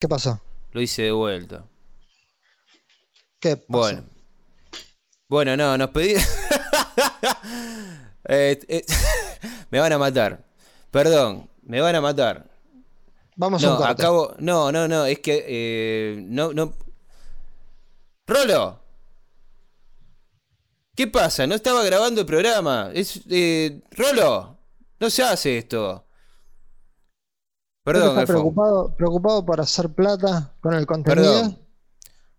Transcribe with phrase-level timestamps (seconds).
[0.00, 0.40] ¿Qué pasó?
[0.72, 1.64] Lo hice de vuelta.
[3.38, 3.66] ¿Qué pasó?
[3.68, 4.04] Bueno.
[5.28, 6.14] Bueno, no, nos pedí.
[8.32, 8.84] Eh, eh,
[9.70, 10.44] me van a matar.
[10.90, 12.48] Perdón, me van a matar.
[13.34, 13.90] Vamos a un corte.
[13.92, 14.34] acabo.
[14.38, 15.44] No, no, no, es que.
[15.48, 16.72] eh, no, no.
[18.26, 18.78] ¡Rolo!
[20.94, 21.46] ¿Qué pasa?
[21.46, 22.90] No estaba grabando el programa.
[22.94, 23.20] Es.
[23.30, 24.58] eh, ¡Rolo!
[25.00, 26.06] No se hace esto.
[27.84, 31.32] Perdón, está preocupado, preocupado por hacer plata con el contenido.
[31.32, 31.58] Perdón.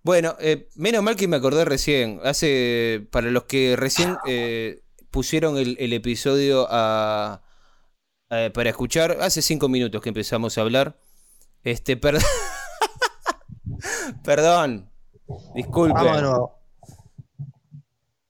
[0.04, 2.20] Bueno, eh, menos mal que me acordé recién.
[2.24, 3.08] Hace.
[3.12, 4.82] Para los que recién eh,
[5.12, 7.42] pusieron el, el episodio a,
[8.30, 10.98] para escuchar, hace cinco minutos que empezamos a hablar.
[11.64, 12.24] Este, perdón.
[14.24, 14.90] perdón.
[15.56, 15.94] Disculpe.
[15.94, 16.60] Vamos de nuevo.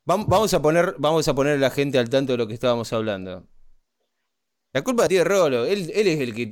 [0.06, 2.54] Vam- Vamos a poner, vamos a poner a la gente al tanto de lo que
[2.54, 3.46] estábamos hablando.
[4.74, 6.44] La culpa tiene Rolo, él, él es el que,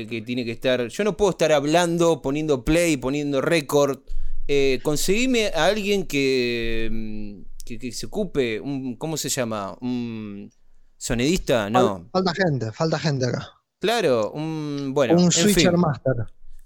[0.00, 0.88] el que tiene que estar.
[0.88, 4.00] Yo no puedo estar hablando, poniendo play, poniendo récord.
[4.48, 9.76] Eh, conseguime a alguien que, mm, que, que se ocupe, un, ¿cómo se llama?
[9.80, 10.50] ¿Un
[10.96, 11.70] sonidista?
[11.70, 12.00] No.
[12.00, 13.48] Fal- Falta gente, falta gente acá.
[13.78, 14.90] Claro, un.
[14.92, 15.80] Bueno, un en switcher fin.
[15.80, 16.14] master,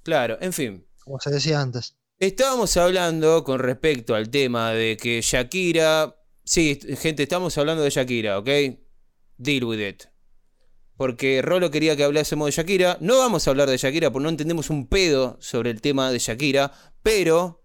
[0.03, 0.87] Claro, en fin.
[1.05, 1.94] como se decía antes.
[2.19, 6.17] Estábamos hablando con respecto al tema de que Shakira.
[6.44, 8.48] Sí, gente, estamos hablando de Shakira, ¿ok?
[9.37, 10.03] Deal with it.
[10.97, 12.98] Porque Rolo quería que hablásemos de Shakira.
[13.01, 16.19] No vamos a hablar de Shakira porque no entendemos un pedo sobre el tema de
[16.19, 16.73] Shakira.
[17.03, 17.62] Pero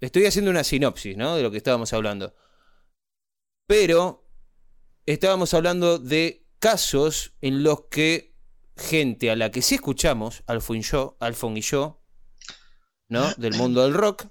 [0.00, 1.36] estoy haciendo una sinopsis, ¿no?
[1.36, 2.34] De lo que estábamos hablando.
[3.66, 4.28] Pero
[5.06, 8.36] estábamos hablando de casos en los que
[8.76, 12.02] gente a la que sí escuchamos, Alfon y yo, Alfon y yo,
[13.08, 13.32] ¿no?
[13.34, 14.26] Del mundo del rock.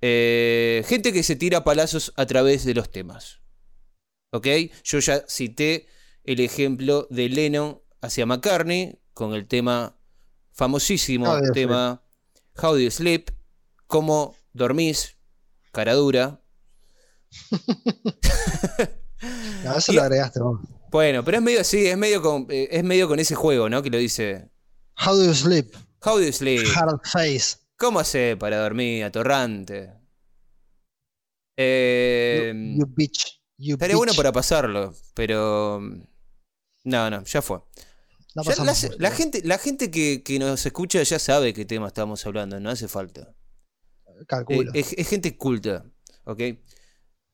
[0.00, 3.40] eh, gente que se tira palazos a través de los temas.
[4.32, 4.46] ¿Ok?
[4.84, 5.86] Yo ya cité
[6.24, 9.96] el ejemplo de Lennon hacia McCartney con el tema
[10.52, 12.02] famosísimo How do you tema
[12.62, 13.30] How Do You Sleep,
[13.86, 15.16] cómo dormís,
[15.72, 16.40] cara dura.
[19.64, 20.60] No, eso Y- lo agregaste vos.
[20.90, 23.82] Bueno, pero es medio así, es medio con, eh, es medio con ese juego, ¿no?
[23.82, 24.48] Que lo dice
[25.06, 25.74] How do you sleep?
[26.02, 26.66] How Do You Sleep.
[26.74, 27.58] Hard face.
[27.76, 29.92] ¿Cómo hace para dormir atorrante?
[31.58, 33.38] Eh, You bitch.
[33.58, 35.82] You estaría bueno para pasarlo, pero.
[36.84, 37.58] No, no, ya fue.
[38.34, 38.64] No Ya
[38.98, 42.70] la, gente, la gente que, que nos escucha ya sabe qué tema estamos hablando, no
[42.70, 43.34] hace falta.
[44.06, 44.70] Eh, Calculo.
[44.72, 45.84] es, es gente culta,
[46.24, 46.40] ¿ok?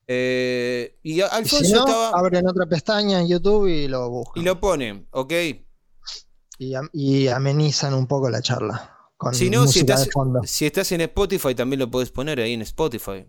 [0.08, 2.10] Eh, y a- Y Alfonso si no, estaba.
[2.10, 4.42] abren otra pestaña en YouTube y lo buscan.
[4.42, 5.32] Y lo ponen, ¿ok?
[6.58, 8.92] Y, y amenizan un poco la charla.
[9.16, 10.08] Con Si no, si estás,
[10.44, 13.26] si en Spotify, también lo puedes poner ahí en Spotify.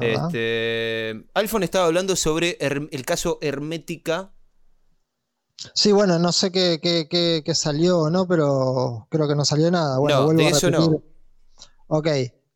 [0.00, 4.32] Este, Alfon estaba hablando sobre el caso Hermética.
[5.74, 9.44] Sí, bueno, no sé qué, qué- qué- qué salió o no, pero creo que no
[9.44, 9.98] salió nada.
[9.98, 10.80] Bueno, No, vuelvo de a eso no.
[10.80, 11.12] repetir.
[11.88, 12.08] Ok.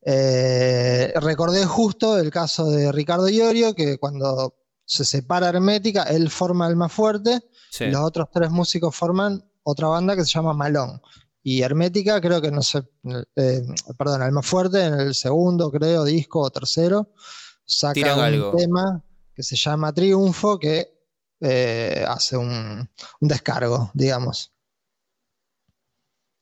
[0.08, 6.68] eh, recordé justo el caso de Ricardo Iorio, que cuando se separa Hermética, él forma
[6.68, 7.40] el más fuerte,
[7.72, 7.84] Sí.
[7.84, 11.00] y los otros tres músicos forman otra banda que se llama Malón.
[11.42, 12.84] Y Hermética, creo que no sé,
[13.34, 13.62] eh,
[13.98, 17.10] perdón, el más fuerte en el segundo, creo, disco o tercero,
[17.64, 18.56] saca Tiran un algo.
[18.56, 19.02] tema
[19.34, 20.95] que se llama Triunfo, que
[21.40, 22.88] eh, hace un,
[23.20, 24.52] un descargo, digamos.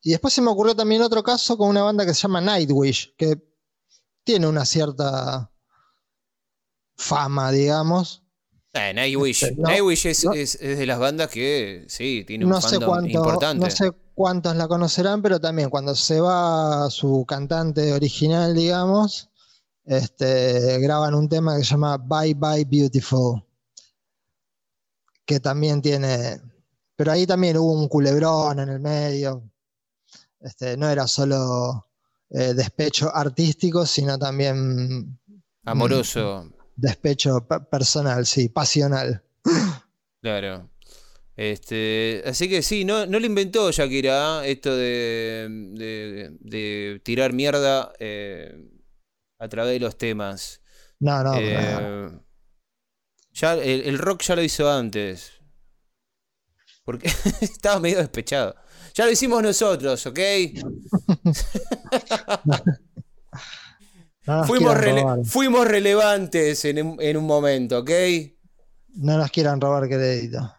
[0.01, 3.15] Y después se me ocurrió también otro caso con una banda que se llama Nightwish,
[3.17, 3.41] que
[4.23, 5.51] tiene una cierta
[6.95, 8.23] fama, digamos.
[8.73, 9.43] Eh, Nightwish.
[9.43, 10.33] Este, no, Nightwish es, no.
[10.33, 13.63] es- es de las bandas que sí, tiene un No sé, cuánto, importante.
[13.65, 19.29] no sé cuántos la conocerán, pero también cuando se va su cantante original, digamos,
[19.85, 23.44] este, graban un tema que se llama Bye Bye Beautiful,
[25.25, 26.39] que también tiene,
[26.95, 29.43] pero ahí también hubo un culebrón en el medio,
[30.41, 31.87] este, no era solo
[32.29, 35.17] eh, despecho artístico, sino también
[35.63, 39.23] Amoroso, despecho pe- personal, sí, pasional.
[40.21, 40.69] claro.
[41.37, 44.51] Este, así que sí, no, no lo inventó Shakira, ¿eh?
[44.51, 48.69] esto de, de- de tirar mierda eh,
[49.39, 50.61] a través de los temas.
[50.99, 52.24] No, no, Eh, pero-
[53.35, 55.31] ya el, el rock ya lo hizo antes.
[56.83, 57.07] Porque
[57.41, 58.55] estaba medio despechado.
[58.93, 60.19] Ya lo hicimos nosotros, ¿ok?
[64.27, 65.25] no Fuimos, quieran rele- robar.
[65.25, 67.91] fuimos relevantes en, un- en un momento, ¿ok?
[68.95, 70.51] No nos quieran robar crédito.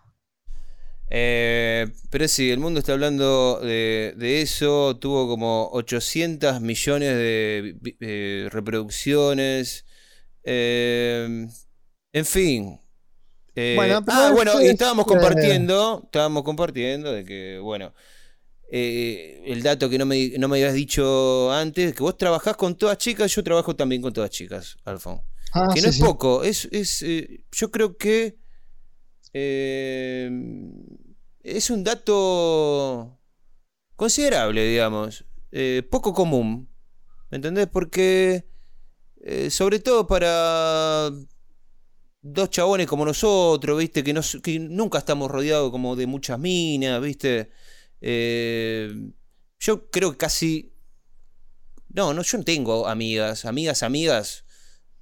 [1.08, 4.96] Eh, pero sí, el mundo está hablando de, de eso.
[4.98, 9.86] Tuvo como 800 millones de eh, reproducciones.
[10.42, 11.46] Eh,
[12.16, 12.80] en fin.
[13.54, 16.02] Eh, Bueno, ah, bueno, y estábamos compartiendo.
[16.04, 17.92] Estábamos compartiendo de que, bueno.
[18.70, 22.76] eh, el dato que no me, no me habías dicho antes, que vos trabajás con
[22.76, 25.20] todas chicas, yo trabajo también con todas chicas, Alfon.
[25.52, 26.02] Ah, que sí, no es sí.
[26.02, 28.36] poco, es, es eh, yo creo que
[31.42, 33.18] es un dato
[33.94, 35.24] considerable, digamos,
[35.90, 36.68] poco común,
[37.30, 37.66] ¿me entendés?
[37.68, 38.46] Porque
[39.50, 41.10] sobre todo para
[42.32, 44.04] dos chabones como nosotros, ¿viste?
[44.04, 47.50] Que, nos- que nunca estamos rodeados como de muchas minas, ¿viste?
[48.00, 48.92] Eh,
[49.60, 50.72] yo creo que casi...
[51.88, 54.44] No, no, yo no tengo amigas, amigas, amigas,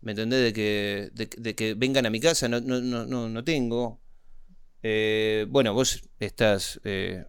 [0.01, 0.43] ¿me entendés?
[0.45, 4.03] De que, de, de que vengan a mi casa, no, no, no, no, no tengo.
[4.83, 7.27] Eh, bueno, vos estás eh,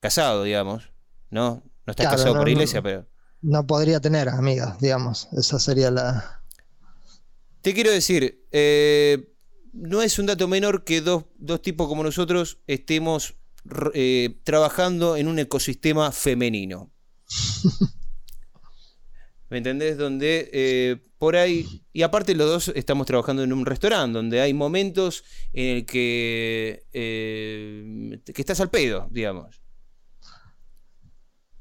[0.00, 0.92] casado, digamos,
[1.30, 1.64] ¿no?
[1.86, 2.50] No estás Claro, casado no, por no.
[2.50, 3.08] iglesia, pero...
[3.42, 5.28] No podría tener amigas, digamos.
[5.32, 6.44] Esa sería la.
[7.60, 9.31] Te quiero decir, eh,
[9.72, 13.34] no es un dato menor que dos, dos tipos como nosotros estemos
[13.94, 16.90] eh, trabajando en un ecosistema femenino.
[19.50, 19.98] ¿Me entendés?
[19.98, 24.54] Donde eh, por ahí, y aparte los dos estamos trabajando en un restaurante, donde hay
[24.54, 29.60] momentos en el que, eh, que estás al pedo, digamos.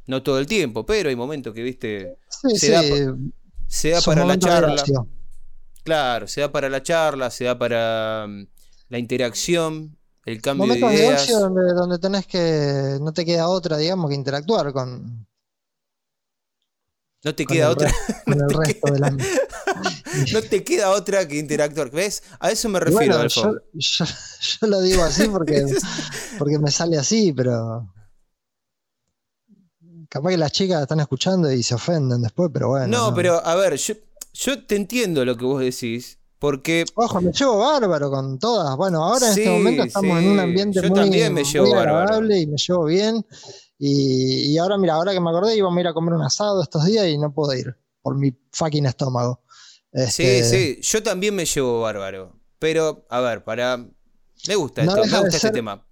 [0.08, 2.72] No todo el tiempo, pero hay momentos que, viste, Sí, Se sí.
[2.72, 2.82] da
[3.68, 4.84] se da son para la charla.
[5.84, 8.48] Claro, se da para la charla, se da para mm,
[8.90, 11.22] la interacción, el cambio de Momentos de ideas.
[11.24, 12.98] ocio donde, donde tenés que.
[13.02, 15.28] No te queda otra, digamos, que interactuar con,
[17.24, 17.90] No te queda otra,
[18.28, 19.10] el te resto de la.
[20.34, 21.90] no te queda otra que interactuar.
[21.92, 22.24] ¿Ves?
[22.40, 25.64] A eso me refiero, bueno, yo, yo- yo lo digo así porque,
[26.38, 27.92] porque me sale así, pero.
[30.10, 32.88] Capaz que las chicas están escuchando y se ofenden después, pero bueno.
[32.88, 33.94] no, pero a ver, yo,
[34.34, 38.76] yo te entiendo lo que vos decís, porque Ojo, me llevo bárbaro con todas.
[38.76, 41.68] Bueno, ahora en Sí, este momento estamos en un ambiente Yo muy, también me llevo
[41.68, 43.26] muy agradable y me llevo bien.
[43.78, 46.62] Y, y ahora, mira, ahora que me acordé, íbamos a ir a comer un asado
[46.62, 49.42] estos días y no puedo ir por mi fucking estómago.
[50.06, 52.40] sí, Este, sí, yo también me llevo bárbaro.
[52.60, 53.78] Pero, a ver, para.
[54.48, 55.86] Me gusta No esto, me gusta este ser- tema.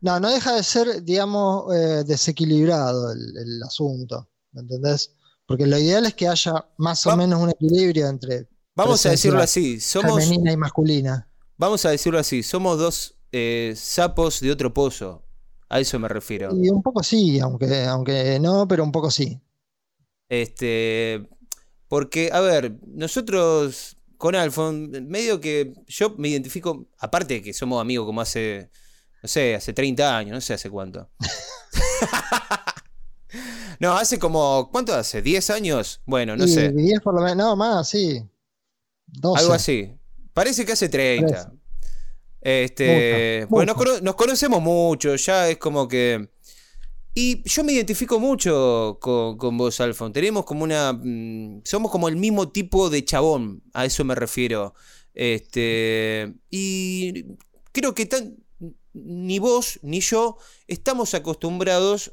[0.00, 4.28] No, no deja de ser, digamos, eh, desequilibrado el, el asunto.
[4.52, 5.12] ¿Me entendés?
[5.52, 9.10] Porque lo ideal es que haya más o Va- menos un equilibrio entre Vamos a
[9.10, 11.28] decirlo así, somos, femenina y masculina.
[11.58, 15.26] vamos a decirlo así, somos dos eh, sapos de otro pozo.
[15.68, 16.48] A eso me refiero.
[16.56, 19.42] Y un poco sí, aunque, aunque no, pero un poco sí.
[20.30, 21.28] Este,
[21.86, 27.78] porque, a ver, nosotros con Alfon, medio que yo me identifico, aparte de que somos
[27.78, 28.70] amigos como hace,
[29.22, 31.10] no sé, hace 30 años, no sé hace cuánto.
[33.80, 35.22] no, hace como, ¿cuánto hace?
[35.22, 36.00] ¿10 años?
[36.06, 38.22] Bueno, no y sé, 10 por lo menos, no, más, sí.
[39.06, 39.40] 12.
[39.40, 39.92] algo así.
[40.32, 41.52] Parece que hace 30.
[42.40, 44.00] Este, Mucho, bueno, mucho.
[44.00, 46.28] nos conocemos mucho, ya es como que...
[47.14, 50.12] Y yo me identifico mucho con, con vos, Alfon.
[50.14, 50.94] Tenemos como una...
[50.94, 54.74] mm, somos como el mismo tipo de chabón, a eso me refiero.
[55.14, 57.26] Este, y
[57.72, 58.36] creo que tan,
[58.94, 62.12] ni vos ni yo estamos acostumbrados,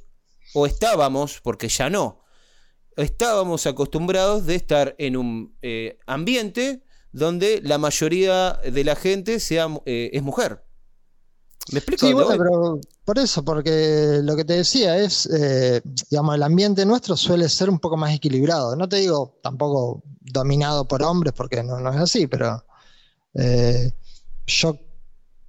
[0.54, 2.24] o estábamos, porque ya no,
[2.96, 9.68] estábamos acostumbrados de estar en un eh, ambiente donde la mayoría de la gente sea,
[9.86, 10.64] eh, es mujer.
[11.72, 12.08] ¿Me explico?
[12.08, 16.86] Sí, bueno, pero por eso, porque lo que te decía es, eh, digamos, el ambiente
[16.86, 18.76] nuestro suele ser un poco más equilibrado.
[18.76, 22.64] No te digo tampoco dominado por hombres, porque no, no es así, pero
[23.36, 23.92] eh,
[24.48, 24.78] yo,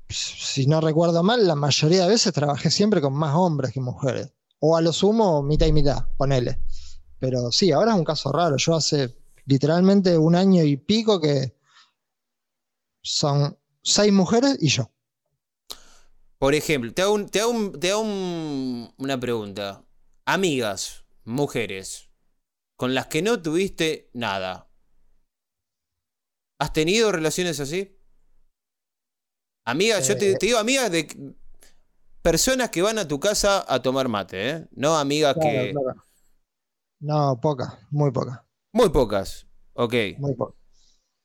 [0.09, 4.31] si no recuerdo mal, la mayoría de veces trabajé siempre con más hombres que mujeres.
[4.61, 6.61] O a lo sumo, mitad y mitad, ponele.
[7.19, 8.57] Pero sí, ahora es un caso raro.
[8.57, 11.57] Yo hace literalmente un año y pico que
[13.03, 14.91] son seis mujeres y yo.
[16.39, 19.85] Por ejemplo, te hago, un- te un- te un- una pregunta.
[20.25, 22.11] Amigas, mujeres,
[22.77, 24.71] con las que no tuviste nada.
[26.59, 27.97] ¿Has tenido relaciones así?
[29.67, 31.07] Amigas, yo te, te digo amigas de
[32.23, 34.69] personas que van a tu casa a tomar mate, ¿eh?
[34.73, 35.73] No amigas Claro, que...
[35.73, 36.03] claro.
[37.01, 39.95] No, poca, muy poca, Muy pocas, ok.
[40.19, 40.55] muy poca.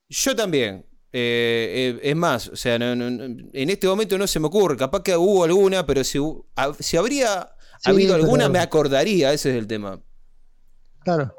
[0.10, 0.86] Yo también.
[1.18, 3.24] Eh, eh, es más, o sea, no- no- no-
[3.54, 4.76] en este momento no se me ocurre.
[4.76, 6.20] Capaz que hubo alguna, pero si,
[6.80, 9.32] si habría Sí, habido alguna, me acordaría.
[9.32, 10.02] Ese es el tema.
[11.00, 11.34] Claro.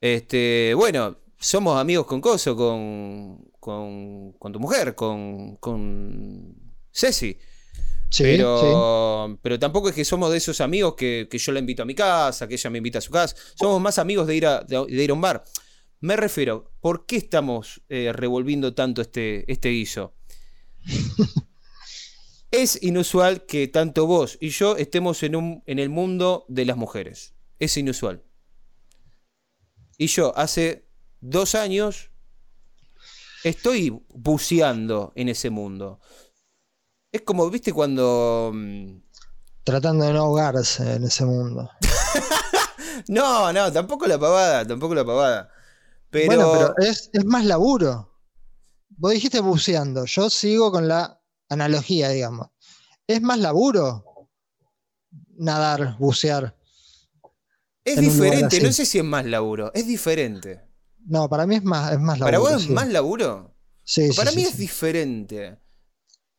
[0.00, 6.54] Este, bueno, somos amigos con Coso, con, con, con tu mujer, con, con
[6.92, 7.36] Ceci.
[8.10, 8.36] Sí, sí.
[8.36, 11.86] pero, pero tampoco es que somos de esos amigos que, que yo la invito a
[11.86, 13.36] mi casa, que ella me invita a su casa.
[13.54, 15.44] Somos más amigos de ir a, de, de ir a un bar.
[16.00, 20.14] Me refiero, ¿por qué estamos eh, revolviendo tanto este, este guiso?
[22.50, 26.76] Es inusual que tanto vos y yo estemos en, un, en el mundo de las
[26.76, 27.34] mujeres.
[27.60, 28.24] Es inusual.
[29.96, 30.88] Y yo hace
[31.20, 32.10] dos años
[33.44, 36.00] estoy buceando en ese mundo.
[37.12, 38.52] Es como, viste, cuando...
[38.54, 38.96] mm,
[39.64, 41.70] Tratando de no ahogarse en ese mundo.
[43.08, 45.50] No, no, tampoco la pavada, tampoco la pavada.
[46.10, 48.12] Pero, Bueno, pero es, es más laburo.
[48.90, 52.48] Vos dijiste buceando, yo sigo con la analogía, digamos.
[53.06, 54.28] Es más laburo
[55.38, 56.54] nadar, bucear.
[57.84, 60.60] es diferente, no sé si es más laburo, es diferente.
[61.06, 62.26] No, para mí es más, es más laburo.
[62.26, 62.72] ¿Para vos es sí.
[62.72, 63.54] más laburo?
[63.82, 65.58] Sí, sí, Para sí, mí es diferente.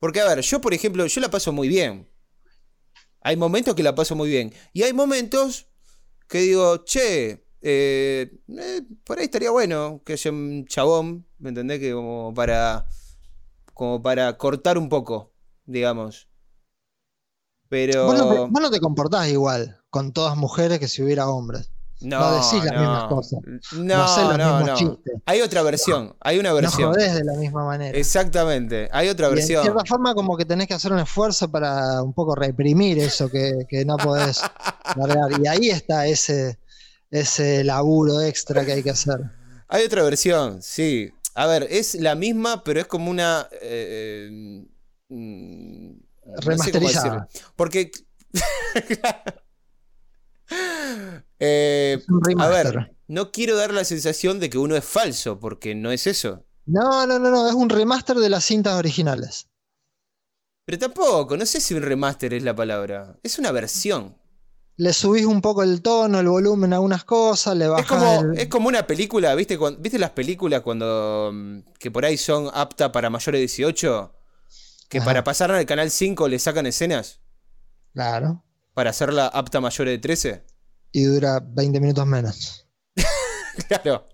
[0.02, 2.10] Porque, a ver, yo, por ejemplo, yo la paso muy bien.
[3.22, 4.52] Hay momentos que la paso muy bien.
[4.74, 5.68] Y hay momentos
[6.28, 11.80] que digo, che, eh, eh, por ahí estaría bueno que haya un chabón, ¿me entendés?
[11.80, 12.88] Que como para,
[13.76, 16.28] como para cortar un poco, digamos.
[17.70, 18.12] Pero...
[18.12, 21.70] No, vos no te comportás igual con todas mujeres que si hubiera hombres.
[22.02, 23.40] No decís las mismas cosas.
[23.74, 24.76] No, No hacés los no, mismos no.
[24.76, 25.14] chistes.
[25.26, 26.92] Hay otra versión, hay una No versión.
[26.94, 27.98] jodés de la misma manera.
[27.98, 29.64] Exactamente, hay otra Y versión.
[29.64, 33.66] cierta forma como que tenés que hacer un esfuerzo para un poco reprimir eso que,
[33.70, 34.42] que no podés
[34.96, 35.40] largar.
[35.42, 36.60] Y ahí está ese,
[37.10, 39.20] ese laburo extra que hay que hacer.
[39.68, 41.12] Hay otra versión, sí.
[41.34, 43.48] A ver, es la misma, pero es como una.
[43.62, 44.66] eh, eh,
[45.10, 45.92] mm,
[46.26, 47.28] no sé Remasterizada.
[51.40, 52.00] Eh,
[52.38, 56.06] a ver, no quiero dar la sensación de que uno es falso, porque no es
[56.08, 56.46] eso.
[56.66, 59.48] No, no, no, no, es un remaster de las cintas originales.
[60.66, 63.18] Pero tampoco, no sé si un remaster es la palabra.
[63.24, 64.16] Es una versión.
[64.78, 68.22] Le subís un poco el tono, el volumen a algunas cosas, le Es bajás como,
[68.22, 69.58] el- es como una película, ¿viste?
[69.80, 71.32] ¿Viste las películas cuando.
[71.34, 74.16] mm, que por ahí son aptas para mayores de 18?
[74.90, 75.06] Que Ajá.
[75.06, 77.20] para pasar al canal 5 le sacan escenas.
[77.94, 78.44] Claro.
[78.74, 80.44] Para hacerla apta a mayores de 13.
[80.94, 82.68] Y dura 20 minutos menos.
[83.68, 84.08] Claro.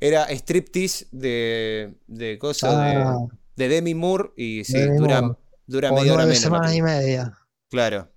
[0.00, 1.94] Era striptease de.
[2.06, 3.16] de cosas Ah.
[3.56, 5.38] de, de Demi Moore y sí, Demi dura, Moore.
[5.66, 6.38] dura o media hora menos.
[6.40, 7.38] semanas y media.
[7.70, 8.10] Claro.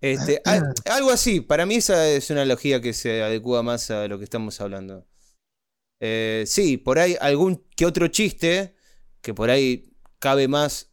[0.00, 4.06] Este, a- algo así, para mí esa es una analogía que se adecua más a
[4.08, 5.06] lo que estamos hablando.
[6.00, 8.74] Eh, sí, por ahí algún que otro chiste,
[9.20, 10.90] que por ahí cabe más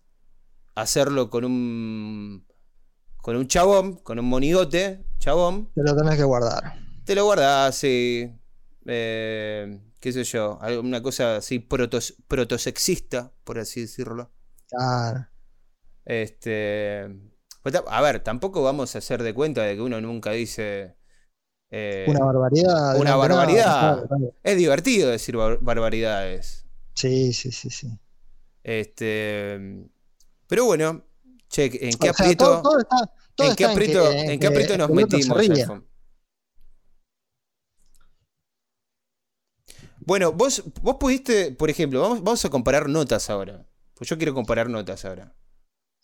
[0.75, 2.47] hacerlo con un
[3.25, 6.75] con un chabón, con un monigote, chabón, Te lo tenés que guardar.
[7.05, 8.31] te lo guardas así,
[8.85, 14.29] eh, qué sé yo, alguna cosa así protos, protosexista, por así decirlo.
[14.69, 15.25] Claro.
[16.05, 17.07] Este.
[17.63, 20.95] pues a ver, tampoco vamos a hacer de cuenta de que uno nunca dice.
[21.71, 22.99] eh, Una barbaridad.
[22.99, 24.05] una barbaridad.
[24.43, 26.67] es divertido decir bar- barbaridades.
[26.93, 27.89] Sí, sí, sí, sí.
[28.63, 29.89] Este.
[30.47, 31.03] Pero bueno,
[31.49, 32.63] che, ¿en qué aprieto,
[33.37, 35.37] ¿en qué aprieto, en qué aprieto nos metimos?
[39.99, 43.67] Bueno, vos, vos pudiste, por ejemplo, vamos, vamos a comparar notas ahora.
[43.95, 45.35] Pues yo quiero comparar notas ahora.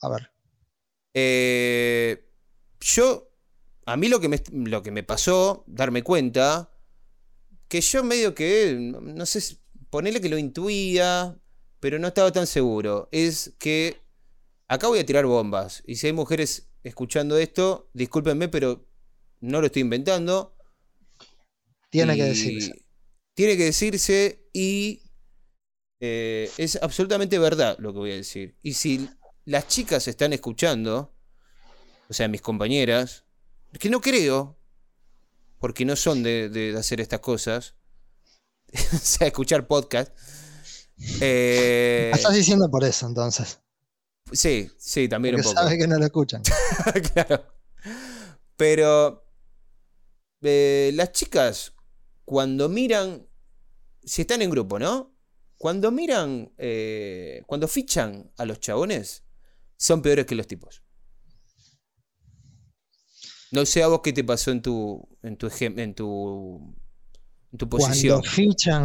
[0.01, 0.31] A ver.
[1.13, 2.31] Eh,
[2.79, 3.31] yo,
[3.85, 6.71] a mí lo que, me, lo que me pasó, darme cuenta,
[7.67, 9.57] que yo medio que, no sé,
[9.89, 11.37] ponele que lo intuía,
[11.79, 14.01] pero no estaba tan seguro, es que
[14.71, 15.83] acá voy a tirar bombas.
[15.85, 18.87] Y si hay mujeres escuchando esto, discúlpenme, pero
[19.41, 20.55] no lo estoy inventando.
[21.89, 22.85] Tiene que decirse.
[23.33, 25.03] Tiene que decirse y
[25.99, 28.55] eh, es absolutamente verdad lo que voy a decir.
[28.61, 29.09] Y si
[29.43, 31.13] las chicas están escuchando,
[32.07, 33.25] o sea, mis compañeras,
[33.77, 34.57] que no creo,
[35.59, 37.75] porque no son de, de hacer estas cosas,
[38.93, 40.17] o sea, escuchar podcast.
[41.19, 43.59] eh, Estás diciendo por eso, entonces.
[44.31, 45.63] Sí, sí, también Porque un poco.
[45.63, 46.41] sabe que no lo escuchan.
[47.13, 47.45] claro.
[48.55, 49.25] Pero
[50.41, 51.73] eh, las chicas,
[52.25, 53.27] cuando miran,
[54.03, 55.15] si están en grupo, ¿no?
[55.57, 59.23] Cuando miran, eh, cuando fichan a los chabones,
[59.77, 60.83] son peores que los tipos.
[63.51, 66.75] No sé a vos qué te pasó en tu, en tu, en tu,
[67.51, 68.21] en tu posición.
[68.21, 68.83] Cuando fichan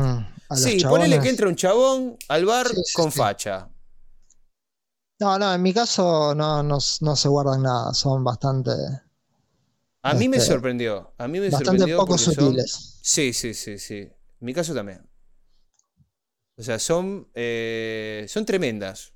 [0.49, 1.07] a los Sí, chabones.
[1.09, 3.19] ponele que entra un chabón al bar Sí, sí, con sí.
[3.19, 3.71] facha.
[5.19, 7.95] No, no, en mi caso no, no, no se guardan nada.
[7.95, 8.71] Son bastante,
[10.03, 11.15] A mí me Este, sorprendió.
[11.19, 12.99] A mí me bastante sorprendió poco son- sutiles.
[13.03, 13.97] Sí, sí, sí, sí.
[13.99, 15.09] En mi caso también.
[16.59, 19.13] O sea, son, eh, son tremendas.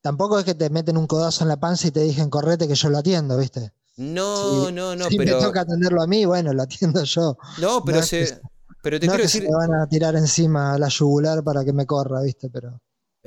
[0.00, 2.74] Tampoco es que te meten un codazo en la panza y te dicen correte que
[2.74, 3.72] yo lo atiendo, ¿viste?
[3.96, 5.36] No, Sí, no, no, si pero.
[5.38, 7.38] me toca atenderlo a mí, bueno, lo atiendo yo.
[7.58, 8.18] No, pero no es se.
[8.26, 8.40] que-
[8.82, 9.50] Pero te no es quiero que se decir.
[9.50, 12.48] me van a tirar encima la yugular para que me corra, ¿viste?
[12.50, 12.80] Pero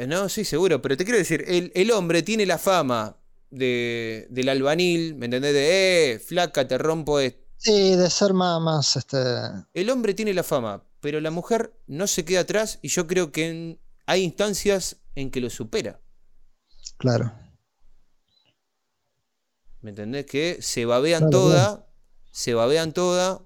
[0.07, 3.17] No, sí, seguro, pero te quiero decir, el, el hombre tiene la fama
[3.49, 5.53] de, del albanil, ¿me entendés?
[5.53, 7.39] De, eh, flaca, te rompo esto.
[7.57, 9.17] Sí, de ser más, más este.
[9.73, 13.31] El hombre tiene la fama, pero la mujer no se queda atrás y yo creo
[13.31, 15.99] que en- hay instancias en que lo supera.
[16.97, 17.31] Claro.
[19.81, 20.25] ¿Me entendés?
[20.25, 21.87] Que se babean Claro, toda,
[22.31, 23.45] se babean toda,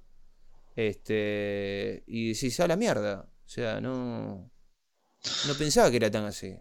[0.75, 3.29] este, y decís, a la mierda.
[3.45, 4.51] O sea, no,
[5.47, 6.57] no pensaba que era tan así.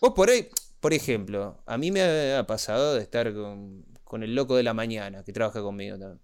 [0.00, 0.48] Vos por ahí,
[0.80, 4.74] por ejemplo, a mí me ha pasado de estar con, con el loco de la
[4.74, 6.20] mañana, que trabaja conmigo también.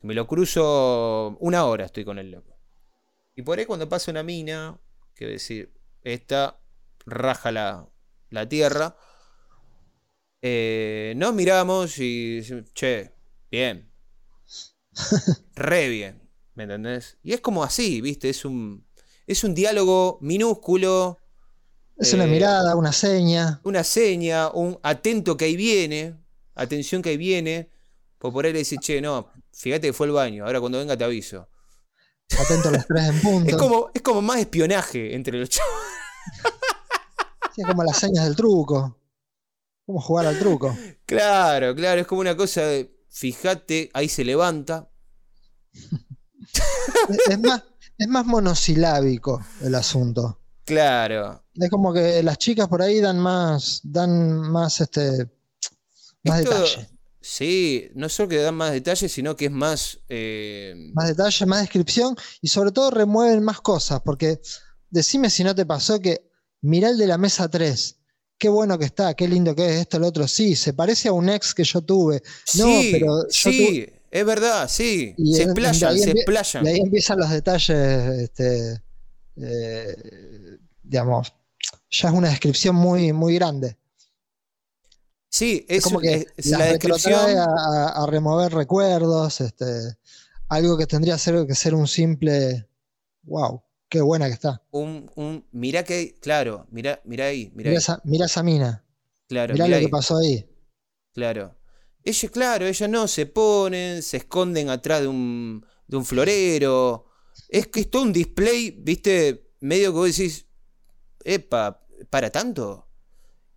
[0.00, 2.58] Me lo cruzo una hora, estoy con el loco.
[3.36, 4.78] Y por ahí cuando pasa una mina,
[5.14, 6.60] que decir, esta
[7.06, 7.88] raja la,
[8.30, 8.96] la tierra,
[10.42, 13.12] eh, nos miramos y decimos, che,
[13.50, 13.90] bien.
[15.54, 17.16] Re bien, ¿me entendés?
[17.22, 18.28] Y es como así, ¿viste?
[18.28, 18.83] Es un,
[19.26, 21.18] es un diálogo minúsculo,
[21.96, 23.60] Es una Eh, mirada, una seña.
[23.62, 26.16] una seña, un atento que ahí viene,
[26.56, 27.70] atención que ahí viene.
[28.18, 30.96] Por por ahí le dice, che, no, fíjate que fue el baño, ahora cuando venga
[30.96, 31.48] te aviso.
[32.36, 33.48] Atento a los tres en punto.
[33.50, 35.72] Es como, es como más espionaje entre los chavos.
[37.54, 38.98] Sí, como las señas del truco.
[39.86, 40.76] Cómo jugar al truco.
[41.06, 44.90] Claro, claro, es como una cosa de, fíjate, ahí se levanta.
[45.72, 47.62] Es- Es más,
[47.98, 50.40] es más monosilábico el asunto.
[50.64, 51.44] Claro.
[51.54, 55.30] Es como que las chicas por ahí dan más, dan más este,
[56.24, 56.88] más detalle.
[57.20, 59.98] Sí, no solo que dan más detalles, sino que es más...
[60.08, 64.00] eh, Más detalle, más descripción y sobre todo remueven más cosas.
[64.04, 64.40] Porque
[64.90, 67.96] decime si no te pasó que mirá el de la mesa 3.
[68.36, 70.28] Qué bueno que está, qué lindo que es esto, el otro.
[70.28, 72.22] Sí, se parece a un ex que yo tuve.
[72.56, 75.14] No, sí, pero yo sí, es verdad, sí.
[75.18, 76.64] Y se en- explayan, se explayan.
[76.64, 77.70] Y ahí empiezan los detalles,
[78.22, 78.82] este,
[79.36, 81.34] eh, digamos,
[81.90, 83.76] ya es una descripción muy, muy grande.
[85.28, 87.36] Sí, Es, es, como que es- la descripción.
[87.38, 89.64] a, remover recuerdos, este,
[90.48, 92.66] algo que tendría ser- que ser un simple,
[93.24, 94.62] wow, qué buena que está.
[94.72, 98.84] Un, un, mirá que claro, mirá, mirá ahí, mirá Mira ahí, esa, mirá esa mina,
[99.28, 100.46] claro, mirá mirá lo que pasó ahí.
[101.12, 101.54] claro.
[102.04, 107.06] Ellos, claro, ellos no, se ponen, se esconden atrás de un, de un florero.
[107.48, 110.46] Es que es todo un display, viste, medio que vos decís,
[111.24, 112.88] epa, ¿para tanto?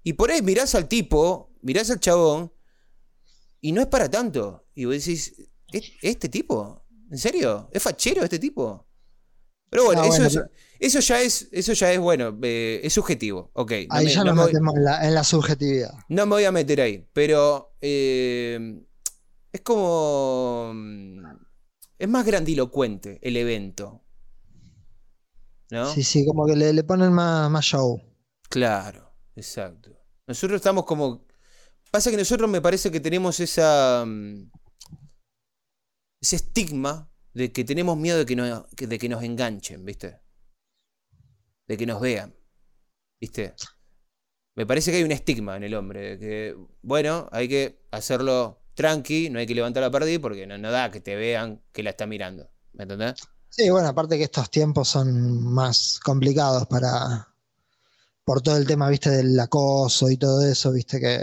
[0.03, 2.53] Y por ahí mirás al tipo, mirás al chabón,
[3.59, 4.67] y no es para tanto.
[4.73, 5.33] Y vos decís,
[5.73, 6.85] ¿e- ¿este tipo?
[7.11, 7.69] ¿En serio?
[7.73, 8.87] ¿Es fachero este tipo?
[9.69, 10.39] Pero bueno, Ah, eso, bueno, es-
[10.79, 13.51] eso ya es, eso ya es bueno, eh, es subjetivo.
[13.53, 13.71] Ok.
[13.89, 15.93] no Ahí me- ya no nos me voy- metemos en la, en la subjetividad.
[16.09, 18.83] no me voy a meter ahí, pero eh,
[19.51, 20.71] es como...
[20.73, 21.25] mm,
[21.99, 24.03] Es más grandilocuente el evento.
[25.71, 25.93] ¿No?
[25.93, 28.01] Sí, sí, como que le, le ponen más, más show.
[28.49, 29.91] Claro, exacto.
[30.27, 31.25] Nosotros estamos como...
[31.91, 34.03] Pasa que nosotros me parece que tenemos esa...
[34.05, 34.49] mm,
[36.21, 40.19] Ese estigma de que tenemos miedo de que, nos, de que nos enganchen, ¿viste?
[41.67, 42.35] De que nos vean,
[43.21, 43.55] ¿viste?
[44.55, 48.61] Me parece que hay un estigma en el hombre, de que, bueno, hay que hacerlo
[48.73, 51.83] tranqui, no hay que levantar la perdida porque no, no da que te vean que
[51.83, 53.15] la está mirando, ¿me entendés?
[53.49, 57.27] Sí, bueno, aparte que estos tiempos son más complicados para
[58.25, 61.21] por todo el tema, viste, del acoso y todo eso, viste que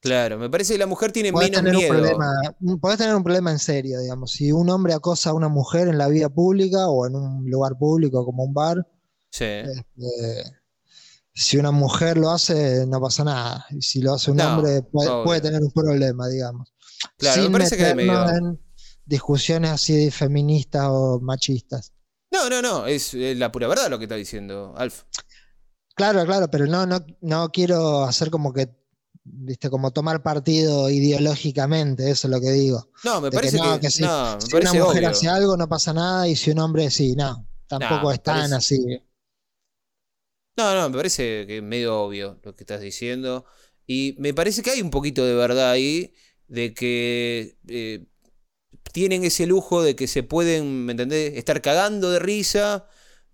[0.00, 1.86] Claro, me parece que la mujer tiene podés menos tener un miedo.
[1.86, 2.26] problema,
[2.60, 4.32] un- podés tener un problema en serio, digamos.
[4.32, 7.76] Si un hombre acosa a una mujer en la vida pública o en un lugar
[7.78, 8.86] público como un bar,
[9.30, 9.44] Sí.
[9.44, 10.58] este,
[11.34, 13.66] si una mujer lo hace, no pasa nada.
[13.70, 14.82] Y si lo hace un No, hombre,
[15.24, 16.72] puede, tener un problema, digamos.
[17.16, 18.60] Claro, me Sin parece que medio- en
[19.04, 21.92] discusiones así feministas o machistas.
[22.30, 25.04] No, no, no, es, la pura verdad lo que está diciendo Alf.
[25.94, 28.68] Claro, claro, pero no, no, no quiero hacer como que,
[29.24, 32.90] viste, como tomar partido ideológicamente, eso es lo que digo.
[33.04, 34.98] No, me De que parece no, que, que sí, no, me Si parece una mujer
[35.04, 35.10] obvio.
[35.10, 38.22] hace algo no pasa nada y si un hombre sí, no, tampoco No, me es
[38.22, 39.02] tan parece- así.
[40.58, 43.44] No, no, me parece que es medio obvio lo que estás diciendo.
[43.86, 46.14] Y me parece que hay un poquito de verdad ahí,
[46.48, 48.06] de que eh,
[48.92, 51.34] tienen ese lujo de que se pueden, ¿me entendés?
[51.36, 52.86] Estar cagando de risa,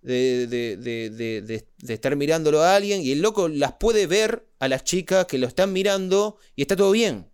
[0.02, 4.84] de, de- de- estar mirándolo a alguien, y el loco las puede ver a las
[4.84, 7.30] chicas que lo están mirando y está todo bien.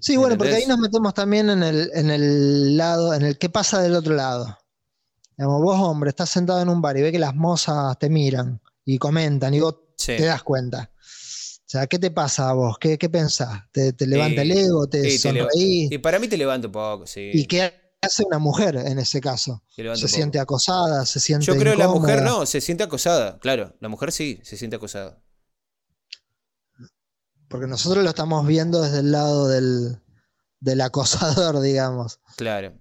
[0.00, 3.48] Sí, bueno, porque ahí nos metemos también en el, en el lado, en el qué
[3.48, 4.58] pasa del otro lado.
[5.36, 8.60] Digamos, vos, hombre, estás sentado en un bar y ves que las mozas te miran
[8.84, 10.16] y comentan y vos Sí.
[10.16, 10.90] te das cuenta.
[11.00, 12.78] O sea, ¿qué te pasa a vos?
[12.78, 13.62] ¿Qué, qué pensás?
[13.72, 14.86] ¿Te, te levanta el ego?
[14.88, 15.18] ¿Te te leva-
[15.48, 15.90] sonreís?
[15.90, 17.30] Y para mí te levanto un poco, sí.
[17.32, 19.62] ¿Y qué hace una mujer en ese caso?
[19.68, 21.46] Se siente acosada, se siente.
[21.46, 23.38] Yo creo que la mujer no, se siente acosada.
[23.38, 25.20] Claro, la mujer sí, se siente acosada.
[27.48, 30.00] Porque nosotros lo estamos viendo desde el lado del,
[30.60, 32.20] del acosador, digamos.
[32.36, 32.74] Claro.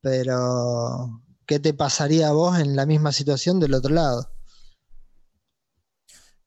[0.00, 4.30] Pero, ¿qué te pasaría a vos en la misma situación del otro lado?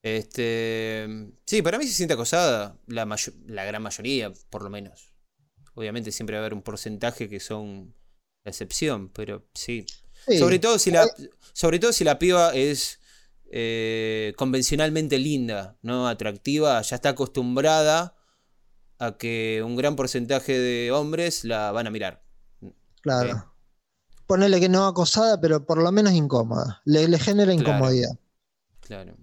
[0.02, 1.06] Este,
[1.44, 3.04] sí, para mí se siente acosada, la,
[3.64, 5.12] gran mayoría, por lo menos.
[5.74, 7.94] Obviamente siempre va a haber un porcentaje que son
[8.44, 9.86] la excepción, pero sí.
[10.26, 11.06] Sí, Sobre todo si la,
[11.52, 13.00] sobre todo si la piba es
[13.50, 16.08] eh, convencionalmente linda, ¿no?
[16.08, 18.16] Atractiva, ya está acostumbrada
[18.98, 22.24] a que un gran porcentaje de hombres la van a mirar.
[23.00, 23.32] claro.
[23.32, 23.57] ok.
[24.28, 26.80] Ponele que no acosada, pero por lo menos incómoda.
[26.84, 27.60] Le, le genera Claro.
[27.70, 28.10] incomodidad.
[28.80, 29.16] Claro.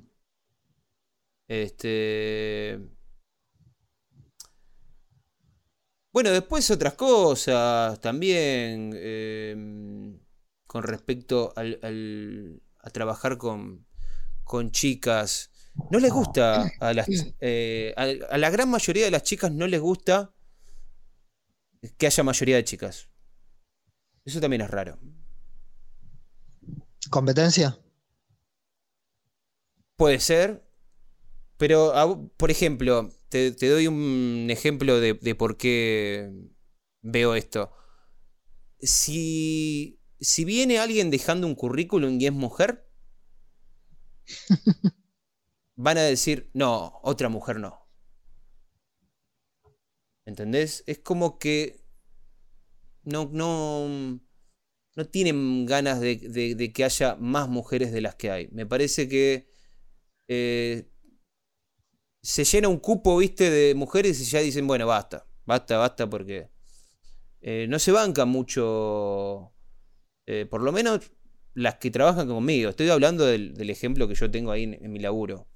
[1.48, 2.80] Este.
[6.12, 10.18] Bueno, después otras cosas también em,
[10.66, 13.86] con respecto al, al- a trabajar con,
[14.44, 15.52] con chicas.
[15.92, 17.08] No les gusta a las
[17.42, 20.34] eh, a, a la gran mayoría de las chicas no les gusta
[21.98, 23.10] que haya mayoría de chicas.
[24.26, 25.00] Eso también es raro.
[27.10, 27.78] ¿Competencia?
[29.96, 30.68] Puede ser,
[31.58, 31.94] pero
[32.38, 36.32] por ejemplo, te, te doy un ejemplo de, de por qué
[37.02, 37.72] veo esto.
[38.80, 42.86] Si, si viene alguien dejando un currículum y es mujer,
[45.76, 47.88] van a decir, no, otra mujer no.
[50.26, 50.84] ¿Entendés?
[50.88, 51.85] Es como que
[53.06, 54.20] no, no,
[54.96, 58.48] no tienen ganas de, de- de que haya más mujeres de las que hay.
[58.52, 59.48] Me parece que
[60.30, 60.90] eh,
[62.22, 66.50] se llena un cupo, viste, de mujeres y ya dicen, bueno, basta, basta, basta, porque
[67.42, 69.54] eh, no se banca mucho,
[70.28, 71.12] eh, por lo menos
[71.56, 72.70] las que trabajan conmigo.
[72.72, 75.48] Estoy hablando del, del ejemplo que yo tengo ahí en, en mi laburo.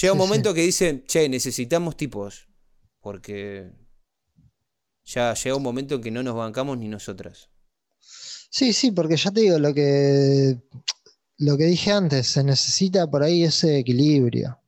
[0.00, 0.28] Llega un Sí, sí.
[0.28, 2.48] momento que dicen, che, necesitamos tipos,
[3.00, 3.72] porque
[5.04, 7.48] ya llega un momento en que no nos bancamos ni nosotras.
[8.50, 10.60] Sí, sí, porque ya te digo, lo que,
[11.38, 14.58] lo que dije antes, se necesita por ahí ese equilibrio.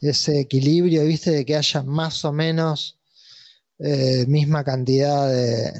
[0.00, 2.98] Ese equilibrio, viste, de que haya más o menos
[3.78, 5.72] eh, misma cantidad de,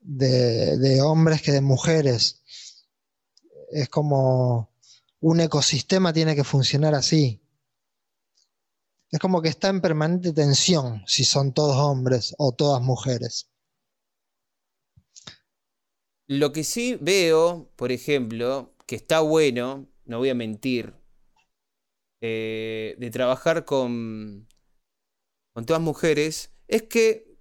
[0.00, 2.42] de, de hombres que de mujeres.
[3.70, 4.70] Es como
[5.20, 7.43] un ecosistema tiene que funcionar así.
[9.14, 13.48] Es como que está en permanente tensión si son todos hombres o todas mujeres.
[16.26, 20.94] Lo que sí veo, por ejemplo, que está bueno, no voy a mentir,
[22.20, 24.48] eh, de trabajar con,
[25.52, 27.36] con todas mujeres, es que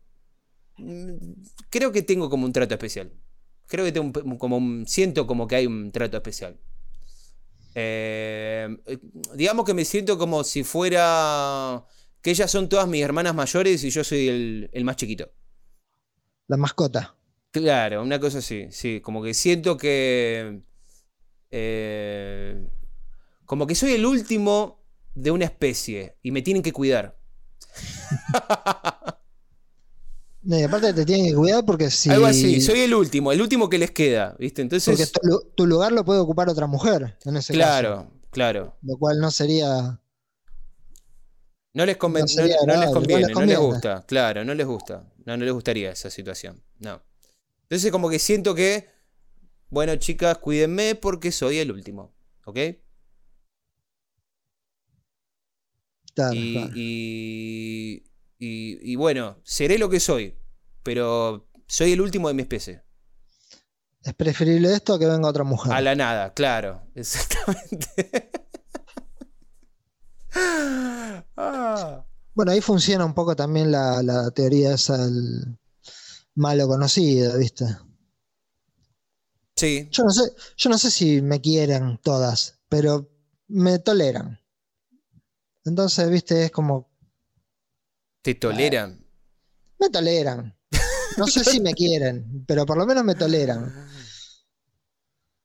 [0.78, 1.16] mm,
[1.72, 3.14] creo que tengo como un trato especial.
[3.68, 6.60] Creo que tengo un como un- siento como que hay un trato especial.
[7.76, 9.00] Eh, eh,
[9.36, 11.86] digamos que me siento como si fuera
[12.22, 15.32] que ellas son todas mis hermanas mayores y yo soy el, el más chiquito.
[16.48, 17.16] La mascota.
[17.52, 20.62] Claro, una cosa así, sí, como que siento que...
[21.52, 22.68] eh,
[23.46, 24.84] como que soy el último
[25.14, 27.18] de una especie y me tienen que cuidar.
[30.44, 32.10] No, y aparte te tienen que cuidar porque si.
[32.10, 34.62] Algo así, soy el último, el último que les queda, ¿viste?
[34.64, 37.64] Porque Entonces, tu, lu- tu lugar lo puede ocupar otra mujer en ese caso.
[37.82, 38.76] claro, claro.
[38.82, 40.00] Lo cual no sería.
[41.74, 43.74] No les, conven- No sería no- no les no conviene, les no les conviene.
[43.74, 45.12] gusta, claro, no les gusta.
[45.26, 47.02] No, no les gustaría esa situación, no.
[47.64, 48.90] Entonces como que siento que,
[49.70, 52.14] bueno, chicas, cuídenme porque soy el último,
[52.46, 52.60] ¿ok?
[56.16, 56.72] Claro, Y, claro.
[56.76, 58.04] y,
[58.46, 60.36] y- y bueno, seré lo que soy,
[60.84, 62.84] pero soy el último de mi especie.
[64.04, 65.72] Es preferible esto a que venga otra mujer.
[65.72, 68.22] A la nada, claro, exactamente.
[71.36, 75.58] Ah, Bueno, ahí funciona un poco también la, la teoría esa del
[76.36, 77.66] malo conocido, ¿viste?
[79.56, 80.24] sí, Yo no sé,
[80.58, 83.10] yo no sé si me quieren todas, pero
[83.48, 84.40] me toleran.
[85.66, 86.90] Entonces, viste, es como,
[88.24, 89.06] te toleran.
[89.80, 90.58] me toleran.
[91.18, 93.72] No sé si me quieren, pero por lo menos me toleran.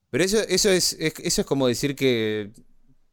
[0.09, 2.51] Pero eso, eso, es, es- eso es como decir que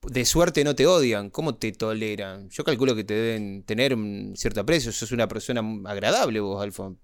[0.02, 1.28] de suerte no te odian.
[1.30, 2.48] ¿Cómo te toleran?
[2.48, 4.92] Yo calculo que te deben tener un cierto aprecio.
[4.92, 6.98] Sos una persona agradable vos, Alfon.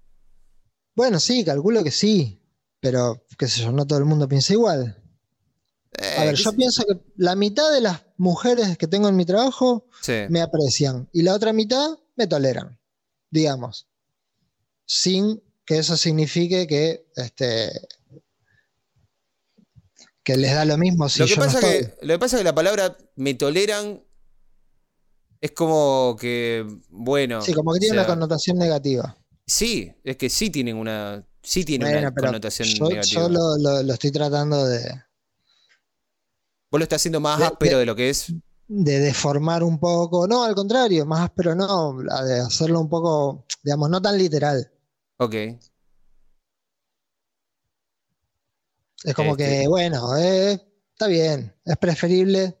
[0.95, 2.41] Bueno, sí, calculo que sí,
[2.79, 4.99] pero qué sé yo, no todo el mundo piensa igual.
[5.99, 9.15] Eh, A ver, yo sé- pienso que la mitad de las mujeres que tengo en
[9.15, 10.13] mi trabajo Sí.
[10.29, 12.79] me aprecian y la otra mitad me toleran,
[13.31, 13.87] digamos.
[14.85, 17.71] sin que eso signifique que este,
[20.23, 21.85] que les da lo mismo si lo, que yo no pasa estoy.
[21.99, 24.03] que, lo que pasa es que la palabra me toleran
[25.41, 27.41] es como que, bueno.
[27.41, 29.17] Sí, como que tiene o sea, una connotación negativa.
[29.45, 31.25] Sí, es que sí tienen una.
[31.41, 33.23] Sí tiene Bueno, una connotación yo, negativa.
[33.23, 34.89] yo lo, lo- lo estoy tratando de,
[36.71, 38.31] Vos lo estás haciendo más de- áspero de- de lo que es.
[38.75, 40.27] De deformar un poco.
[40.27, 44.71] No, al contrario, más áspero no, de hacerlo un poco, digamos, no tan literal.
[45.17, 45.35] Ok.
[49.03, 50.53] Es como Este- que, bueno, eh,
[50.93, 52.57] está bien, es preferible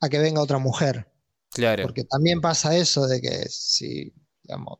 [0.00, 1.10] a que venga otra mujer.
[1.50, 1.82] Claro.
[1.84, 4.78] Porque también pasa eso de que si, digamos,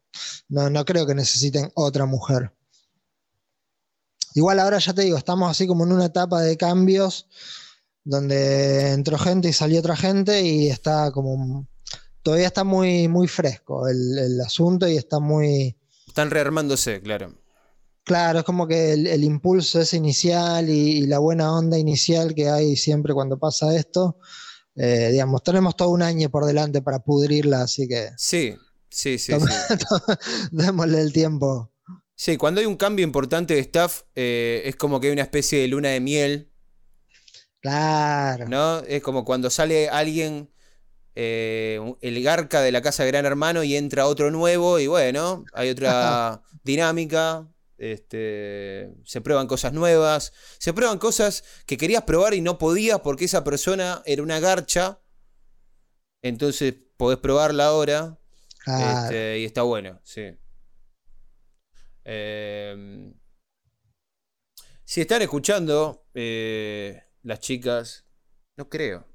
[0.49, 2.53] no, no creo que necesiten otra mujer.
[4.35, 7.29] Igual ahora ya te digo, estamos así como en una etapa de cambios
[8.05, 11.67] donde entró gente y salió otra gente y está como,
[12.23, 17.35] todavía está muy, muy fresco el, el asunto y está muy, Están rearmándose, claro.
[18.05, 22.35] claro, es como que el, el impulso ese inicial y, y la buena onda inicial
[22.35, 24.19] que hay siempre cuando pasa esto,
[24.77, 28.11] eh, digamos, tenemos todo un año por delante para pudrirla, así que...
[28.17, 28.55] Sí,
[28.91, 29.33] sí, sí.
[29.33, 29.75] Toma- sí.
[30.51, 31.71] Démosle el tiempo.
[32.17, 35.61] Sí, cuando hay un cambio importante de staff, eh, es como que hay una especie
[35.61, 36.51] de luna de miel,
[37.65, 38.47] Claro.
[38.47, 38.81] ¿no?
[38.81, 40.51] Es como cuando sale alguien,
[41.15, 45.47] eh, el garca de la casa de Gran Hermano y entra otro nuevo y bueno,
[45.55, 47.49] hay otra dinámica,
[47.79, 53.25] este, se prueban cosas nuevas, se prueban cosas que querías probar y no podías porque
[53.25, 55.01] esa persona era una garcha,
[56.21, 58.19] entonces podés probarla ahora.
[58.59, 59.05] Claro.
[59.05, 60.37] Este, y está bueno, sí.
[62.05, 63.11] Eh,
[64.85, 68.05] si están escuchando eh, las chicas,
[68.57, 69.07] no creo.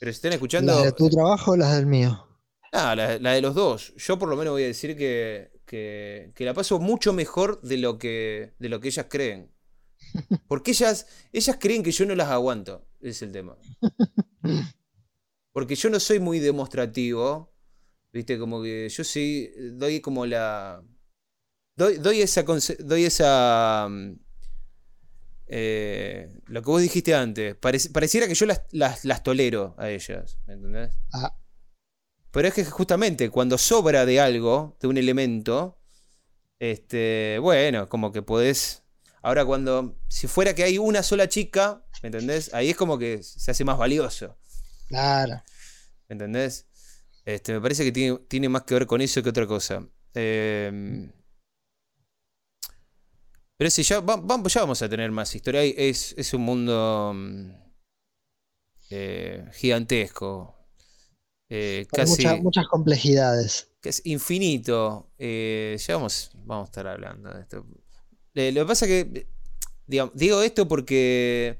[0.00, 0.74] Pero si están escuchando.
[0.74, 2.26] ¿Las de tu trabajo o las del mío?
[2.72, 3.94] Ah, la, la de los dos.
[3.96, 7.78] Yo por lo menos voy a decir que, que, que la paso mucho mejor de
[7.78, 9.52] lo que, de lo que ellas creen.
[10.48, 12.86] Porque ellas, ellas creen que yo no las aguanto.
[13.00, 13.56] Es el tema.
[15.52, 17.52] Porque yo no soy muy demostrativo.
[18.12, 20.82] Viste, como que yo sí doy como la.
[21.76, 22.42] Doy, doy esa.
[22.42, 23.88] Doy esa.
[25.50, 27.56] Eh, lo que vos dijiste antes.
[27.60, 30.38] Parec- pareciera que yo las, las, las tolero a ellas.
[30.46, 30.92] ¿Me entendés?
[31.12, 31.30] Ah,
[32.30, 35.78] Pero es que justamente cuando sobra de algo, de un elemento,
[36.60, 38.84] este, bueno, como que podés.
[39.22, 39.98] Ahora, cuando.
[40.08, 42.54] Si fuera que hay una sola chica, ¿me entendés?
[42.54, 44.38] Ahí es como que se hace más valioso.
[44.88, 45.42] claro.
[46.08, 46.66] ¿Me entendés?
[47.24, 49.86] Este, me parece que tiene, tiene más que ver con eso que otra cosa.
[50.14, 51.10] Eh,
[53.60, 55.62] pero sí, ya, va- va- ya vamos a tener más historia.
[55.62, 57.50] Es, es un mundo mm,
[58.88, 60.56] eh, gigantesco.
[61.50, 63.68] eh, casi mucha- muchas complejidades.
[63.82, 65.10] que es infinito.
[65.18, 67.66] eh, ya vamos, vamos a estar hablando de esto.
[68.32, 69.26] Lo que pasa que,
[69.86, 71.58] digamos, digo esto porque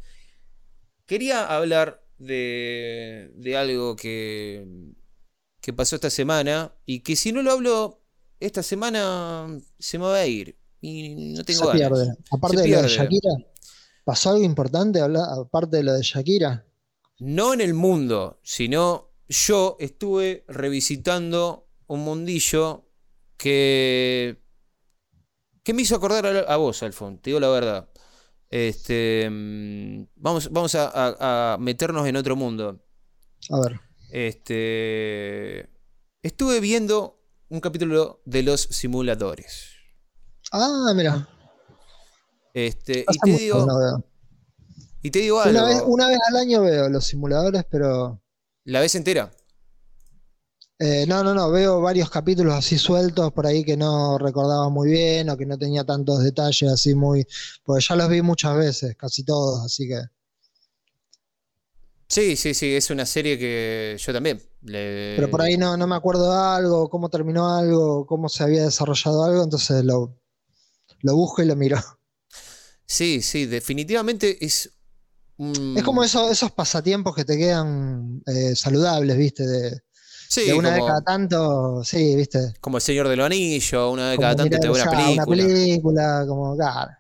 [1.07, 4.67] quería hablar de, de algo que,
[5.61, 8.01] que pasó esta semana y que si no lo hablo
[8.41, 9.47] esta semana
[9.79, 11.81] se me va a ir y no tengo Se ganas.
[11.99, 12.15] pierde.
[12.31, 12.97] Aparte Se de lo de pierde.
[12.97, 13.31] Shakira,
[14.05, 16.67] ¿pasó algo importante aparte de lo de Shakira?
[17.19, 22.89] No en el mundo, sino yo estuve revisitando un mundillo
[23.37, 24.43] que,
[25.63, 27.89] que me hizo acordar a, a vos, Alfon, te digo la verdad.
[28.49, 32.85] Este, mm, vamos vamos a, a- a meternos en otro mundo.
[33.51, 33.81] A ver.
[34.11, 35.71] Este,
[36.23, 39.77] estuve viendo un capítulo de los simuladores.
[40.53, 41.27] Ah, mira.
[42.55, 44.05] Este, y te digo, no
[45.03, 45.61] y te digo algo.
[45.61, 48.23] Una vez, una vez al año veo los simuladores, pero
[48.65, 49.31] ¿La ves entera?
[50.79, 54.91] eh, no, no, no, veo varios capítulos así sueltos por ahí que no recordaba muy
[54.91, 57.27] bien o que no tenía tantos detalles así muy,
[57.65, 60.01] porque ya los vi muchas veces, casi todos, así que
[62.09, 64.41] Sí, sí, sí, es una serie que yo también.
[64.63, 64.81] le-
[65.15, 68.65] pero por ahí no, no me acuerdo de algo, cómo terminó algo, cómo se había
[68.65, 70.17] desarrollado algo, entonces lo,
[71.03, 71.79] lo busco y lo miro.
[72.87, 74.73] Sí, sí, definitivamente es.
[75.39, 79.47] un- Es como eso- esos pasatiempos que te quedan eh, saludables, ¿viste?
[79.47, 79.81] De,
[80.29, 82.55] Sí, de una vez como, cada tanto, sí, ¿viste?
[82.61, 84.91] como El Señor de los Anillos, una vez Como cada tanto mirar, te ve una
[84.91, 85.45] película.
[85.45, 86.91] película, como, claro.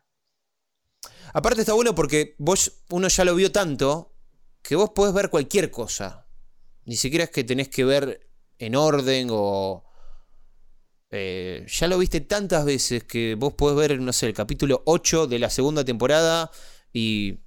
[1.32, 4.14] Aparte está bueno porque vos, uno ya lo vio tanto,
[4.62, 6.26] que vos podés ver cualquier cosa.
[6.84, 9.84] Ni siquiera es que tenés que ver en orden o.
[11.10, 15.26] eh, ya lo viste tantas veces que vos podés ver, no sé, el capítulo 8
[15.26, 16.50] de la segunda temporada
[16.92, 17.40] y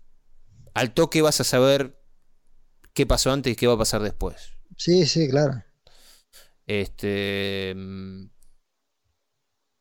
[0.74, 2.02] al toque vas a saber
[2.94, 4.54] qué pasó antes y qué va a pasar después.
[4.78, 5.64] Sí, sí, claro.
[6.68, 7.76] Este.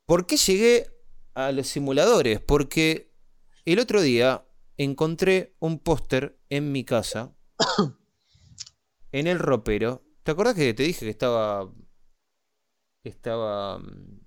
[0.05, 0.87] ¿Por qué llegué
[1.33, 2.39] a los simuladores?
[2.41, 3.13] Porque
[3.65, 4.45] el otro día
[4.77, 7.35] encontré un póster en mi casa,
[9.11, 10.03] en el ropero.
[10.23, 11.73] ¿Te acordás que te dije que estaba.
[13.03, 13.79] Estaba.
[13.79, 14.19] mm,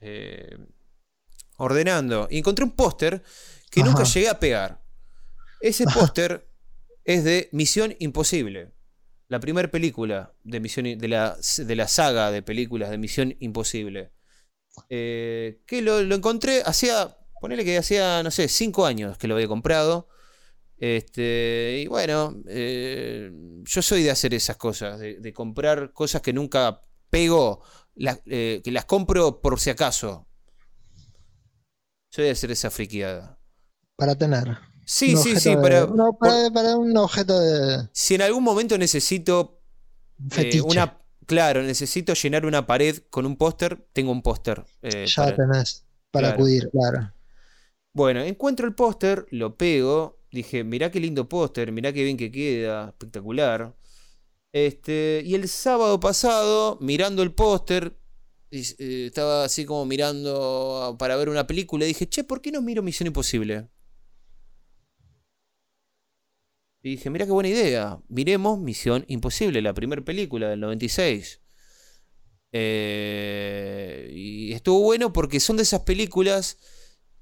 [0.00, 0.58] eh,
[1.58, 2.28] ordenando.
[2.30, 3.22] Y encontré un póster
[3.70, 4.82] que nunca llegué a pegar.
[5.60, 6.48] Ese póster
[7.04, 8.72] es de Misión Imposible.
[9.28, 14.12] La primera película de, Misión, de, la, de la saga de películas de Misión Imposible.
[14.88, 19.34] Eh, que lo, lo encontré hacía, ponele que hacía, no sé, cinco años que lo
[19.34, 20.08] había comprado.
[20.76, 23.30] Este, y bueno, eh,
[23.62, 27.62] yo soy de hacer esas cosas, de, de comprar cosas que nunca pego,
[27.94, 30.26] las- eh, que las compro por si acaso.
[32.10, 33.38] Soy de hacer esa friqueada.
[33.96, 34.58] Para tener.
[34.84, 38.76] Sí, sí, sí, de- para, no, para, para un objeto de si en algún momento
[38.78, 39.60] necesito
[40.36, 44.64] eh, una, claro, necesito llenar una pared con un póster, tengo un póster.
[44.82, 46.36] eh, ya para- tenés para claro.
[46.36, 47.12] acudir, claro.
[47.94, 52.30] Bueno, encuentro el póster, lo pego, dije, mirá qué lindo póster, mirá qué bien que
[52.30, 53.74] queda, espectacular.
[54.52, 57.98] Este, y el sábado pasado, mirando el póster,
[58.50, 62.60] eh, estaba así como mirando para ver una película, y dije, che, ¿por qué no
[62.62, 63.68] miro Misión Imposible?
[66.82, 71.40] Y dije, mirá qué buena idea, miremos Misión Imposible, la primera película del 96.
[72.54, 76.58] Eh, y estuvo bueno porque son de esas películas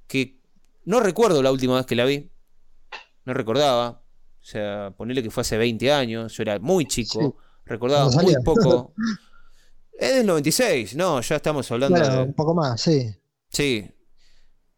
[0.09, 0.41] que
[0.85, 2.31] no recuerdo la última vez que la vi.
[3.25, 4.00] No recordaba.
[4.41, 6.35] O sea, ponerle que fue hace 20 años.
[6.37, 7.21] Yo era muy chico.
[7.21, 7.47] Sí.
[7.67, 8.95] Recordaba muy poco.
[9.93, 10.97] es del 96.
[10.97, 12.23] No, ya estamos hablando Bueno, de.
[12.23, 13.15] un poco más, sí.
[13.51, 13.91] Sí.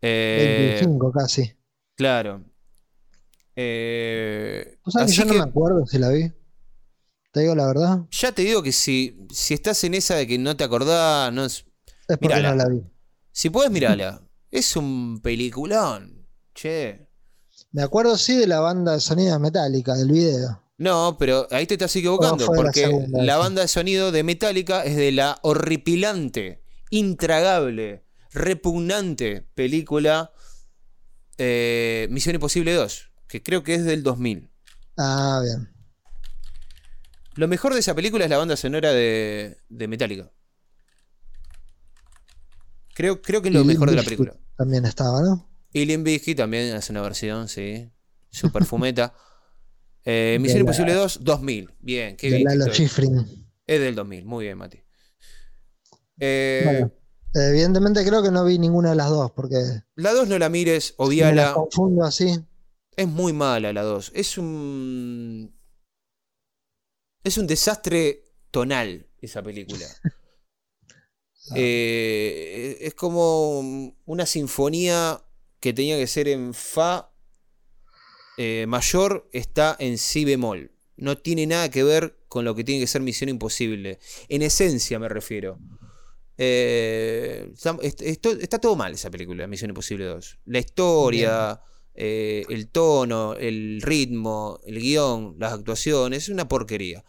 [0.01, 1.53] Eh, 25 casi.
[1.95, 2.45] claro.
[3.55, 6.33] Eh, ¿Tú sabes que yo no que me acuerdo si la vi?
[7.33, 8.01] Te digo la verdad.
[8.11, 11.45] ya te digo que si, si estás en esa de que no te acordás, no
[11.45, 11.65] es-
[12.09, 12.83] Es porque no la vi.
[13.31, 14.23] si puedes mirarla.
[14.51, 16.27] es un peliculón.
[16.55, 17.09] Che.
[17.73, 20.63] Me acuerdo sí de la banda de sonido metálica, del video.
[20.77, 24.85] No, pero ahí te estás equivocando, la porque segunda la banda de sonido de Metallica
[24.85, 30.33] es de la horripilante, intragable, repugnante película
[31.39, 34.51] eh, Misión Imposible 2, que creo que es del 2000.
[34.99, 35.73] Ah, bien.
[37.37, 40.31] Lo mejor de esa película es la banda sonora de, de Metallica.
[42.95, 44.37] Creo, creo que es lo Y mejor de la película.
[44.57, 45.52] También estaba, ¿no?
[45.73, 47.91] Y Limp Bizkit también hace una versión, sí.
[48.31, 49.15] Super fumeta.
[50.05, 51.71] Eh, Misión la- Imposible 2, 2000.
[51.79, 52.49] Bien, qué bien.
[53.65, 54.83] Es del 2000, muy bien, Mati.
[56.19, 56.93] Eh, Bueno,
[57.35, 59.59] evidentemente creo que no vi ninguna de las dos, porque
[59.95, 61.55] La 2 no la mires, las obviala.
[61.55, 62.37] confundo así.
[62.97, 64.11] Es muy mala la 2.
[64.13, 65.55] Es un.
[67.23, 69.87] Es un desastre tonal esa película.
[71.57, 73.61] Eh, es como
[74.07, 75.21] una sinfonía
[75.63, 77.13] que tenía que ser en Fa
[78.37, 80.73] eh, mayor, está en Si bemol.
[80.97, 84.01] No tiene nada que ver con lo que tiene que ser Misión Imposible.
[84.29, 85.59] En esencia me refiero.
[86.37, 90.41] Eh, está, todo mal esa película, Misión Imposible 2.
[90.47, 91.61] La historia,
[91.95, 97.05] eh, el tono, el ritmo, el guion, las actuaciones, es una porquería.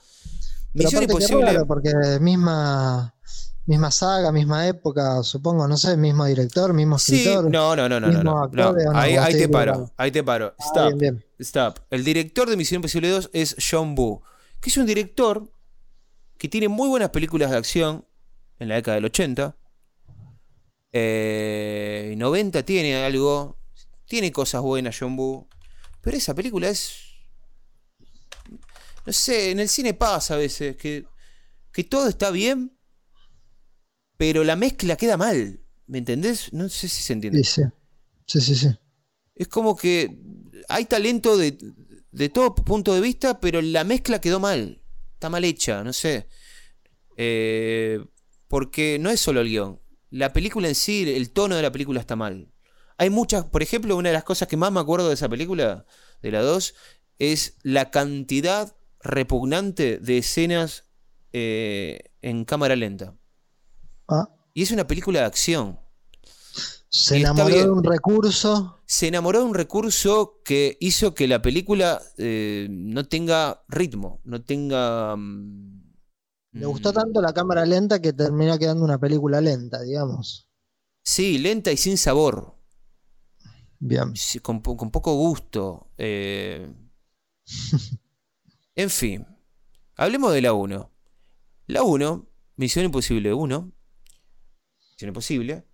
[0.74, 1.66] Misión Imposible.
[1.68, 3.16] porque misma,
[3.66, 7.50] misma saga, misma época, supongo, no sé, mismo director, mismo Sí, escritor.
[7.50, 8.98] no, no, no, no, no, mismo no, actor, no.
[9.00, 10.54] Ahí, ¿O ahí te paro, ahí te paro.
[10.60, 11.26] Ah, Stop, bien, bien.
[11.40, 11.80] stop.
[11.90, 14.22] El director de Misión Imposible 2 es John Woo,
[14.60, 15.50] que es un director
[16.38, 18.06] que tiene muy buenas películas de acción
[18.60, 19.56] en la década del 80.
[20.92, 23.58] Eh, 90 tiene algo,
[24.06, 25.48] tiene cosas buenas John Woo,
[26.02, 27.00] pero esa película es...
[29.06, 31.06] No sé, en el cine pasa a veces que,
[31.74, 32.78] que todo está bien,
[34.24, 35.60] pero la mezcla queda mal.
[35.86, 36.54] ¿Me entendés?
[36.54, 37.44] No sé si se entiende.
[37.44, 37.62] Sí,
[38.26, 38.40] sí.
[38.40, 38.70] Sí, sí.
[39.36, 40.18] Es como que
[40.70, 41.58] hay talento de,
[42.10, 44.82] de todo punto de vista, pero la mezcla quedó mal.
[45.16, 46.30] Está mal hecha, no sé.
[47.18, 48.00] Eh,
[48.48, 49.82] porque no es solo el guion.
[50.10, 52.50] La película en sí, el tono de la película está mal.
[52.98, 55.86] Hay muchas, por ejemplo, una de las cosas que más me acuerdo de esa película,
[56.22, 56.76] de la 2,
[57.20, 60.86] es la cantidad repugnante de escenas
[61.34, 63.18] eh, en cámara lenta.
[64.14, 65.80] Ah, Y es una película de acción.
[66.90, 68.80] se Y enamoró de un recurso.
[68.86, 74.44] se enamoró de un recurso que hizo que la película eh, no tenga ritmo, no
[74.44, 75.16] tenga...
[75.18, 75.82] mm,
[76.54, 80.48] Le gustó tanto la cámara lenta que termina quedando una película lenta, digamos.
[81.04, 82.58] Sí, lenta y sin sabor,
[83.80, 84.20] Bien.
[84.20, 85.92] sí, con, po- con poco gusto.
[85.98, 86.72] eh.
[88.76, 89.26] En fin,
[89.96, 90.92] hablemos de la 1.
[91.68, 93.74] La 1, Misión Imposible 1,
[95.04, 95.66] Misión Imposible,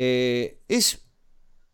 [0.00, 1.08] Eh, es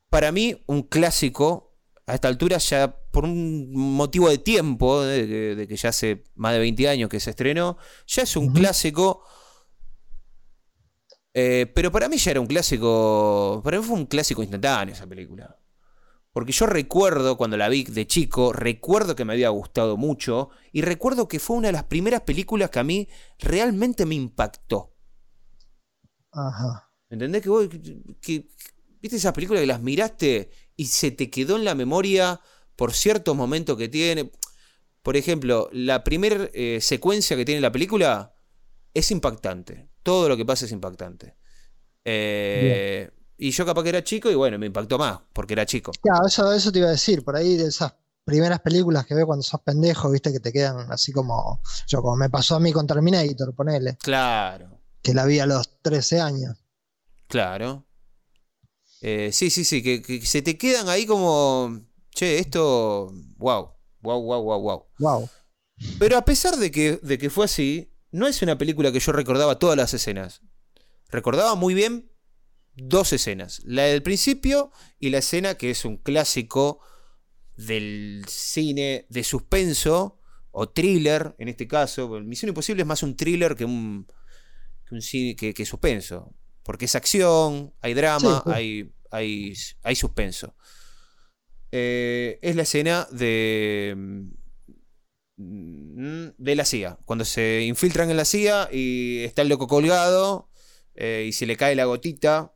[0.09, 1.73] para mí un clásico.
[2.07, 6.59] A esta altura ya por un motivo de tiempo, de que, ya hace más de
[6.59, 9.23] 20 años que se estrenó, ya es un clásico.
[11.33, 13.61] Eh, pero para mí ya era un clásico.
[13.65, 15.59] Para mí fue un clásico instantáneo esa película.
[16.33, 20.83] Porque yo recuerdo cuando la vi de chico, recuerdo que me había gustado mucho y
[20.83, 23.09] recuerdo que fue una de las primeras películas que a mí
[23.39, 24.94] realmente me impactó.
[26.35, 26.91] Ajá.
[27.11, 27.43] ¿Entendés?
[27.43, 27.69] Que vos,
[28.21, 28.49] que,
[29.01, 32.41] viste esas películas que las miraste y se te quedó en la memoria
[32.77, 34.33] por ciertos momentos que tiene.
[35.03, 38.35] Por ejemplo, la primera eh, secuencia que tiene la película
[38.93, 39.89] es impactante.
[40.03, 41.37] Todo lo que pasa es impactante.
[42.05, 45.93] Eh, y yo capaz que era chico y bueno, me impactó más porque era chico.
[46.01, 47.25] Claro, eso, eso te iba a decir.
[47.25, 50.91] Por ahí de esas primeras películas que veo cuando sos pendejo, viste, que te quedan
[50.91, 51.61] así como.
[51.87, 53.97] Yo, como me pasó a mí con Terminator, ponele.
[54.03, 54.74] Claro.
[55.05, 56.57] Que la vi a los 13 años.
[57.29, 57.87] Claro.
[59.03, 61.79] Eh, sí, sí, sí, que, se te quedan ahí como.
[62.11, 63.13] Che, esto.
[63.37, 63.75] Wow.
[64.01, 64.87] Wow, wow, wow, wow.
[64.99, 65.31] Wow.
[65.99, 69.13] Pero a pesar de que, de que fue así, no es una película que yo
[69.13, 70.41] recordaba todas las escenas.
[71.11, 72.11] Recordaba muy bien
[72.75, 73.61] dos escenas.
[73.65, 76.81] La del principio y la escena que es un clásico
[77.57, 80.19] del cine de suspenso
[80.51, 82.09] o thriller, en este caso.
[82.23, 84.07] Misión Imposible es más un thriller que un,
[84.95, 86.35] un cine, que, suspenso.
[86.63, 90.55] Porque es acción, hay drama, Hay, hay, hay, suspenso.
[91.71, 93.95] Eh, es la escena de
[95.37, 96.99] mm, de la CIA.
[97.05, 100.51] Cuando se infiltran en la CIA y está el loco colgado
[100.95, 102.55] eh, y se le cae la gotita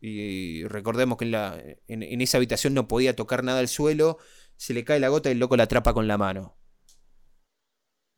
[0.00, 4.18] y recordemos que en, la, en, esa habitación no podía tocar nada al suelo.
[4.56, 6.56] Se le cae la gota y el loco la atrapa con la mano.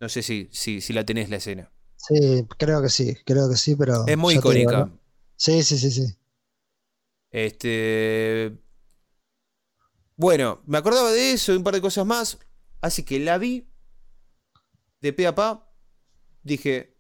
[0.01, 1.72] No sé si, si, si la tenés la escena.
[1.99, 4.07] Sí, creo que sí, creo que sí, pero.
[4.07, 4.90] Es muy icónica.
[5.36, 6.16] Sí, sí, sí, sí.
[7.30, 8.57] Este.
[10.16, 12.38] Bueno, me acordaba de eso y un par de cosas más.
[12.80, 13.68] Así que la vi
[15.01, 15.70] de pe a pa.
[16.42, 16.96] Dije.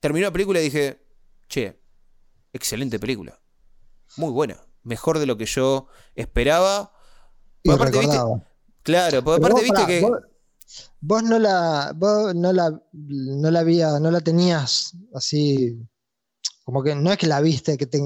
[0.00, 1.04] Terminó la película y dije.
[1.48, 1.80] Che,
[2.52, 3.40] excelente película.
[4.16, 4.60] Muy buena.
[4.82, 6.92] Mejor de lo que yo esperaba.
[7.68, 8.18] aparte, ¿viste?
[8.82, 10.00] Claro, porque aparte viste que.
[10.00, 10.20] Vos,
[11.00, 11.92] no la.
[11.94, 12.82] Vos no la.
[12.92, 15.78] No la había, no la tenías así.
[16.64, 18.00] Como que no es que la viste, que te.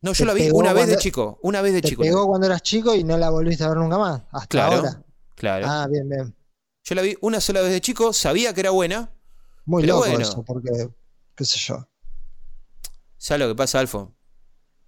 [0.00, 1.38] No, yo la vi una vez de chico.
[1.42, 2.02] Una vez de te chico.
[2.02, 4.22] pegó cuando eras chico y no la volviste a ver nunca más.
[4.32, 5.02] Hasta claro, ahora.
[5.34, 5.66] Claro.
[5.68, 6.34] Ah, bien, bien.
[6.82, 9.10] Yo la vi una sola vez de chico, sabía que era buena.
[9.64, 10.90] Muy loco eso, porque.
[11.34, 11.88] qué sé yo.
[13.16, 14.14] ¿Sabes lo que pasa, Alfo?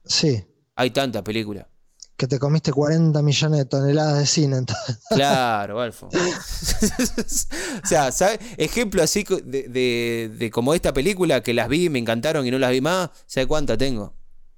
[0.04, 0.44] Sí.
[0.74, 1.68] Hay tanta película.
[2.16, 4.56] Que te comiste 40 millones de toneladas de cine.
[4.56, 4.98] Entonces.
[5.10, 6.08] Claro, Alfo.
[7.84, 8.38] o sea, ¿sabes?
[8.56, 12.70] Ejemplo así de, de, como esta película que las vi, me encantaron y no las
[12.70, 13.10] vi más.
[13.26, 14.14] ¿Sabes cuánta tengo?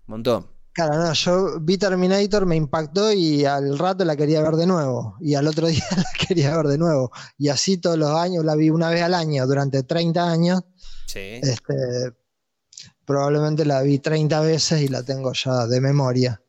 [0.07, 0.59] Un montón.
[0.79, 5.17] Claro, no, yo vi Terminator, me impactó y al rato la quería ver de nuevo.
[5.21, 7.11] Y al otro día la quería ver de nuevo.
[7.37, 10.63] Y así todos los años, la vi una vez al año durante 30 años.
[11.07, 11.41] Sí.
[11.43, 12.13] Este,
[13.05, 16.41] probablemente la vi 30 veces y la tengo ya de memoria.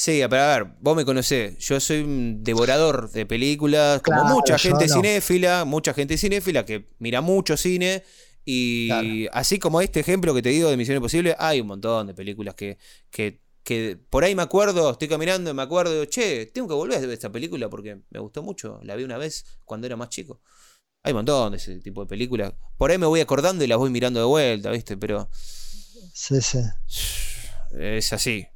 [0.00, 4.58] Sí, pero a ver, vos me conocés, yo soy un devorador de películas, como mucha
[4.58, 8.02] gente cinéfila, mucha gente cinéfila que mira mucho cine,
[8.42, 12.14] y así como este ejemplo que te digo de Misión Imposible, hay un montón de
[12.14, 12.78] películas que,
[13.10, 16.74] que, que por ahí me acuerdo, estoy caminando y me acuerdo, digo, che, tengo que
[16.74, 19.96] volver a ver esta película porque me gustó mucho, la vi una vez cuando era
[19.96, 20.40] más chico.
[21.02, 22.54] Hay un montón de ese tipo de películas.
[22.78, 24.96] Por ahí me voy acordando y las voy mirando de vuelta, ¿viste?
[24.96, 25.28] Pero
[26.14, 26.60] Sí, sí.
[27.78, 28.46] Es así.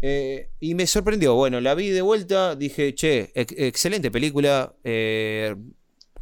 [0.00, 1.34] Eh, y me sorprendió.
[1.34, 5.54] Bueno, la vi de vuelta, dije, che, excelente película, eh,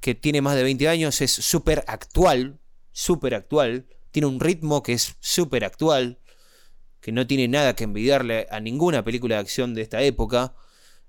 [0.01, 2.59] que tiene más de 20 años, es súper actual,
[2.93, 6.19] súper actual, tiene un ritmo que es súper actual,
[7.01, 10.55] que no tiene nada que envidiarle a ninguna película de acción de esta época.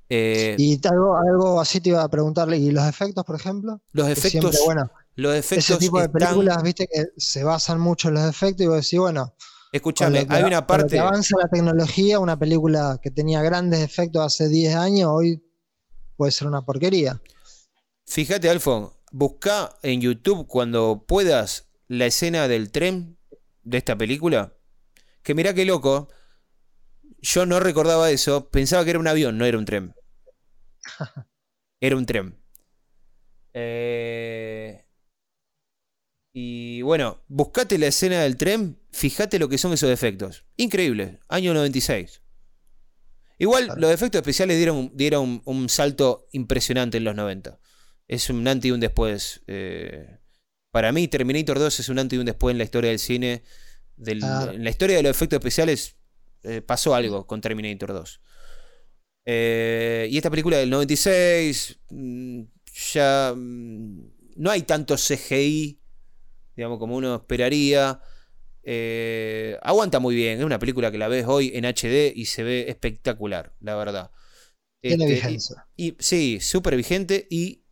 [0.10, 3.82] Eh, y algo, algo así te iba a preguntarle, ¿y los efectos, por ejemplo?
[3.92, 8.16] Los efectos, bueno, los efectos ese tipo de películas, viste, que se basan mucho en
[8.16, 9.34] los efectos y vos decís, bueno,
[9.72, 10.96] escúchame, hay una parte...
[10.96, 15.44] Que avanza la tecnología, una película que tenía grandes efectos hace 10 años, hoy
[16.16, 17.22] puede ser una porquería.
[18.06, 23.18] Fíjate, Alfon, busca en YouTube cuando puedas la escena del tren
[23.64, 24.54] de esta película,
[25.24, 26.10] que mirá qué loco,
[27.20, 29.94] yo no recordaba eso, pensaba que era un avión, no era un tren.
[31.82, 32.38] Era un tren.
[33.54, 34.86] Eh,
[36.34, 40.46] y bueno, buscate la escena del tren, fíjate lo que son esos efectos.
[40.58, 42.22] Increíble, año 96.
[43.40, 47.58] Igual los efectos especiales dieron, dieron un, salto impresionante en los 90.
[48.08, 49.42] Es un antes y un después.
[49.48, 50.18] Eh,
[50.72, 53.44] para mí, Terminator 2 es un antes y un después en la historia del cine.
[54.06, 55.96] En la historia de los efectos especiales,
[56.44, 58.22] eh, pasó algo con Terminator 2.
[59.26, 62.42] Eh, y esta película del 96, mm,
[62.94, 65.79] ya mm, no hay tanto CGI,
[66.60, 68.02] digamos, como uno esperaría.
[68.64, 72.44] Eh, aguanta muy bien, es una película que la ves hoy en HD y se
[72.44, 74.12] ve espectacular, la verdad.
[74.86, 75.66] Tiene Este, vigencia.
[75.78, 77.64] y, y- sí, súper vigente y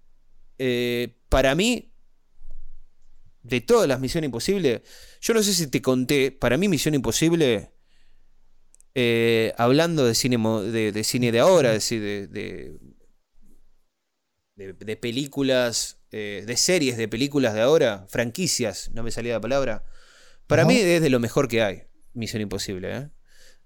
[0.60, 1.94] eh, para mí,
[3.44, 4.82] de todas las Misiones Imposibles,
[5.22, 7.72] yo no sé si te conté, para mí Misión Imposible,
[8.96, 10.38] eh, hablando de cine,
[10.72, 12.80] de, de cine de ahora, es decir, de, de,
[14.56, 19.42] de- de películas, eh, de series de películas de ahora, franquicias, no me salía la
[19.42, 19.84] palabra,
[20.48, 21.84] para mí es de lo mejor que hay,
[22.14, 23.10] Misión Imposible, ¿eh?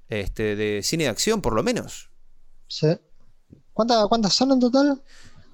[0.10, 2.10] Este, de cine de acción por lo menos.
[2.68, 2.88] Sí.
[3.72, 5.02] ¿Cuántas, ¿Cuántas son en total?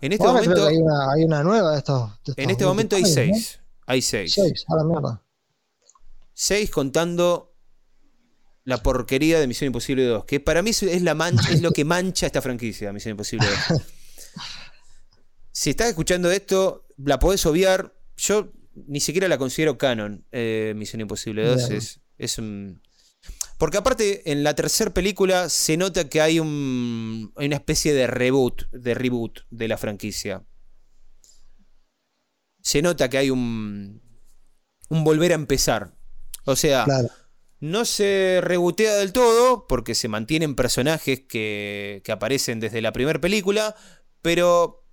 [0.01, 0.65] En este Ahora momento...
[0.65, 2.11] hay una, hay una nueva de estos.
[2.25, 3.59] de En este momento hay seis.
[3.85, 4.33] Hay seis.
[4.33, 5.23] Seis, a la mierda.
[6.33, 7.55] Seis contando
[8.63, 10.25] la porquería de Misión Imposible 2.
[10.25, 13.81] Que para mí es, la mancha, es lo que mancha esta franquicia, Misión Imposible 2.
[15.57, 17.91] si estás escuchando esto, la podés obviar.
[18.15, 18.53] Yo
[18.85, 21.55] ni siquiera la considero canon, eh, Misión Imposible 2.
[21.69, 21.77] Bien.
[21.79, 22.83] Es, es un.
[23.57, 27.33] Porque aparte, en la tercera película se nota que hay un.
[27.37, 30.45] hay una especie de reboot, de reboot de la franquicia.
[32.61, 34.03] Se nota que hay un.
[34.89, 35.97] un volver a empezar.
[36.45, 37.09] O sea, Claro.
[37.61, 43.19] no se rebotea del todo, porque se mantienen personajes que, que aparecen desde la primera
[43.19, 43.75] película,
[44.21, 44.86] pero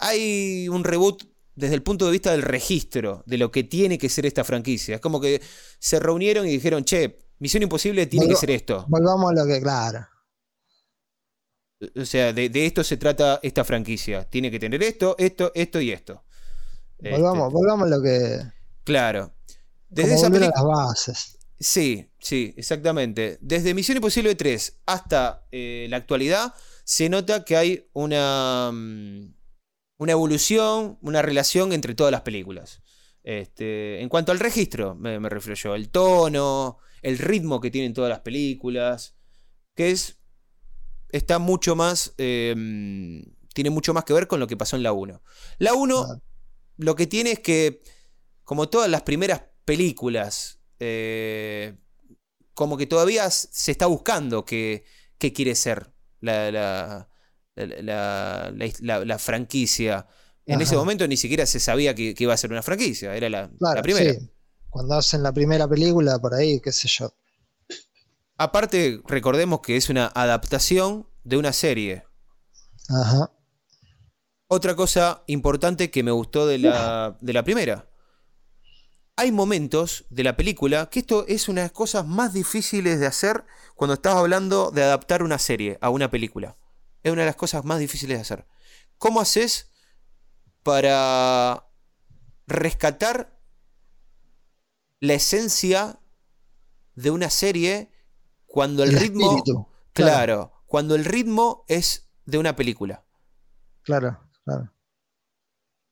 [0.00, 1.24] hay un reboot
[1.54, 4.96] desde el punto de vista del registro, de lo que tiene que ser esta franquicia.
[4.96, 5.40] Es como que
[5.78, 8.84] se reunieron y dijeron, che, Misión Imposible tiene que ser esto.
[8.88, 10.06] Volvamos a lo que, claro.
[11.96, 14.24] O sea, de, de esto se trata esta franquicia.
[14.24, 16.24] Tiene que tener esto, esto, esto y esto.
[16.98, 18.40] Este, Volvamos, volvamos a lo que.
[18.84, 19.34] claro.
[19.88, 20.52] Desde esa película...
[20.54, 21.38] las bases.
[21.58, 23.38] Sí, sí, exactamente.
[23.40, 29.34] Desde Misión Imposible 3 hasta eh, la actualidad, se nota que hay una, mm,
[30.00, 32.82] una evolución, una relación entre todas las películas.
[33.22, 37.94] Este, en cuanto al registro, me, me refiero yo, el tono, el ritmo que tienen
[37.94, 39.16] todas las películas,
[39.76, 40.18] que es.
[41.10, 42.14] está mucho más.
[42.18, 43.22] eh, mm,
[43.54, 45.22] tiene mucho más que ver con lo que pasó en la 1.
[45.58, 46.22] La 1 Claro.
[46.78, 47.82] lo que tiene es que,
[48.44, 51.76] como todas las primeras películas, eh,
[52.54, 54.84] como que todavía se está buscando qué,
[55.18, 57.09] qué quiere ser la, la,
[57.56, 60.06] la- franquicia.
[60.46, 63.28] En ese momento ni siquiera se sabía que, que iba a ser una franquicia, era
[63.28, 64.14] la, Claro, la primera.
[64.14, 64.30] sí.
[64.68, 67.12] Cuando hacen la primera película, por ahí, qué sé yo.
[68.36, 72.04] Aparte, recordemos que es una adaptación de una serie.
[72.88, 73.30] Ajá.
[74.48, 77.88] Otra cosa importante que me gustó de la, de la primera.
[79.16, 83.06] Hay momentos de la película que esto es una de las cosas más difíciles de
[83.06, 83.44] hacer
[83.76, 86.56] cuando estás hablando de adaptar una serie a una película.
[87.02, 88.46] Es una de las cosas más difíciles de hacer.
[88.98, 89.70] ¿Cómo haces
[90.62, 91.66] para
[92.46, 93.38] rescatar
[95.00, 96.00] la esencia
[96.94, 97.90] de una serie
[98.46, 99.26] cuando el, El ritmo...
[99.36, 100.62] espíritu, claro, claro.
[100.66, 103.04] cuando el ritmo es de una película.
[103.82, 104.72] Claro, claro.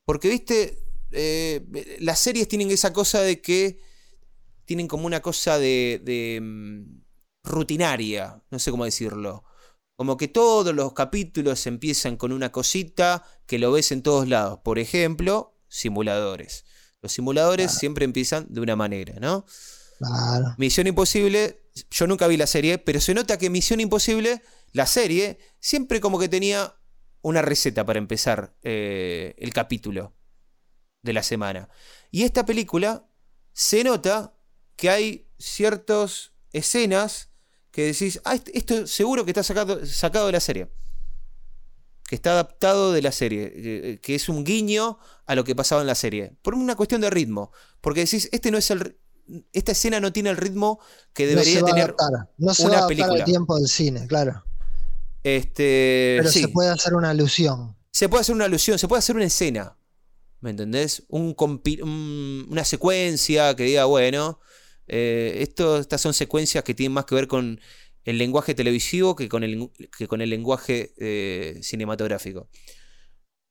[0.05, 3.81] Porque, viste, Eh, las series tienen esa cosa de que
[4.67, 7.01] tienen como una cosa de, de, mm,
[7.45, 9.45] rutinaria, no sé cómo decirlo.
[9.99, 14.61] Como que todos los capítulos empiezan con una cosita que lo ves en todos lados.
[14.63, 16.65] Por ejemplo, simuladores.
[17.03, 19.45] Los simuladores siempre empiezan de una manera, ¿no?
[19.99, 20.55] Claro.
[20.57, 24.41] Misión Imposible, yo nunca vi la serie, pero se nota que Misión Imposible,
[24.71, 26.77] la serie, siempre como que tenía
[27.21, 30.15] una receta para empezar eh, el capítulo
[31.03, 31.71] de la semana.
[32.13, 33.11] Y esta película
[33.53, 34.39] se nota
[34.77, 37.28] que hay ciertas escenas
[37.79, 40.69] que decís, ah, est- esto seguro que está sacado, sacado de la serie.
[42.09, 44.01] Que está adaptado de la serie.
[44.03, 46.33] que- es un guiño a lo que pasaba en la serie.
[46.43, 47.53] Por una cuestión de ritmo.
[47.81, 48.99] Porque decís, este no es el.
[49.53, 50.81] Esta escena no tiene el ritmo
[51.13, 51.85] que No debería a tener.
[51.85, 52.33] adaptar.
[52.37, 53.15] No se una va a película.
[53.15, 54.43] al tiempo del cine, claro.
[55.23, 56.17] Este.
[56.19, 56.41] Pero sí.
[56.41, 57.77] se puede hacer una alusión.
[57.93, 59.77] Se puede hacer una alusión, se puede hacer una escena.
[60.41, 61.05] ¿Me entendés?
[61.09, 61.37] Un
[61.83, 64.41] un- una secuencia que diga, bueno,
[64.89, 67.61] eh, esto, estas son secuencias que tienen más que ver con
[68.05, 72.49] el lenguaje televisivo que con el, que con el lenguaje eh, cinematográfico.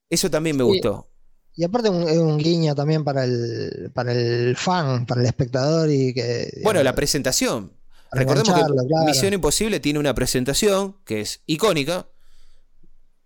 [0.09, 0.67] Eso también me Sí.
[0.69, 1.09] gustó.
[1.55, 5.89] Y aparte un- es un guiño también para el, para el fan, para el espectador
[5.89, 6.51] y que...
[6.63, 7.71] Bueno, la presentación.
[8.11, 9.05] Recordemos que claro.
[9.05, 12.07] Misión Imposible tiene una presentación que es icónica.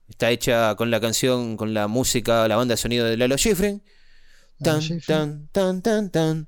[0.10, 3.84] Está hecha con la canción, con la música, la banda de sonido de Lalo Schifrin
[4.62, 5.02] tan,
[5.52, 6.48] tan, tan, tan, tan,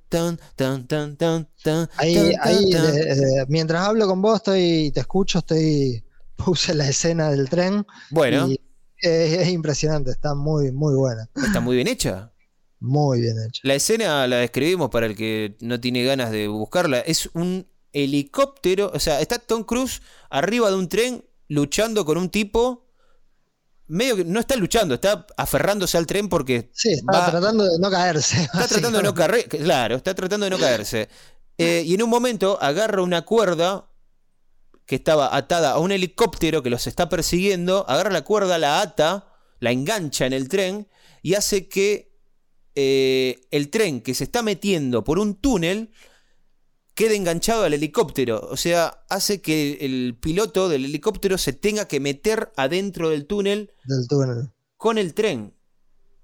[0.56, 1.90] tan, tan, tan, tan.
[1.98, 6.04] Ahí, ahí, eh, eh, mientras hablo con vos, estoy, te escucho, estoy,
[6.36, 7.86] puse la escena del tren.
[8.10, 8.48] Bueno.
[8.98, 11.30] Es, es impresionante, está muy, muy buena.
[11.36, 12.32] Está muy bien hecha.
[12.80, 13.62] Muy bien hecha.
[13.64, 17.00] La escena la describimos para el que no tiene ganas de buscarla.
[17.00, 22.30] Es un helicóptero, o sea, está Tom Cruise arriba de un tren luchando con un
[22.30, 22.86] tipo
[23.94, 26.72] medio que no está luchando, está aferrándose al tren porque.
[26.74, 28.44] Sí, está va, tratando de no caerse.
[28.44, 31.10] Está tratando de no caerse, claro, está tratando de no caerse.
[31.58, 33.90] Eh, y en un momento agarra una cuerda
[34.86, 39.28] que estaba atada a un helicóptero que los está persiguiendo, agarra la cuerda, la ata,
[39.60, 40.88] la engancha en el tren
[41.22, 42.18] y hace que
[42.76, 45.92] eh, el tren que se está metiendo por un túnel
[46.94, 48.48] quede enganchado al helicóptero.
[48.50, 53.72] O sea, hace que el piloto del helicóptero se tenga que meter adentro del túnel,
[54.78, 55.54] con el tren.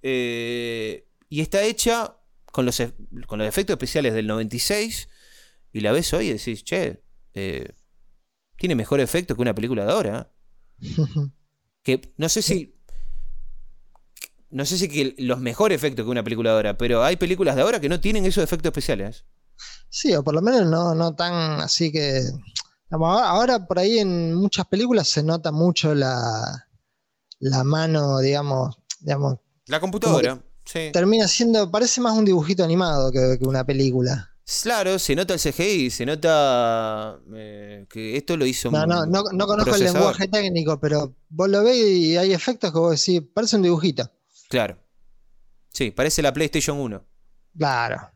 [0.01, 2.17] Eh, y está hecha
[2.51, 2.93] con los, e,
[3.28, 5.09] con los efectos especiales del 96.
[5.72, 7.03] Y la ves hoy y decís, che,
[7.34, 7.74] eh,
[8.57, 10.32] tiene mejor efecto que una película de ahora.
[11.84, 12.76] que no sé si.
[14.51, 17.55] No sé si que los mejores efectos que una película de ahora, pero hay películas
[17.55, 19.26] de ahora que no tienen esos efectos especiales.
[19.89, 22.24] Sí, o por lo menos no, no tan así que.
[22.91, 26.68] Ahora por ahí en muchas películas se nota mucho la,
[27.39, 29.38] la mano, digamos, digamos.
[29.68, 30.89] La computadora, sí.
[30.91, 34.32] Termina siendo, parece más un dibujito animado que, una película.
[34.64, 38.72] Claro, se nota el CGI, se nota eh, que esto lo hizo.
[38.72, 42.72] No, no, no, no conozco el lenguaje técnico, pero vos lo ves y hay efectos
[42.74, 44.12] que vos decís, parece un dibujito.
[44.49, 44.80] Claro.
[45.72, 47.05] Sí, parece la PlayStation 1.
[47.55, 48.12] Claro.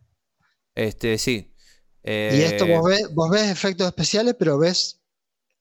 [0.75, 1.53] Este, sí.
[2.03, 2.09] Y
[2.41, 4.99] esto eh, vos ves, efectos especiales, pero ves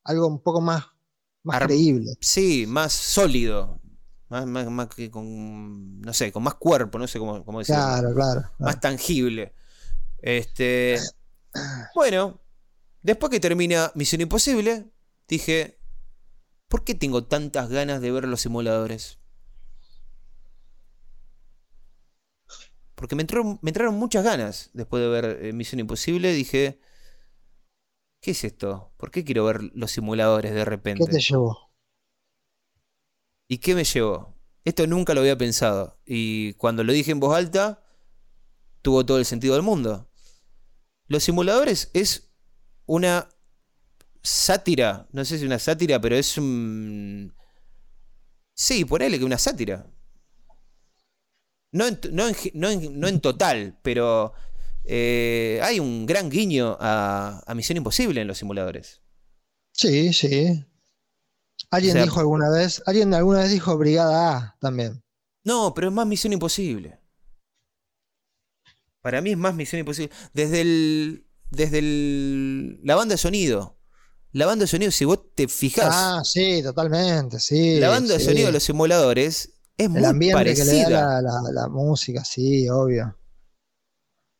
[0.04, 0.84] algo un poco más,
[1.44, 2.12] más creíble.
[2.20, 3.80] Sí, más sólido.
[4.28, 7.82] Más, más, que con, no sé, con más cuerpo, no sé cómo, cómo decirlo.
[7.82, 8.54] Claro, claro, claro.
[8.58, 9.54] Más tangible.
[10.22, 10.98] Este,
[11.94, 12.40] bueno,
[13.02, 14.90] después que termina Misión Imposible,
[15.28, 15.78] dije,
[16.68, 19.18] ¿por qué tengo tantas ganas de ver los simuladores?
[23.02, 26.32] Porque me entraron, muchas ganas después de ver eh, Misión Imposible.
[26.32, 26.78] Dije,
[28.20, 28.92] ¿qué es esto?
[28.96, 31.04] ¿Por qué quiero ver los simuladores de repente?
[31.04, 31.72] ¿Qué te llevó?
[33.48, 34.36] ¿Y qué me llevó?
[34.64, 35.98] Esto nunca lo había pensado.
[36.06, 37.84] Y cuando lo dije en voz alta,
[38.82, 40.08] tuvo todo el sentido del mundo.
[41.08, 42.32] Los simuladores es
[42.86, 43.28] una
[44.22, 45.08] sátira.
[45.10, 47.34] No sé si una sátira, pero es un...
[48.54, 49.91] Sí, ponele que una sátira.
[51.72, 54.34] No en, no no no en total, pero
[54.84, 59.00] eh, hay un gran guiño a, a, Misión Imposible en los simuladores.
[59.72, 60.64] Sí, sí.
[61.70, 65.02] Alguien dijo alguna vez, alguien alguna vez dijo Brigada A también.
[65.44, 66.98] No, pero es más Misión Imposible.
[69.00, 70.14] Para mí es más Misión Imposible.
[70.32, 71.26] Desde el.
[71.50, 73.78] Desde el, la banda de sonido.
[74.32, 75.90] La banda de sonido, si vos te fijás.
[75.90, 77.78] Ah, sí, totalmente, sí.
[77.78, 80.84] La banda de sonido de los simuladores es muy ambiente parecida.
[80.84, 81.20] que le da
[81.52, 83.16] la, música, sí, obvio.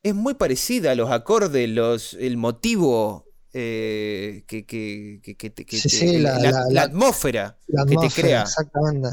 [0.03, 7.57] Es muy parecida, los acordes, los, el motivo eh, que, que, que, la, atmósfera
[7.87, 8.41] que te crea.
[8.41, 9.09] Exactamente.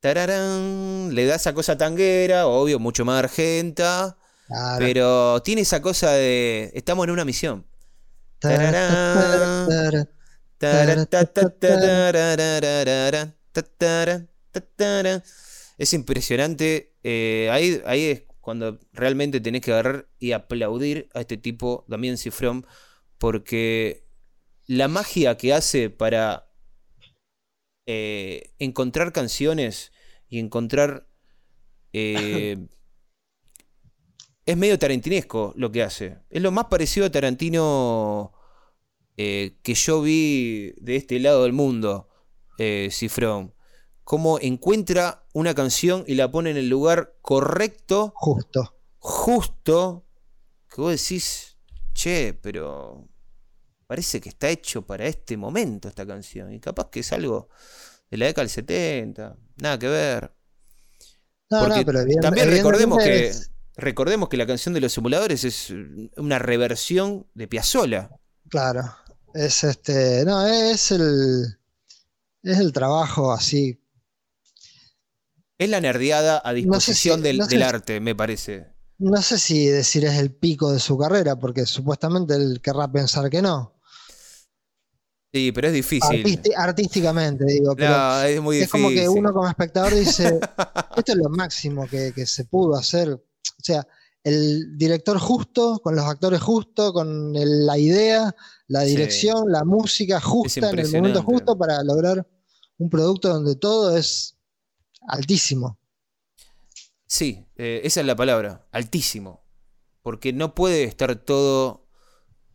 [0.00, 4.18] Tararán, le da esa cosa tanguera, obvio, mucho más argenta.
[4.78, 6.70] Pero tiene esa cosa de.
[6.74, 7.66] Estamos en una misión.
[8.38, 10.08] Tararán,
[15.78, 16.94] es impresionante.
[17.02, 22.18] Eh, ahí, ahí es cuando realmente tenés que agarrar y aplaudir a este tipo, Damián
[22.18, 22.66] Cifrón,
[23.18, 24.06] porque
[24.66, 26.50] la magia que hace para
[27.86, 29.92] eh, encontrar canciones
[30.28, 31.08] y encontrar...
[31.92, 32.58] Eh,
[34.46, 36.18] es medio tarantinesco lo que hace.
[36.28, 38.32] Es lo más parecido a Tarantino
[39.16, 42.08] que yo vi de este lado del mundo,
[42.90, 43.53] Cifrón.
[44.04, 48.12] Cómo encuentra una canción y la pone en el lugar correcto.
[48.16, 48.76] Justo.
[48.98, 50.04] Justo.
[50.68, 51.56] Que vos decís,
[51.94, 53.08] che, pero
[53.86, 56.52] parece que está hecho para este momento esta canción.
[56.52, 57.48] Y capaz que es algo
[58.10, 59.36] de la década del 70.
[59.56, 60.32] Nada que ver.
[61.48, 61.84] Porque
[62.20, 63.32] también recordemos que,
[63.76, 65.72] recordemos que la canción de los simuladores es
[66.16, 68.10] una reversión de Piazzolla.
[68.48, 68.82] Claro.
[69.34, 70.24] Es este.
[70.24, 71.58] No, es el.
[72.42, 73.80] Es el trabajo así.
[75.58, 78.66] Es la nerdeada a disposición del, arte, me parece.
[78.98, 83.30] No sé si decir es el pico de su carrera, porque supuestamente él querrá pensar
[83.30, 83.72] que no.
[85.32, 86.24] Sí, pero es difícil.
[86.56, 87.74] artísticamente, digo.
[87.74, 88.82] Pero No, es muy es difícil.
[88.84, 90.38] como que uno como espectador dice,
[90.96, 93.10] esto es lo máximo que, que se pudo hacer.
[93.10, 93.20] O
[93.64, 93.86] sea,
[94.22, 98.34] el director justo, con los actores justos, con el- la idea,
[98.68, 98.90] la Sí.
[98.90, 102.26] dirección, la música justa en el momento justo para lograr
[102.78, 104.33] un producto donde todo es
[105.08, 105.78] altísimo.
[107.06, 109.44] Sí, eh, esa es la palabra, altísimo.
[110.02, 111.86] Porque no puede estar todo.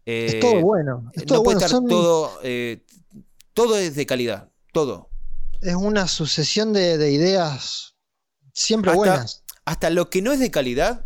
[0.06, 1.10] Es eh, todo bueno.
[1.14, 1.66] Es todo no puede bueno.
[1.66, 2.40] estar son- todo.
[2.44, 2.86] eh,
[3.54, 4.52] todo es de calidad.
[4.74, 5.10] Todo.
[5.62, 7.96] es una sucesión de, de ideas
[8.54, 9.44] siempre Hasta- buenas.
[9.66, 11.06] Hasta lo que no es de calidad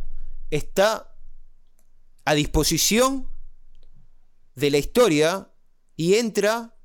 [0.51, 1.15] está
[2.25, 3.27] a disposición
[4.55, 5.51] de la historia
[5.95, 6.75] y entra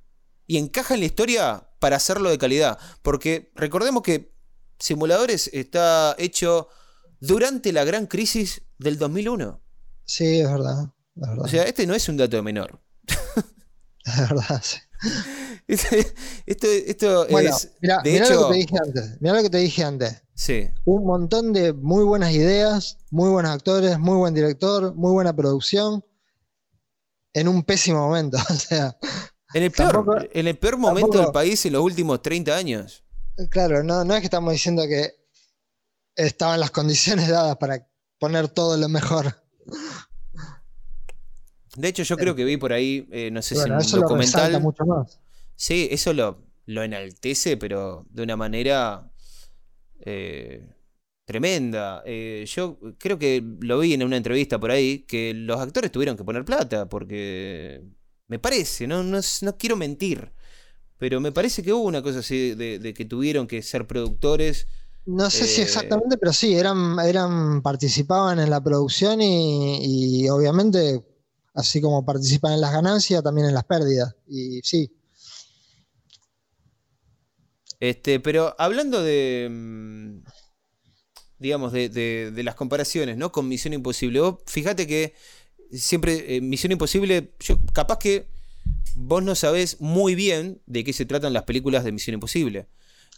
[0.47, 2.79] y encaja en la historia para hacerlo de calidad.
[3.03, 4.33] Porque recordemos que
[4.79, 6.68] Simuladores está hecho
[7.20, 9.61] durante la gran crisis del 2001.
[10.05, 10.85] Sí, es verdad.
[11.16, 11.45] Es verdad.
[11.45, 12.81] O sea, este no es un dato menor.
[14.05, 14.76] es verdad, sí.
[15.66, 16.14] Este-
[16.47, 17.70] Esto, esto Bueno, es.
[17.83, 19.20] mirá, de mirá hecho, lo que te dije antes.
[19.20, 20.22] Mirá lo que te dije antes.
[20.35, 20.70] sí.
[20.87, 26.03] Un montón de muy buenas ideas, muy buenos actores, muy buen director, muy buena producción.
[27.35, 28.39] En un pésimo momento.
[28.51, 28.97] O sea,
[29.55, 32.57] En el peor, Tampoco- en el peor momento tampoco- del país en los últimos 30
[32.57, 33.05] años.
[33.51, 35.12] Claro, no, no es que estamos diciendo que
[36.16, 37.86] estaban las condiciones dadas para
[38.18, 39.34] poner todo lo mejor.
[41.76, 44.03] De hecho, yo creo que vi por ahí, eh, no sé Bueno, si eso un
[44.03, 44.61] lo documental.
[44.61, 45.20] mucho más.
[45.55, 49.11] Sí, eso lo, lo enaltece, pero de una manera
[50.01, 50.66] eh,
[51.24, 52.03] tremenda.
[52.07, 56.16] Eh, yo creo que lo vi en una entrevista por ahí, que los actores tuvieron
[56.16, 57.82] que poner plata, porque
[58.28, 60.32] me parece, no, no, no quiero mentir,
[60.99, 64.68] pero me parece que hubo una cosa así de, de que tuvieron que ser productores.
[65.07, 70.28] No sé si Eh, exactamente, pero sí, eran, eran, participaban en la producción y, y
[70.28, 71.03] obviamente,
[71.55, 74.14] así como participan en las ganancias, también en las pérdidas.
[74.28, 74.90] Y sí,
[77.80, 80.18] Este, pero hablando de, mm,
[81.38, 83.30] digamos, de, de- de las comparaciones, ¿no?
[83.32, 84.20] Con Misión Imposible.
[84.20, 85.14] Vos fíjate que
[85.72, 88.28] siempre eh, Misión Imposible, yo capaz que
[89.01, 92.66] vos no sabés muy bien de qué se tratan las películas de Misión Imposible.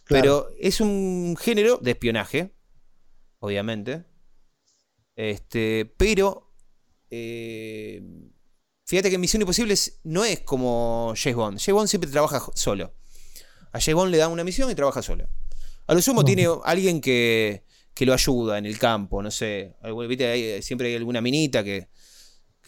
[0.05, 0.23] claro.
[0.23, 2.53] Pero es un género de espionaje,
[3.39, 4.05] obviamente.
[5.17, 6.53] Este, pero
[7.11, 8.03] eh,
[8.87, 9.75] fíjate que Misión Imposible
[10.05, 11.59] no es como James Bond.
[11.59, 12.95] James Bond siempre trabaja solo.
[13.73, 15.29] A James Bond le dan una misión y trabaja solo.
[15.87, 16.27] A lo sumo No.
[16.27, 17.65] tiene alguien que,
[17.95, 19.77] que lo ayuda en el campo, no sé.
[20.09, 20.27] ¿viste?
[20.27, 21.89] Hay- siempre hay alguna minita que,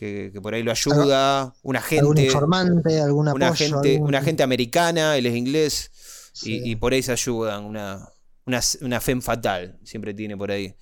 [0.02, 1.54] que, que por ahí lo ayuda.
[1.62, 2.24] Un algún agente.
[2.24, 3.54] informante, algún Una apoyo.
[3.54, 5.90] gente, algún- una agente americana, él es inglés.
[6.32, 7.64] Sí, Y, y por ahí se ayudan.
[7.64, 8.08] Una,
[8.46, 10.74] una, una femme fatal siempre tiene por ahí.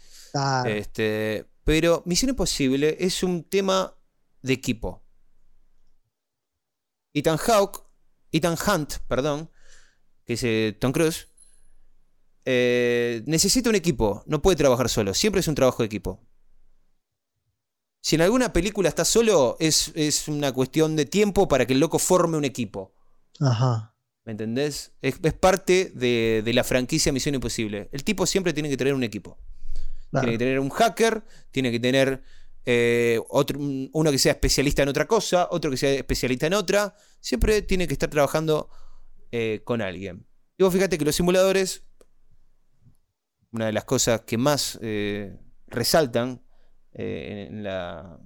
[0.64, 3.94] Este, pero Misión Imposible es un tema
[4.42, 5.02] de equipo.
[7.12, 7.82] Ethan Hawke,
[8.32, 9.50] Ethan Hunt, perdón,
[10.24, 11.26] que es eh, Tom Cruise,
[12.44, 16.20] eh, necesita un equipo, no puede trabajar solo, siempre es un trabajo de equipo.
[18.01, 21.80] Si en alguna película está solo, es, es una cuestión de tiempo para que el
[21.80, 22.94] loco forme un equipo.
[23.40, 23.94] Ajá.
[24.24, 24.92] ¿Me entendés?
[25.03, 27.88] Es, es parte de, de la franquicia Misión Imposible.
[27.92, 29.38] El tipo siempre tiene que tener un equipo.
[30.11, 30.24] claro.
[30.26, 32.22] Tiene que tener un hacker, tiene que tener
[32.66, 36.55] eh, otro, un- uno que sea especialista en otra cosa, otro que sea especialista en
[36.55, 36.94] otra.
[37.20, 38.68] Siempre tiene que estar trabajando
[39.32, 40.26] eh, con alguien.
[40.59, 41.82] Y vos fíjate que los simuladores,
[43.53, 45.36] una de las cosas que más eh,
[45.66, 46.42] resaltan
[46.95, 48.18] eh, en la,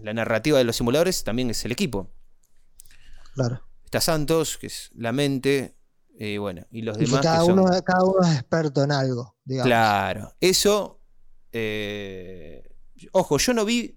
[0.00, 2.10] la narrativa de los simuladores también es el equipo.
[3.34, 3.60] claro.
[3.84, 5.76] Está Santos, que es la mente,
[6.18, 8.82] y bueno, y los Y que demás cada, que son- uno, cada uno es experto
[8.82, 9.68] en algo, digamos.
[9.68, 11.00] Claro, eso.
[11.52, 12.74] eh,
[13.12, 13.96] ojo, yo no vi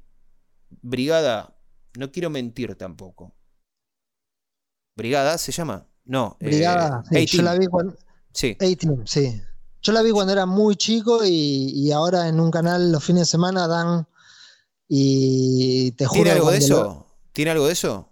[0.69, 1.57] Brigada.
[1.97, 3.35] No quiero mentir tampoco.
[4.95, 5.87] ¿Brigada se llama?
[6.05, 6.37] No.
[6.39, 7.95] eh, Brigada, sí, yo la vi cuando,
[8.33, 8.55] Sí.
[9.05, 9.41] Sí.
[9.81, 13.21] Yo la vi cuando era muy chico y, y ahora en un canal los fines
[13.21, 14.07] de semana dan
[14.87, 17.05] y te juro ¿Tiene algo de lo- eso?
[17.31, 18.09] ¿Tiene algo de eso?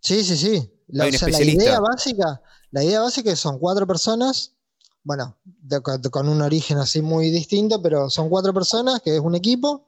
[0.00, 0.70] Sí, sí, sí.
[0.88, 4.52] La, o sea, la idea básica, la idea básica es que son cuatro personas,
[5.02, 9.20] bueno, de- de- con un origen así muy distinto, pero son cuatro personas, que es
[9.20, 9.86] un equipo,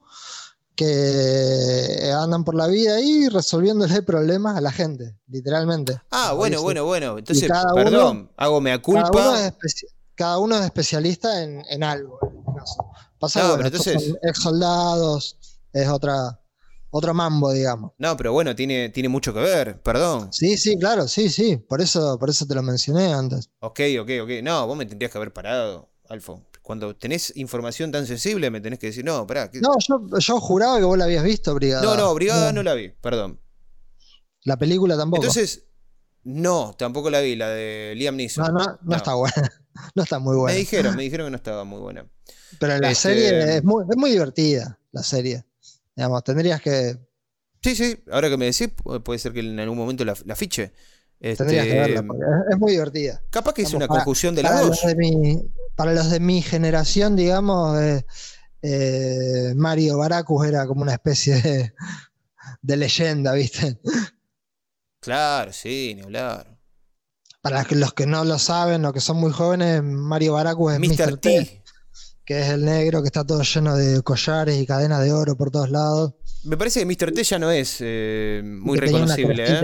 [0.75, 6.01] que andan por la vida ahí resolviéndole problemas a la gente, literalmente.
[6.11, 7.19] Ah, bueno, bueno, bueno.
[7.19, 9.47] Entonces, uno- perdón, hago mea Cada uno, culpa.
[9.47, 9.53] es
[10.17, 12.91] cada uno es especialista en, en algo, en este caso.
[13.19, 15.39] Pasa No, pero entonces- ex soldados,
[15.73, 16.41] es otra,
[16.91, 17.93] otro mambo, digamos.
[17.99, 20.33] No, pero bueno, tiene, tiene mucho que ver, perdón.
[20.33, 21.57] Sí, sí, claro, sí, sí.
[21.57, 23.51] Por eso, por eso te lo mencioné antes.
[23.61, 24.31] Ok, ok, ok.
[24.43, 26.43] No, vos me tendrías que haber parado, Alfo.
[26.63, 29.51] Cuando tenés información tan sensible, me tenés que decir, no, pará.
[29.51, 31.83] ¿qué- No, yo, yo juraba que vos la habías visto, Brigada.
[31.83, 33.41] no, no, Brigada no la vi, perdón.
[34.45, 35.23] La película tampoco.
[35.23, 35.66] Entonces,
[36.29, 38.47] No, tampoco la vi, la de Liam Neeson.
[38.53, 39.53] No, no, no, está buena.
[39.95, 40.55] No está muy buena.
[40.55, 42.07] Me dijeron, me dijeron que no estaba muy buena.
[42.59, 45.45] Pero la Este- serie es muy, es muy divertida, la serie.
[45.95, 46.99] Digamos, tendrías que,
[47.63, 50.35] Sí, sí, ahora que me decís, pu- puede ser que en algún momento la, la
[50.35, 50.73] fiche.
[51.21, 52.05] tendrías que Este, verla,
[52.51, 53.23] es, muy divertida.
[53.31, 54.83] capaz que es una para- conjunción de las para dos.
[54.83, 55.43] Los de mi,
[55.77, 58.07] para los de mi generación, digamos, eh,
[58.63, 61.75] eh, Mario Baracus era como una especie de,
[62.63, 63.79] de leyenda, ¿viste?
[65.07, 66.59] Claro, sí, ni hablar.
[67.41, 70.81] Para los que- los no lo saben o que son muy jóvenes, Mario Baracus es
[70.81, 70.89] Mr.
[71.13, 71.17] Mr.
[71.19, 71.31] T.
[71.45, 71.63] T,
[72.25, 75.53] que es el negro que está todo lleno de collares y cadenas de oro por
[75.53, 76.15] todos lados.
[76.43, 77.13] Me parece que Mr.
[77.13, 79.63] T ya no es eh, muy reconocible, ¿eh?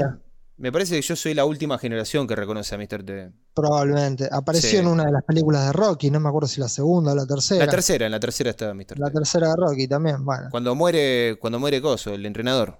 [0.59, 3.03] Me parece que yo soy la última generación que reconoce a Mr.
[3.05, 3.33] T.
[3.53, 4.29] Probablemente.
[4.31, 4.77] Apareció Sí.
[4.77, 7.27] en una de las películas de Rocky, no me acuerdo si la segunda o la
[7.27, 7.65] tercera.
[7.67, 8.97] La tercera, en la tercera está Mr.
[9.01, 9.15] La T.
[9.15, 10.47] tercera de Rocky también, bueno.
[10.53, 12.79] Cuando muere, cuando muere Coso, el entrenador.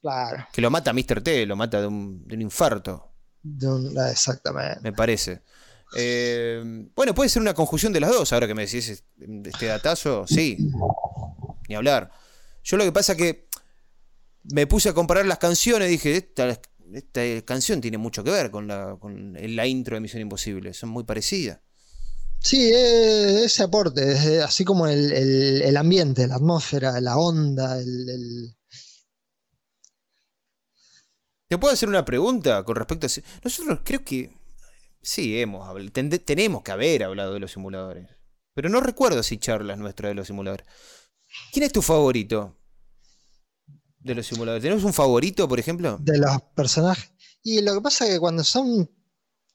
[0.00, 0.46] Claro.
[0.52, 1.20] Que lo mata Mr.
[1.22, 4.80] T, lo mata de un, de un infarto, De un- exactamente.
[4.82, 5.42] me parece.
[5.96, 6.62] Eh,
[6.94, 9.04] bueno, puede ser una conjunción de las dos, ahora que me decís es-
[9.44, 10.56] este datazo, sí.
[11.68, 12.10] Ni hablar.
[12.62, 13.48] Yo lo que pasa que
[14.52, 16.48] me puse a comparar las canciones y dije, esta,
[16.92, 20.90] esta canción tiene mucho que ver con la, con la intro de Misión Imposible, son
[20.90, 21.60] muy parecidas.
[22.40, 28.54] Sí, ese aporte, es, así como el, el- el ambiente, la atmósfera, la onda, el-
[31.48, 33.10] ¿Te puedo hacer una pregunta con respecto a...
[33.42, 34.36] Nosotros creo que
[35.00, 35.90] sí hemos hablado,
[36.24, 38.06] tenemos que haber hablado de los simuladores,
[38.54, 40.66] pero no recuerdo si charlas nuestras de los simuladores.
[41.52, 42.58] ¿Quién es tu favorito
[44.00, 44.62] de los simuladores?
[44.62, 45.96] ¿Tenemos un favorito, por ejemplo?
[46.00, 47.12] de los personajes.
[47.42, 48.90] Y lo que pasa es que cuando son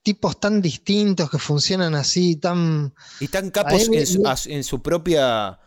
[0.02, 2.94] tipos tan distintos que funcionan así, tan...
[3.20, 4.08] Y están capos en
[4.66, 5.60] su, en propia...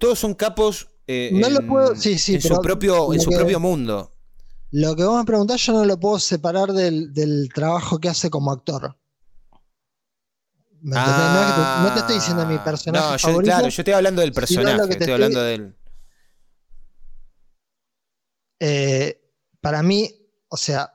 [0.00, 3.22] Todos son capos eh, No lo en, puedo- sí, sí, en su propio, en lo
[3.22, 4.17] su que- propio mundo.
[4.70, 8.28] Lo que vos me preguntás yo no lo puedo separar del, del trabajo que hace
[8.30, 8.96] como actor.
[10.80, 13.50] No, te, no te estoy diciendo mi Ah, personaje no, yo, favorito.
[13.50, 15.74] claro, yo estoy hablando del lo personaje, que estoy, te estoy- hablando del...
[18.60, 19.20] Eh,
[19.60, 20.10] para mí,
[20.48, 20.92] o sea,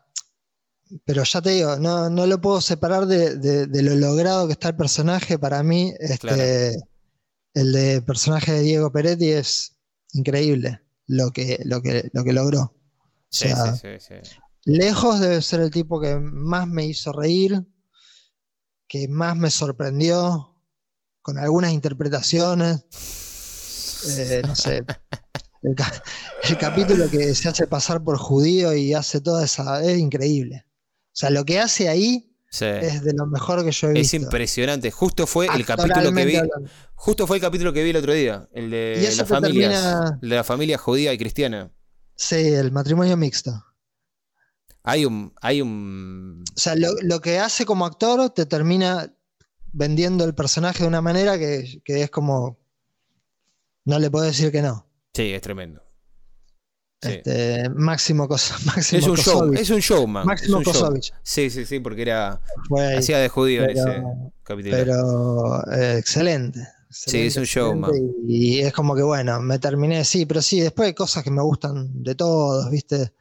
[1.05, 4.53] pero ya te digo, no, no lo puedo separar de, de- de lo logrado que
[4.53, 5.38] está el personaje.
[5.39, 6.88] Para mí, este, Claro.
[7.55, 9.76] el de personaje de Diego Peretti es
[10.13, 12.74] increíble lo que, lo que, lo que logró.
[13.34, 14.36] O Sí, sea, sí, sí, sí.
[14.65, 17.65] lejos debe ser el tipo que más me hizo reír,
[18.88, 20.55] que más me sorprendió
[21.23, 22.86] con algunas interpretaciones.
[24.17, 24.84] Eh, no sé.
[25.65, 26.03] El, ca-
[26.49, 29.81] el capítulo que se hace pasar por judío y hace toda esa.
[29.81, 30.65] Es increíble.
[30.67, 32.65] O sea, lo que hace ahí Sí.
[32.65, 34.17] es de lo mejor que yo he Es visto.
[34.17, 34.91] impresionante.
[34.91, 36.36] Justo fue el capítulo que vi.
[36.36, 36.69] hablando.
[36.95, 38.49] Justo fue el capítulo que vi el otro día.
[38.51, 39.81] El de te familias.
[39.81, 41.71] termina- el de la familia judía y cristiana.
[42.16, 43.64] Sí, el matrimonio mixto.
[44.84, 45.34] Hay un.
[45.41, 46.43] Hay un.
[46.55, 49.14] O sea, lo, lo que hace como actor te termina
[49.72, 52.59] vendiendo el personaje de una manera que, que es como.
[53.86, 54.88] No le puedo decir que no.
[55.14, 55.82] Sí, es tremendo.
[57.01, 57.09] Sí.
[57.14, 58.55] Este, Máximo Cosa.
[58.66, 60.26] Máximo es un show, es un showman.
[60.26, 60.93] Máximo un show.
[61.22, 62.41] Sí, sí, sí, porque era.
[62.78, 62.97] Ahí.
[62.97, 64.03] Hacía de judío pero- ese
[64.43, 64.78] capítulo.
[64.78, 66.68] Pero eh, excelente.
[66.93, 67.91] Sí, es un excelente,
[68.27, 71.31] Y, y es como que bueno, me terminé, sí, pero sí, después hay cosas que
[71.31, 73.13] me gustan de todos, ¿viste?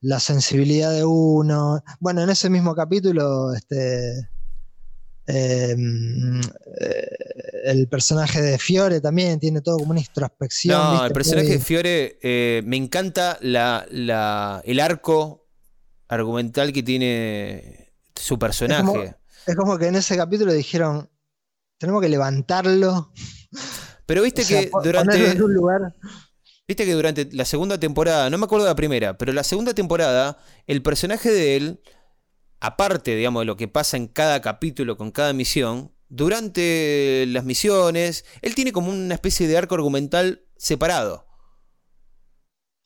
[0.00, 1.82] La sensibilidad de uno.
[2.00, 4.28] Bueno, en ese mismo capítulo, este.
[5.26, 6.40] em,
[6.80, 7.08] eh,
[7.64, 10.78] el personaje de Fiore también tiene todo como una introspección.
[10.78, 11.06] no, ¿viste?
[11.06, 12.18] el personaje de Fiore.
[12.22, 15.46] eh, me encanta la, la- el arco
[16.08, 18.84] argumental que tiene su personaje.
[18.84, 19.02] como-
[19.46, 21.08] Es como que en ese capítulo dijeron,
[21.78, 23.12] tenemos que levantarlo.
[24.06, 25.30] Pero viste o sea, que durante.
[25.32, 25.94] en un lugar.
[26.68, 29.72] Viste que durante la segunda temporada, no me acuerdo de la primera, pero la segunda
[29.72, 31.80] temporada, el personaje de él,
[32.58, 38.24] aparte, digamos, de lo que pasa en cada capítulo con cada misión, durante las misiones,
[38.42, 41.26] él tiene como una especie de arco argumental separado.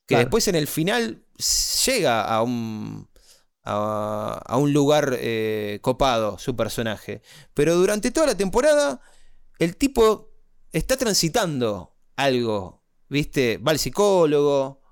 [0.06, 0.24] Que Claro.
[0.24, 1.24] después en el final
[1.86, 3.09] llega a un,
[3.64, 7.22] a, a un lugar eh, copado, su personaje.
[7.54, 9.00] Pero durante toda la temporada,
[9.58, 10.30] el tipo
[10.72, 13.58] está transitando algo, ¿viste?
[13.58, 14.82] Va al psicólogo,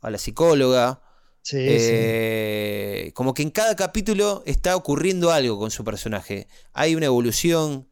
[0.00, 1.02] a la psicóloga.
[1.42, 1.94] Sí, sí.
[1.96, 6.48] eh, Como que en cada capítulo está ocurriendo algo con su personaje.
[6.72, 7.88] Hay una evolución.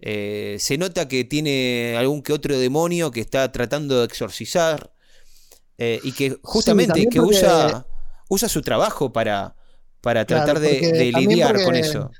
[0.00, 4.92] eh, se nota que tiene algún que otro demonio que está tratando de exorcizar.
[5.78, 7.20] eh, y que justamente que
[8.28, 9.56] usa su trabajo para,
[10.00, 12.10] para Claro, tratar de, lidiar porque- con eso.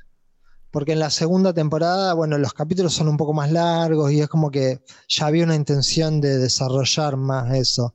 [0.71, 4.29] Porque en la segunda temporada, bueno, los capítulos son un poco más largos y es
[4.29, 4.79] como que
[5.09, 7.93] ya había una intención de desarrollar más eso.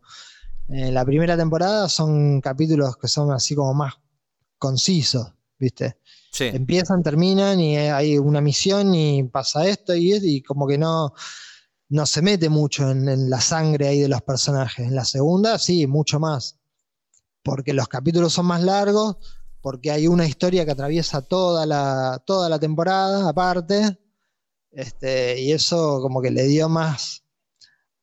[0.68, 3.94] En la primera temporada son capítulos que son así como más
[4.58, 5.96] concisos, ¿viste?
[6.30, 6.50] Sí.
[6.52, 11.14] Empiezan, terminan y hay una misión y pasa esto y, y como que no,
[11.88, 14.86] no se mete mucho en, en, la sangre ahí de los personajes.
[14.86, 16.58] En la segunda, sí, mucho más.
[17.42, 19.16] Porque los capítulos son más largos,
[19.66, 23.98] porque hay una historia que atraviesa toda la, toda la temporada aparte.
[24.70, 27.24] Este, y eso como que le dio más,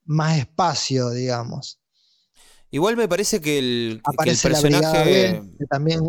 [0.03, 1.79] más espacio, digamos.
[2.69, 5.39] Igual me parece que el, Aparece que el personaje.
[5.39, 6.01] B, que también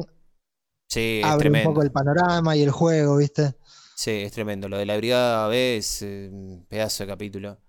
[0.89, 1.69] sí, abre tremendo.
[1.69, 3.55] un poco el panorama y el juego, ¿viste?
[3.95, 4.69] Sí, es tremendo.
[4.69, 7.61] Lo de la Brigada B es eh, un pedazo de capítulo.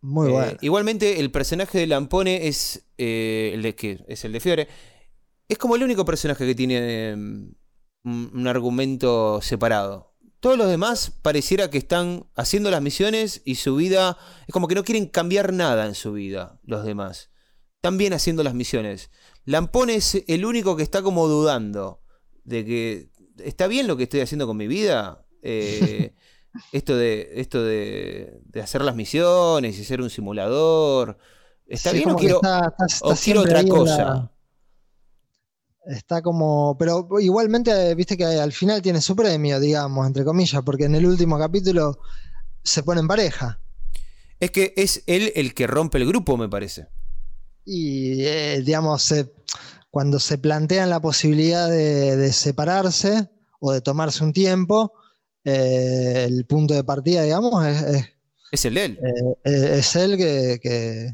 [0.00, 0.58] Muy Eh, bueno.
[0.62, 4.68] igualmente, el personaje de Lampone es eh, el de que es el de Fiore.
[5.54, 10.12] Es como el único personaje que tiene eh, un, argumento separado.
[10.40, 14.18] Todos los demás pareciera que están haciendo las misiones y su vida.
[14.48, 17.30] Es como que no quieren cambiar nada en su vida, los demás.
[17.76, 19.12] Están bien haciendo las misiones.
[19.44, 22.02] Lampone es el único que está como dudando
[22.42, 23.10] de que.
[23.38, 25.24] ¿Está bien lo que estoy haciendo con mi vida?
[25.40, 26.16] Eh,
[26.72, 27.30] esto de.
[27.36, 31.16] Esto de, de hacer las misiones y ser un simulador.
[31.64, 34.04] ¿Está Sí, bien o quiero, está- está- está o quiero otra cosa?
[34.04, 34.33] la-
[35.86, 40.84] Está como, pero igualmente, viste que al final tiene su premio, digamos, entre comillas, porque
[40.84, 41.98] en el último capítulo
[42.62, 43.60] se pone en pareja.
[44.40, 46.88] Es que es él el que rompe el grupo, me parece.
[47.66, 49.12] Y, eh, digamos,
[49.90, 53.30] cuando se plantean la posibilidad de, de separarse
[53.60, 54.92] o de tomarse un tiempo,
[55.44, 58.06] eh, el punto de partida, digamos, es, es-
[58.52, 58.98] Es el él.
[59.44, 61.12] eh, es él que, que-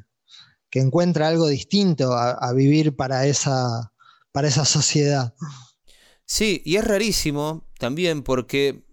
[0.71, 3.93] que encuentra algo distinto a, a vivir para esa,
[4.33, 5.35] para esa sociedad.
[6.26, 8.85] Sí, y es rarísimo también porque,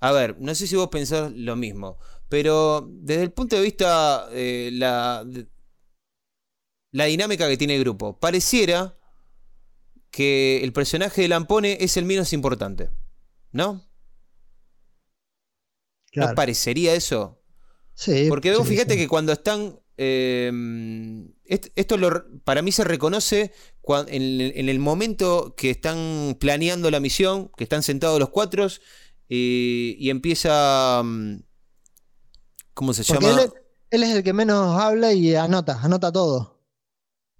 [0.00, 1.98] a ver, no sé si vos pensás lo mismo,
[2.28, 5.24] pero desde el punto de vista eh, la,
[6.92, 8.96] la dinámica que tiene el grupo, pareciera
[10.10, 12.90] que el personaje de Lampone es el menos importante,
[13.52, 13.84] ¿no?
[16.12, 16.30] Claro.
[16.30, 17.42] ¿No parecería eso?
[17.94, 19.00] Sí, Porque vos sí, fíjate sí.
[19.00, 19.80] que cuando están.
[19.96, 20.50] Eh,
[21.44, 23.52] est- esto lo- para mí se reconoce
[24.08, 28.66] en, el- en el momento que están planeando la misión, que están sentados los cuatro
[29.28, 31.02] y, y empieza.
[31.04, 31.36] mm,
[32.74, 33.42] ¿Cómo se Porque llama?
[33.42, 33.52] él,
[33.90, 36.60] él es el que menos habla y anota, anota todo.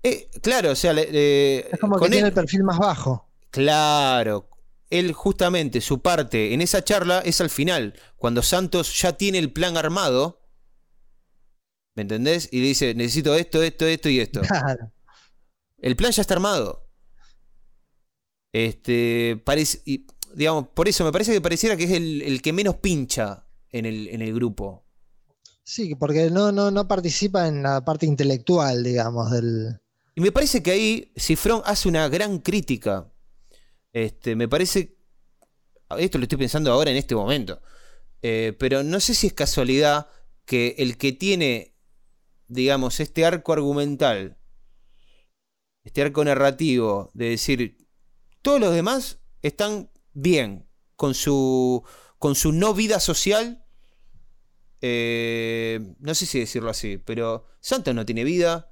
[0.03, 3.31] Eh, claro, o sea, Es como que con tiene él- el perfil más bajo.
[3.51, 4.49] Claro.
[4.91, 9.53] Él justamente, su parte en esa charla es al final, cuando Santos ya tiene el
[9.53, 10.41] plan armado.
[11.95, 12.49] ¿Me entendés?
[12.51, 14.41] Y le dice, necesito esto, esto, esto y esto.
[14.41, 14.93] Claro.
[15.79, 16.89] El plan ya está armado.
[18.53, 22.53] Este, parece, y, digamos, por eso me parece que pareciera que es el, el que
[22.53, 24.85] menos pincha en el, en el grupo.
[25.65, 29.81] Sí, porque no, no, no participa en la parte intelectual, digamos, del.
[30.15, 33.11] Y me parece que ahí Cifrón hace una gran crítica.
[33.93, 34.99] Este, me parece.
[35.99, 37.61] Esto lo estoy pensando ahora en este momento.
[38.21, 40.09] Eh, pero no sé si es casualidad
[40.45, 41.74] que el que tiene,
[42.49, 44.39] digamos, este arco argumental,
[45.85, 47.77] este arco narrativo, de decir,
[48.43, 50.67] todos los demás están bien
[50.97, 51.83] con su,
[52.19, 53.65] con su no vida social.
[54.81, 58.71] eh, no sé si decirlo así, pero Santos no tiene vida.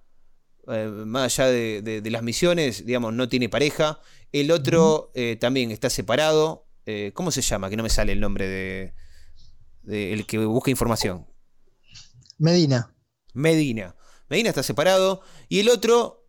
[0.68, 3.98] eh, más allá de, de- de las misiones, digamos, no tiene pareja.
[4.30, 6.68] El otro eh, también está separado.
[7.14, 7.70] ¿Cómo se llama?
[7.70, 8.94] Que no me sale el nombre de,
[9.82, 11.26] de el que busca información.
[12.38, 12.92] Medina.
[13.32, 13.96] Medina.
[14.28, 15.22] Medina está separado.
[15.48, 16.26] Y el otro,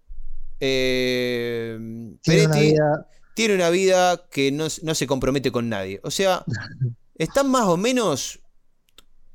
[0.59, 1.77] eh,
[2.21, 3.09] Tiene una Peretti, vida.
[3.35, 5.99] tiene una vida que no, no se compromete con nadie.
[6.03, 6.45] O sea,
[7.15, 8.39] están más o menos.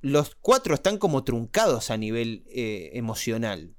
[0.01, 3.75] Los cuatro están como truncados a nivel eh, emocional.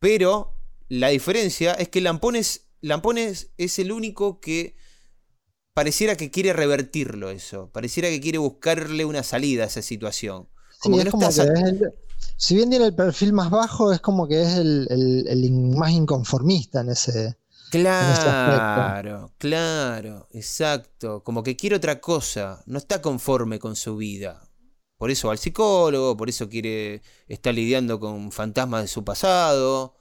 [0.00, 0.54] Pero
[0.88, 4.76] la diferencia es que Lampones, Lampones es el único que
[5.74, 7.70] pareciera que quiere revertirlo eso.
[7.72, 10.48] Pareciera que quiere buscarle una salida a esa situación.
[10.80, 11.92] Como Sí, que es no como que es el-
[12.36, 16.80] si bien tiene el perfil más bajo, es como que es el, el- más inconformista
[16.80, 17.36] en ese.
[17.70, 21.22] Claro, claro, exacto.
[21.22, 24.48] Como que quiere otra cosa, no está conforme con su vida.
[24.96, 29.96] Por eso va al psicólogo, por eso quiere estar lidiando con fantasmas de su pasado.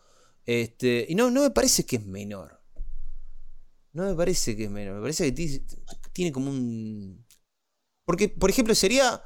[0.46, 2.62] Este, y no, no me parece que es menor.
[3.94, 4.96] No me parece que es menor.
[4.96, 5.66] Me parece que ti-
[6.14, 7.26] tiene como un.
[8.06, 9.22] Porque, por ejemplo, sería.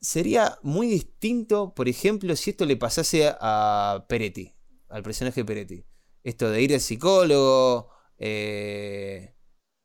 [0.00, 4.54] Sería muy distinto, por ejemplo, si esto le pasase a Peretti,
[4.88, 5.84] al personaje de Peretti.
[6.22, 9.34] Esto de ir al psicólogo, eh,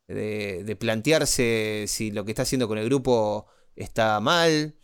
[0.07, 4.75] de, de plantearse si lo que está haciendo con el grupo está mal.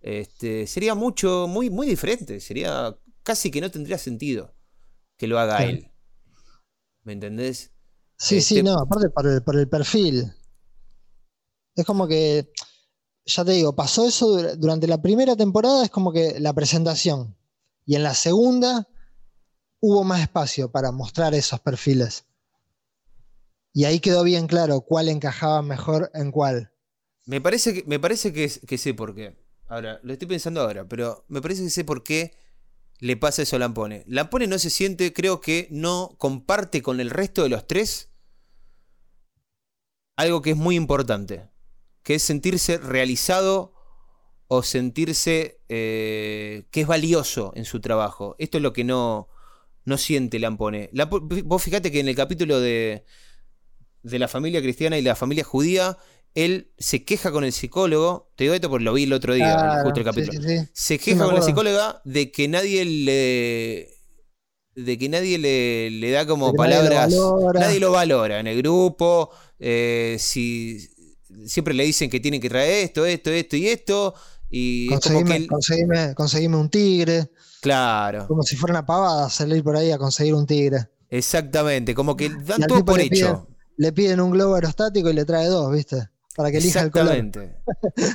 [0.00, 2.40] Este, sería mucho, muy, muy diferente.
[2.40, 4.54] Sería casi que no tendría sentido
[5.16, 5.90] que lo haga él.
[7.04, 7.72] ¿Me entendés?
[8.18, 10.32] Sí, sí, Este- no, aparte por el, por el perfil.
[11.76, 12.48] Es como que,
[13.26, 17.36] ya te digo, pasó eso dur- durante la primera temporada, es como que la presentación.
[17.86, 18.88] Y en la segunda
[19.80, 22.24] hubo más espacio para mostrar esos perfiles.
[23.72, 26.72] Y ahí quedó bien claro cuál encajaba mejor en cuál.
[27.26, 29.36] Me parece que, me parece que, que sé por qué.
[29.66, 32.36] Ahora, lo estoy pensando ahora, pero me parece que sé por qué
[33.00, 34.04] le pasa eso a Lampone.
[34.06, 38.10] Lampone no se siente, creo que no comparte con el resto de los tres
[40.16, 41.48] algo que es muy importante,
[42.04, 43.72] que es sentirse realizado
[44.46, 48.36] o sentirse eh, que es valioso en su trabajo.
[48.38, 49.28] Esto es lo que no,
[49.84, 50.90] no siente Lampone.
[50.92, 53.04] Lampo- vos fíjate que en el capítulo de,
[54.02, 55.96] de la familia cristiana y la familia judía,
[56.34, 58.30] él se queja con el psicólogo.
[58.36, 60.42] Te digo esto porque lo vi el otro día, Claro, justo el capítulo.
[60.42, 60.68] sí, sí.
[60.72, 63.88] Se queja con la psicóloga de que nadie le.
[64.74, 67.08] de que nadie le, le da como nadie lo palabras.
[67.54, 69.30] Nadie lo valora en el grupo.
[69.58, 70.90] eh, si
[71.46, 74.14] siempre le dicen que tienen que traer esto, esto, esto y esto.
[74.50, 77.30] Y como que Conseguime, conseguime un tigre.
[77.60, 80.88] Claro, Como si fuera una pavada salir por ahí a conseguir un tigre.
[81.08, 81.94] exactamente.
[81.94, 83.48] Como que dan todo por le hecho.
[83.76, 86.08] Le piden un globo aerostático y le trae dos, ¿viste?
[86.36, 87.14] Para que elija el color.
[87.14, 87.56] Exactamente.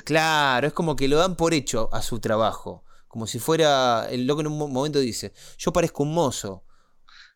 [0.06, 2.84] Claro, es como que lo dan por hecho a su trabajo.
[3.08, 4.08] Como si fuera.
[4.10, 6.64] El loco en un mo- momento dice: Yo parezco un mozo.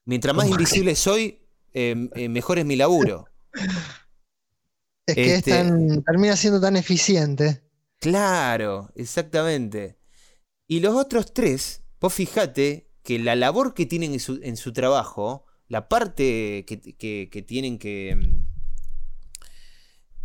[0.06, 1.42] Mientras más invisible soy,
[1.74, 3.26] eh, eh, mejor es mi laburo.
[5.06, 7.62] Es que es Este- tan- termina siendo tan eficiente.
[8.00, 9.98] Claro, exactamente.
[10.68, 14.72] Y los otros tres, vos fijate que la labor que tienen en su, en su
[14.74, 18.46] trabajo, la parte que, que- que tienen que, mm,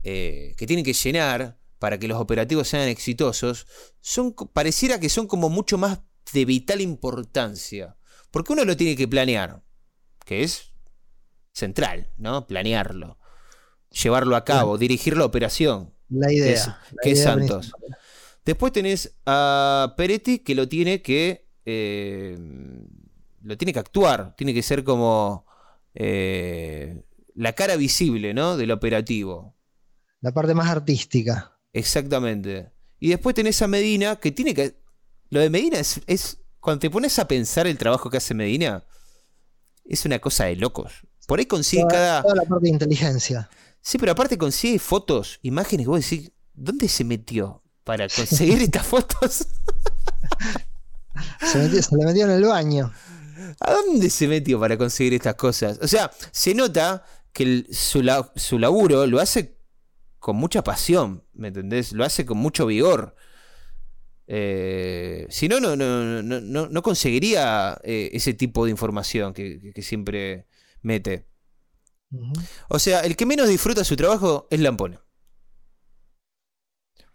[0.05, 3.67] eh, que tienen que llenar para que los operativos sean exitosos,
[4.01, 6.01] son, pareciera que son como mucho más
[6.33, 7.97] de vital importancia.
[8.31, 9.63] Porque uno lo tiene que planear,
[10.25, 10.73] que es
[11.53, 12.47] central, ¿no?
[12.47, 13.18] Planearlo.
[13.91, 16.53] Llevarlo a cabo, dirigir la operación, La idea.
[16.53, 17.71] es- la que es Santos.
[17.71, 17.99] principal.
[18.45, 21.49] Después tenés a Peretti que lo tiene que.
[21.65, 22.37] eh,
[23.43, 24.35] lo tiene que actuar.
[24.37, 25.47] Tiene que ser como.
[25.95, 27.03] eh,
[27.35, 28.57] la cara visible, ¿no?
[28.57, 29.57] Del operativo.
[30.21, 31.59] La parte más artística.
[31.73, 32.71] Exactamente.
[33.01, 34.81] Y después tenés a Medina que tiene que.
[35.31, 36.01] Lo de Medina es.
[36.07, 38.85] es- cuando te pones a pensar el trabajo que hace Medina.
[39.85, 40.93] Es una cosa de locos.
[41.27, 42.23] Por ahí consigue Toda, cada.
[42.23, 43.49] toda la parte de inteligencia.
[43.81, 49.47] Sí, pero aparte consigue fotos, imágenes vos decís, ¿dónde se metió para conseguir estas fotos?
[51.41, 52.93] Se, metió- se le metió en el baño.
[53.61, 55.79] ¿A dónde se metió para conseguir estas cosas?
[55.83, 59.57] O sea, se nota que el- su, la- su laburo lo hace
[60.19, 61.93] con mucha pasión, ¿me entendés?
[61.93, 63.15] Lo hace con mucho vigor.
[64.27, 69.73] Eh, si no, no, no, no, no, no conseguiría eh, ese tipo de información que
[69.83, 70.47] siempre
[70.83, 71.27] mete.
[72.69, 74.99] O sea, el que menos disfruta su trabajo es Lampone.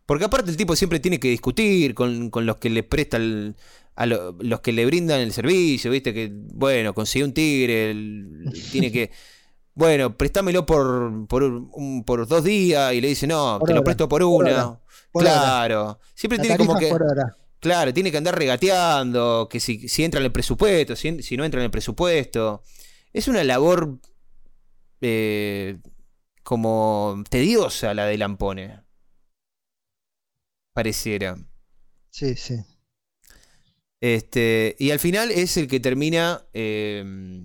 [0.05, 3.55] Porque aparte el tipo siempre tiene que discutir con, con los que le presta el-
[3.95, 8.51] a lo- los que le brindan el servicio, viste que, bueno, consiguió un tigre, el-
[8.71, 9.11] tiene que,
[9.75, 13.83] bueno, préstamelo por, por, un- por dos días y le dice, no, Por te lo
[13.83, 14.67] presto por una.
[14.67, 14.79] hora.
[15.13, 15.99] claro.
[16.15, 16.91] Siempre La tiene como que...
[17.59, 21.61] Claro, tiene que andar regateando, que si, si entra en el presupuesto, si no entra
[21.61, 22.61] en el presupuesto.
[23.13, 23.99] Es una labor
[25.03, 25.79] eh,
[26.43, 28.81] como tediosa la de Lampone.
[30.73, 31.37] Pareciera.
[32.09, 32.55] Sí, sí.
[34.01, 37.03] Este, y al final es el que termina eh,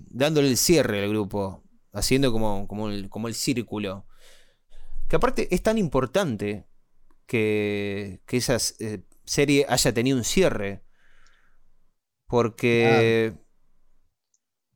[0.09, 1.63] dándole el cierre al grupo,
[1.93, 4.07] haciendo como, como, el, como el círculo.
[5.07, 6.67] Que aparte es tan importante
[7.25, 10.83] que, que esa eh, serie haya tenido un cierre.
[12.27, 13.33] Porque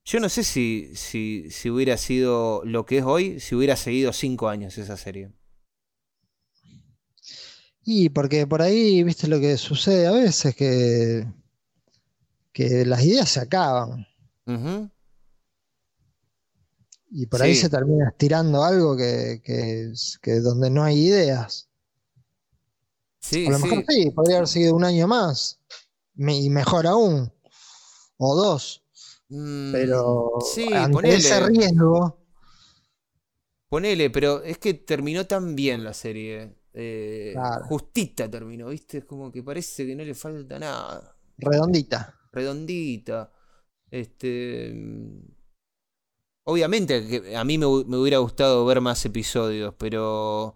[0.05, 4.11] yo no sé si, si, si hubiera sido lo que es hoy, si hubiera seguido
[4.13, 5.31] cinco años esa serie.
[7.85, 11.27] Y porque por ahí, viste lo que sucede a veces, que,
[12.51, 14.07] que las ideas se acaban.
[17.09, 21.69] Y por ahí se termina estirando algo que, que, donde no hay ideas.
[23.19, 25.59] Sí, A lo mejor sí, podría haber seguido un año más.
[26.17, 27.31] y mejor aún.
[28.17, 28.82] O dos.
[29.29, 31.17] Mm, Pero sí, ante ponele.
[31.17, 32.19] ese riesgo.
[33.69, 36.55] Ponele, pero es que terminó tan bien la serie.
[36.73, 37.65] eh, Claro.
[37.65, 38.99] Justita terminó, ¿viste?
[38.99, 41.15] Es como que parece que no le falta nada.
[41.37, 41.99] Redondita.
[42.31, 43.31] Redondita.
[43.91, 44.71] Este.
[44.73, 45.19] mm,
[46.45, 50.55] Obviamente que a mí me hubiera gustado ver más episodios, pero.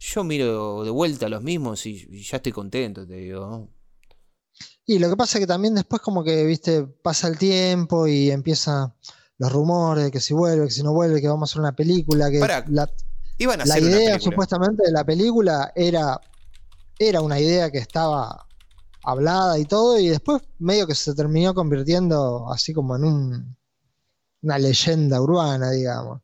[0.00, 3.68] Yo miro de vuelta los mismos y, y ya estoy contento, te digo.
[4.90, 8.30] Y lo que pasa es que también después como que, viste, pasa el tiempo y
[8.30, 8.94] empieza,
[9.36, 11.76] los rumores de que si vuelve, que si no vuelve, que vamos a hacer una
[11.76, 12.90] película, que Pará, la,
[13.36, 16.18] Iban a la hacer una idea supuestamente de la película era,
[16.98, 18.46] era una idea que estaba
[19.02, 23.56] hablada y todo, y después medio que se terminó convirtiendo así como en un,
[24.40, 26.22] una leyenda urbana, digamos.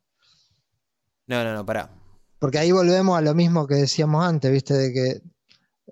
[1.26, 1.90] No, no, no, pará.
[2.38, 4.72] Porque ahí volvemos a lo mismo que decíamos antes, ¿viste?
[4.72, 5.33] De que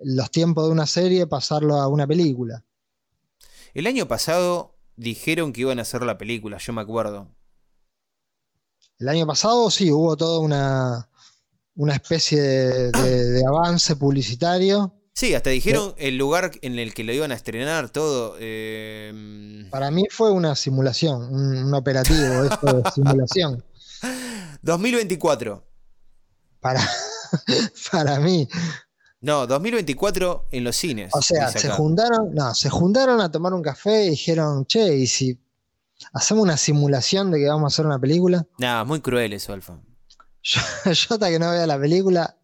[0.01, 2.63] los tiempos de una serie pasarlo a una película.
[3.73, 7.27] El año pasado dijeron que iban a hacer la película, yo me acuerdo.
[8.99, 11.09] El año pasado sí, hubo toda una,
[11.75, 14.93] una especie de, de- de avance publicitario.
[15.15, 18.35] Sí, hasta dijeron el lugar en el que lo iban a estrenar, todo.
[18.39, 23.63] eh, Para mí fue una simulación, un, un operativo esto de simulación.
[24.61, 25.63] 2024.
[26.59, 26.81] Para,
[27.91, 28.47] para mí.
[29.23, 31.09] No, 2024 en los cines.
[31.15, 35.07] O sea, se juntaron, no, se juntaron a tomar un café y dijeron, che, ¿y
[35.07, 35.39] si
[36.11, 38.45] hacemos una simulación de que vamos a hacer una película?
[38.57, 39.79] Nah, muy cruel eso, Alfa.
[40.41, 40.59] Yo,
[40.91, 42.37] yo hasta que no vea la película,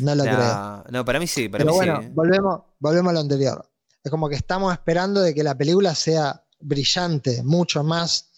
[0.00, 0.84] no lo creo.
[0.90, 2.06] No, para mí sí, para Pero mí bueno, sí.
[2.06, 2.10] ¿eh?
[2.12, 3.70] volvemos, volvemos a lo anterior.
[4.02, 8.31] Es como que estamos esperando de que la película sea brillante, mucho más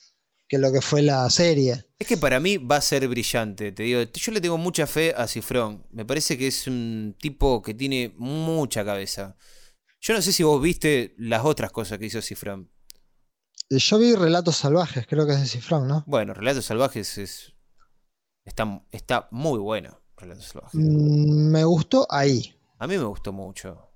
[0.54, 1.84] que lo que fue la serie.
[1.98, 4.02] Es que para mí va a ser brillante, te digo.
[4.02, 5.86] Yo le tengo mucha fe a Cifrón.
[5.90, 9.36] Me parece que es un tipo que tiene mucha cabeza.
[10.00, 12.70] Yo no sé si vos viste las otras cosas que hizo Cifrón.
[13.70, 16.04] Yo vi Relatos Salvajes, creo que es de Cifrón, ¿no?
[16.06, 17.52] Bueno, Relatos Salvajes es.
[18.44, 20.00] Está, está muy bueno.
[20.16, 20.74] Relatos Salvajes.
[20.74, 22.54] Mm, Me gustó ahí.
[22.78, 23.90] A mí me gustó mucho.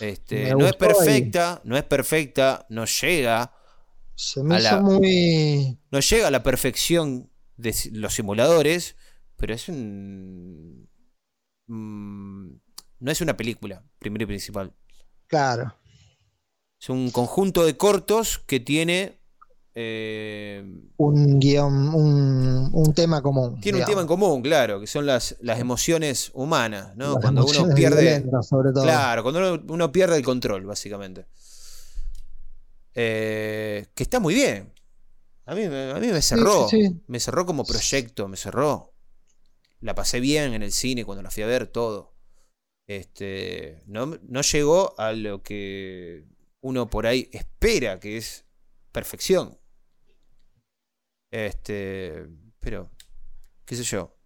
[0.00, 0.78] Este, Me no es ahí.
[0.78, 3.52] perfecta, no es perfecta, no llega,
[4.16, 5.78] Se me hizo la- muy.
[5.90, 8.96] no llega a la perfección de los simuladores,
[9.36, 10.88] pero es un.
[11.66, 12.48] mm,
[13.00, 14.72] no es una película, primero y principal.
[15.26, 15.74] Claro.
[16.80, 19.18] Es un conjunto de cortos que tiene.
[19.74, 20.62] eh,
[20.98, 23.60] Un guion, un, un tema común.
[23.60, 27.14] tiene un tema en común, claro, que son las, las emociones humanas, ¿no?
[27.14, 28.02] Las Cuando uno pierde.
[28.02, 28.84] violentas, sobre todo.
[28.84, 31.26] Claro, cuando uno, uno pierde el control, básicamente.
[32.94, 34.72] Eh, que está muy bien.
[35.46, 36.68] A mí, me- a mí me cerró.
[36.68, 37.00] sí, sí.
[37.06, 38.94] Me cerró como proyecto, me cerró.
[39.80, 42.14] La pasé bien en el cine cuando la fui a ver, todo.
[42.86, 46.24] Este, no, no llegó a lo que
[46.60, 48.44] uno por ahí espera, que es
[48.92, 49.58] perfección.
[51.30, 52.26] Este,
[52.60, 52.90] pero,
[53.64, 54.16] qué sé yo.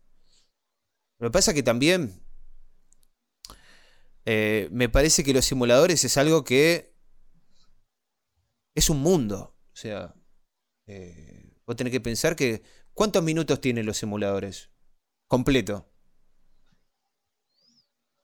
[1.18, 2.22] Lo que pasa que también
[4.26, 6.87] eh, me parece que los simuladores es algo que
[8.78, 9.56] es un mundo.
[9.72, 10.14] O sea,
[10.86, 12.62] eh, vos tenés que pensar que
[12.94, 14.70] ¿cuántos minutos tienen los simuladores?
[15.26, 15.90] Completo.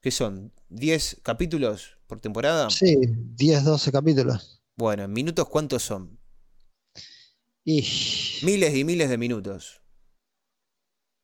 [0.01, 0.53] ¿Qué son?
[0.71, 2.71] ¿10 capítulos por temporada?
[2.71, 4.63] Sí, 10, 12 capítulos.
[4.77, 6.21] Bueno, ¿en minutos cuántos son?
[7.65, 7.83] Y
[8.43, 9.83] Miles y miles de minutos.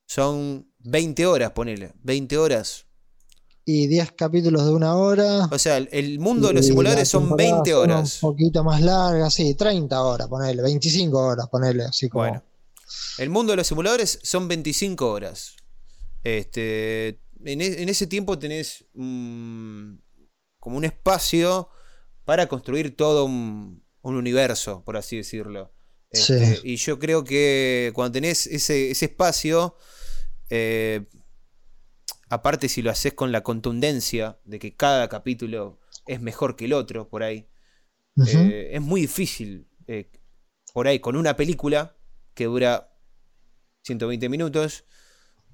[0.09, 1.93] Son 20 horas, ponele.
[2.03, 2.87] 20 horas.
[3.65, 5.49] Y 10 capítulos de una hora.
[5.51, 8.23] O sea, el, mundo de los simuladores son temporadas 20 son horas.
[8.23, 12.25] Un poquito más largas, sí, 30 horas, ponele, 25 horas, ponele, así como.
[12.25, 12.43] Bueno,
[13.19, 15.57] el mundo de los simuladores son 25 horas.
[16.23, 21.69] Este, en, e- en ese tiempo tenés como un espacio
[22.25, 25.73] para construir todo un, un universo, por así decirlo.
[26.11, 26.61] Este, Sí.
[26.65, 29.77] Y yo creo que cuando tenés ese, ese espacio,
[30.51, 31.07] eh,
[32.31, 36.73] aparte si lo haces con la contundencia de que cada capítulo es mejor que el
[36.73, 37.49] otro, por ahí,
[38.27, 40.11] eh, es muy difícil eh,
[40.73, 41.97] por ahí con una película
[42.35, 42.93] que dura
[43.83, 44.85] 120 minutos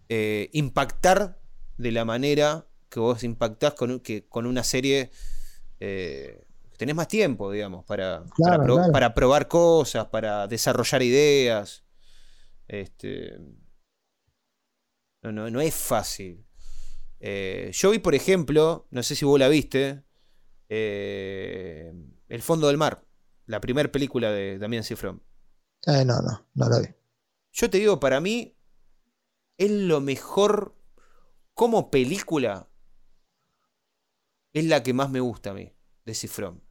[0.08, 1.40] eh, impactar
[1.78, 5.10] de la manera que vos impactás con, que, con una serie
[6.76, 8.92] tenés más tiempo, digamos, para, para, Claro, pro- claro.
[8.92, 11.84] para probar cosas, para desarrollar ideas.
[12.68, 13.38] Este,
[15.22, 16.45] no, no, no es fácil.
[17.28, 20.04] Eh, yo vi, por ejemplo, no sé si vos la viste,
[20.68, 21.92] eh,
[22.28, 23.04] El fondo del mar,
[23.46, 25.24] la primera película de Damián Cifrón.
[25.88, 26.86] Eh, no, no, no lo vi.
[27.50, 28.56] Yo te digo, para mí
[29.58, 30.76] es lo mejor
[31.52, 32.70] como película.
[34.52, 35.74] Es la que más me gusta a mí,
[36.04, 36.62] de Cifrón.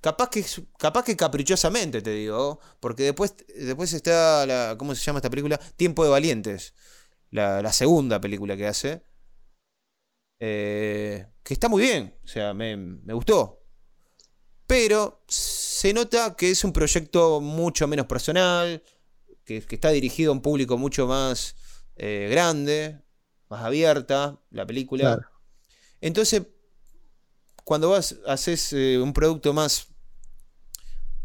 [0.00, 0.42] Capaz que,
[0.78, 2.60] capaz que caprichosamente, te digo.
[2.80, 4.76] Porque después, después está la.
[4.78, 5.58] ¿Cómo se llama esta película?
[5.76, 6.72] Tiempo de Valientes.
[7.30, 9.02] La, la segunda película que hace.
[10.40, 12.14] Eh, que está muy bien.
[12.24, 13.64] O sea, me, me gustó.
[14.66, 18.82] Pero se nota que es un proyecto mucho menos personal.
[19.44, 21.56] Que, que está dirigido a un público mucho más
[21.96, 23.00] eh, grande.
[23.48, 24.38] Más abierta.
[24.50, 25.16] La película.
[25.16, 25.28] Claro.
[26.00, 26.42] Entonces,
[27.64, 29.88] cuando vas, haces eh, un producto más,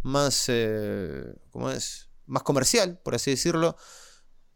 [0.02, 2.10] más, eh, ¿cómo es?
[2.26, 3.76] Más comercial, por así decirlo.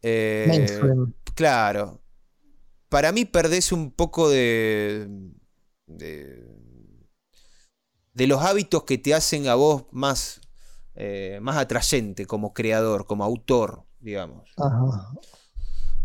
[0.02, 1.12] Mainstream.
[1.34, 2.00] claro.
[2.88, 5.08] Para mí perdés un poco de,
[5.86, 6.44] de,
[8.14, 10.40] de los hábitos que te hacen a vos más,
[10.94, 14.48] eh, más atrayente como creador, como autor, digamos.
[14.56, 15.12] Ajá.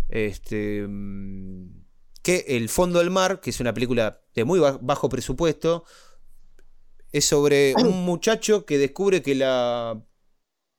[0.10, 0.85] Este,
[2.22, 5.85] que El Fondo del Mar, que es una película de muy ba- bajo presupuesto,
[7.11, 10.01] es sobre un muchacho que descubre que la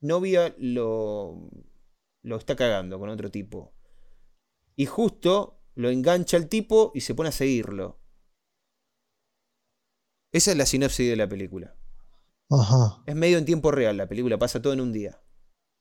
[0.01, 1.49] novia lo,
[2.23, 3.73] lo está cagando con otro tipo.
[4.75, 7.99] Y justo lo engancha el tipo y se pone a seguirlo.
[10.31, 11.75] Esa es la sinopsis de la película.
[12.49, 13.05] Ajá.
[13.07, 15.19] Es medio en tiempo real, la película pasa todo en un día.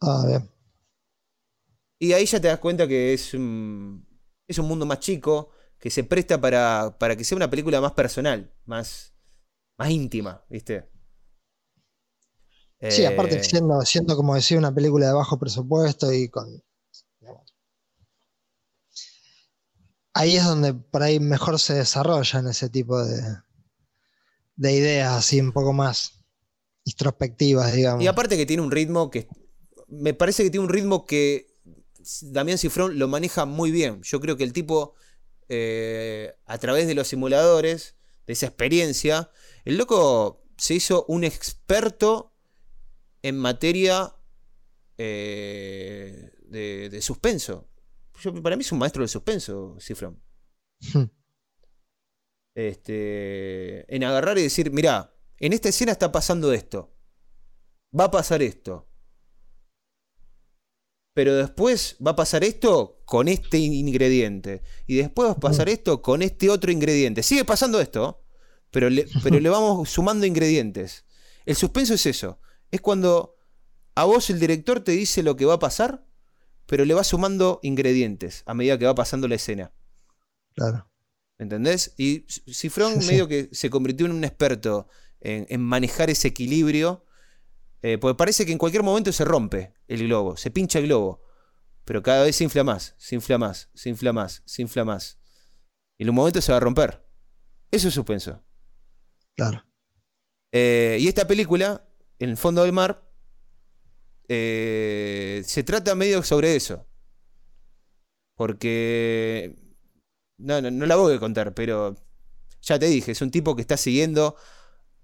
[0.01, 0.49] Ah, bien.
[1.99, 4.07] Y ahí ya te das cuenta que es un,
[4.47, 7.93] es un mundo más chico, que se presta para, para que sea una película más
[7.93, 9.15] personal, más,
[9.79, 10.91] más íntima, ¿viste?
[12.89, 16.47] Sí, aparte Eh, siendo, siendo como decía una película de bajo presupuesto y con
[17.21, 17.55] digamos,
[20.15, 23.20] ahí es donde por ahí mejor se desarrollan ese tipo de,
[24.57, 26.24] de ideas así un poco más
[26.85, 28.03] introspectivas, digamos.
[28.03, 29.28] Y aparte que tiene un ritmo que.
[29.89, 31.47] Me parece que tiene un ritmo que
[32.23, 34.03] Damián Cifrón lo maneja muy bien.
[34.03, 34.95] Yo creo que el tipo,
[35.49, 37.97] eh, a través de los simuladores,
[38.27, 39.31] de esa experiencia,
[39.65, 42.32] el loco se hizo un experto
[43.23, 44.15] en materia
[44.97, 47.69] eh, de, de suspenso.
[48.20, 50.23] Yo- para mí es un maestro del suspenso, Cifrón.
[52.57, 56.95] Este, en agarrar y decir, mirá, en esta escena está pasando esto.
[57.99, 58.89] Va a pasar esto.
[61.15, 64.62] Pero después va a pasar esto con este in- ingrediente.
[64.86, 67.23] Y después va a pasar esto con este otro ingrediente.
[67.23, 68.24] Sigue pasando esto,
[68.70, 71.05] pero le, pero le vamos sumando ingredientes.
[71.47, 72.41] El suspenso es eso.
[72.70, 73.36] Es cuando
[73.95, 76.05] a vos el director te dice lo que va a pasar,
[76.66, 79.73] pero le va sumando ingredientes a medida que va pasando la escena.
[80.55, 80.89] Claro.
[81.39, 81.95] ¿Entendés?
[81.99, 83.07] Y Cifrón Sí, sí.
[83.09, 84.89] medio que se convirtió en un experto
[85.20, 87.05] en, en manejar ese equilibrio.
[87.82, 91.23] eh, porque parece que en cualquier momento se rompe el globo, se pincha el globo.
[91.85, 95.19] Pero cada vez se infla más, se infla más, se infla más, se infla más.
[95.99, 97.05] Y en un momento se va a romper.
[97.70, 98.43] Eso es suspenso.
[99.36, 99.65] Claro.
[100.53, 101.86] Eh, y esta película,
[102.20, 103.04] En el fondo del mar,
[104.29, 106.87] eh, se trata medio sobre eso.
[108.37, 109.57] Porque.
[110.39, 111.95] No, no, no la voy a contar, pero.
[112.63, 114.37] Ya te dije, es un tipo que está siguiendo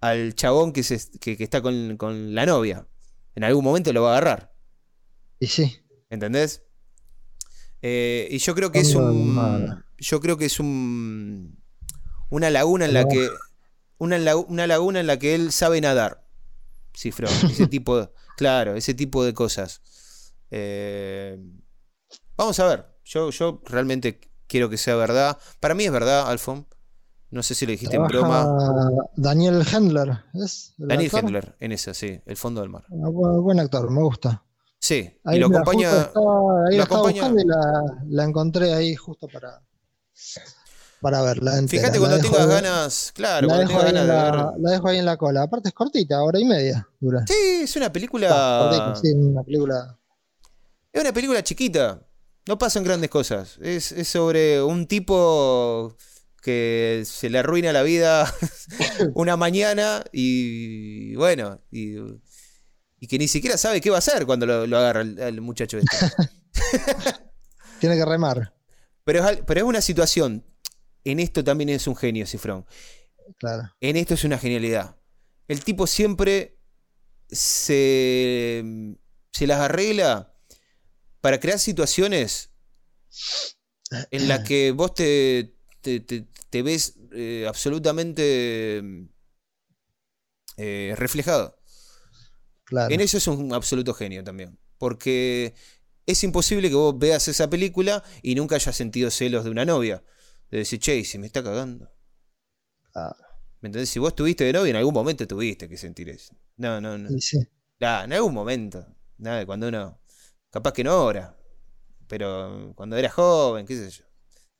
[0.00, 2.86] al chabón que, se- que- que está con, con la novia.
[3.34, 4.54] En algún momento lo va a agarrar.
[5.38, 5.76] Y sí.
[6.08, 6.62] ¿Entendés?
[7.82, 9.34] Eh, y yo creo que es un.
[9.98, 11.62] Yo creo que es un.
[12.30, 13.28] Una laguna en la que.
[13.98, 16.26] Una, una laguna en la que él sabe nadar.
[16.96, 17.30] Cifrón.
[17.50, 18.08] Ese tipo de-
[18.40, 19.82] Claro, ese tipo de cosas.
[20.50, 21.38] Eh,
[22.38, 22.86] vamos a ver.
[23.04, 25.36] Yo, yo realmente quiero que sea verdad.
[25.60, 26.66] Para mí es verdad, Alfon.
[27.28, 28.48] No sé si lo dijiste en broma.
[29.14, 30.72] Daniel Hendler, ¿es?
[30.78, 31.20] el Daniel actor?
[31.20, 32.18] Hendler, en esa, sí.
[32.24, 32.84] El fondo del mar.
[32.88, 34.42] Ah, bu- Buen actor, me gusta.
[34.78, 35.10] Sí.
[35.24, 35.90] Ahí y lo acompaña.
[36.00, 39.60] estaba- ahí lo acompaña- y la, la encontré ahí justo para,
[41.00, 41.58] para verla.
[41.58, 41.82] entera.
[41.82, 43.12] Fíjate cuando tengas ganas.
[43.14, 45.42] Claro, la dejo, tengas ahí en ganas de la, dejo ahí en la cola.
[45.42, 47.24] Aparte es cortita, hora y media dura.
[47.26, 48.94] Sí, es una película.
[49.00, 49.98] sí, una película.
[50.92, 52.06] Es una película chiquita.
[52.46, 53.58] No pasan grandes cosas.
[53.60, 55.96] Es, es sobre un tipo
[56.42, 58.32] que se le arruina la vida
[59.14, 61.96] una mañana y bueno, y,
[62.98, 65.40] y que ni siquiera sabe qué va a hacer cuando lo, lo agarra el, el
[65.40, 65.96] muchacho este.
[67.80, 68.54] Tiene que remar,
[69.04, 70.44] Pero es, pero es una situación.
[71.04, 72.66] En esto también es un genio, Cifrón.
[73.38, 73.70] claro.
[73.80, 74.96] En esto es una genialidad.
[75.48, 76.58] El tipo siempre
[77.28, 78.64] se,
[79.32, 80.34] se las arregla
[81.20, 82.50] para crear situaciones
[84.10, 88.82] en las que vos te, te, te- te ves eh, absolutamente
[90.56, 91.56] eh, reflejado.
[92.64, 92.94] claro.
[92.94, 94.58] En eso es un absoluto genio también.
[94.78, 95.54] Porque
[96.06, 100.02] es imposible que vos veas esa película y nunca hayas sentido celos de una novia.
[100.50, 101.90] De decir, che, si me está cagando.
[102.92, 103.16] Claro.
[103.60, 103.90] ¿Me entendés?
[103.90, 106.34] Si vos tuviste de novia, en algún momento tuviste que sentir eso.
[106.56, 107.08] No, no, no.
[107.18, 107.38] Sí.
[107.80, 108.86] Ah, en algún momento.
[109.18, 110.00] Nada, cuando uno.
[110.50, 111.36] Capaz que no ahora.
[112.08, 114.04] Pero cuando era joven, qué sé yo.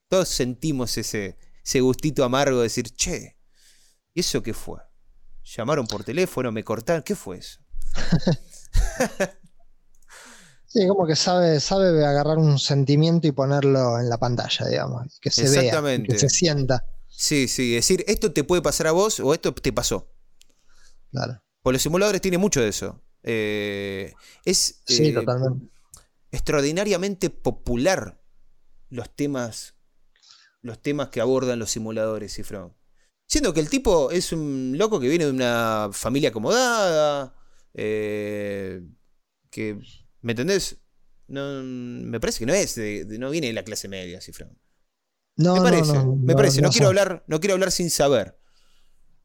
[0.09, 3.37] Todos sentimos ese, ese gustito amargo de decir, che,
[4.15, 4.81] ¿y eso qué fue?
[5.45, 7.61] Llamaron por teléfono, me cortaron, ¿qué fue eso?
[10.72, 15.18] Sí, como que sabe, sabe agarrar un sentimiento y ponerlo en la pantalla, digamos.
[15.20, 16.12] Que se vea, Exactamente.
[16.12, 16.84] que se sienta.
[17.09, 20.14] Sí, sí, decir, esto te puede pasar a vos o esto te pasó.
[21.10, 21.42] Claro.
[21.62, 23.02] Pues los simuladores tienen mucho de eso.
[23.24, 24.14] Eh,
[24.44, 25.66] es Sí, eh, totalmente.
[26.30, 28.22] extraordinariamente popular
[28.90, 29.74] los temas,
[30.62, 32.76] los temas que abordan los simuladores, Cifrón.
[33.26, 37.34] Siendo que el tipo es un loco que viene de una familia acomodada,
[37.74, 38.82] eh,
[39.51, 39.80] que,
[40.22, 40.78] ¿me entendés?
[41.28, 44.59] No, me parece que no es, de- de- no viene de la clase media, Cifrón.
[45.36, 46.62] No, Me no, parece, no, me parece.
[46.62, 46.88] No, quiero sé.
[46.88, 48.38] hablar, no quiero hablar sin saber.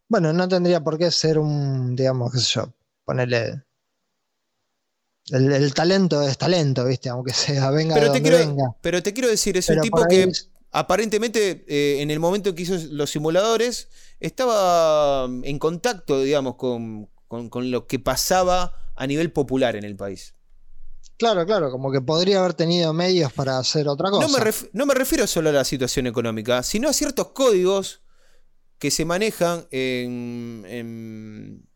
[0.10, 2.74] Bueno, no tendría por qué ser un, digamos, qué sé yo,
[3.06, 3.64] ponerle.
[5.30, 7.10] El, el talento es talento, ¿viste?
[7.10, 8.76] Aunque sea, venga de Pero te, donde quiero, venga.
[8.82, 12.54] pero te quiero decir, es Pero un tipo que es- aparentemente eh, en el momento
[12.54, 13.90] que hizo los simuladores
[14.20, 19.96] estaba en contacto, digamos, con, con- con lo que pasaba a nivel popular en el
[19.96, 20.35] país.
[21.18, 24.28] Claro, claro, como que podría haber tenido medios para hacer otra cosa.
[24.28, 28.02] No me, ref- no me refiero solo a la situación económica, sino a ciertos códigos
[28.80, 31.70] que se manejan en, en,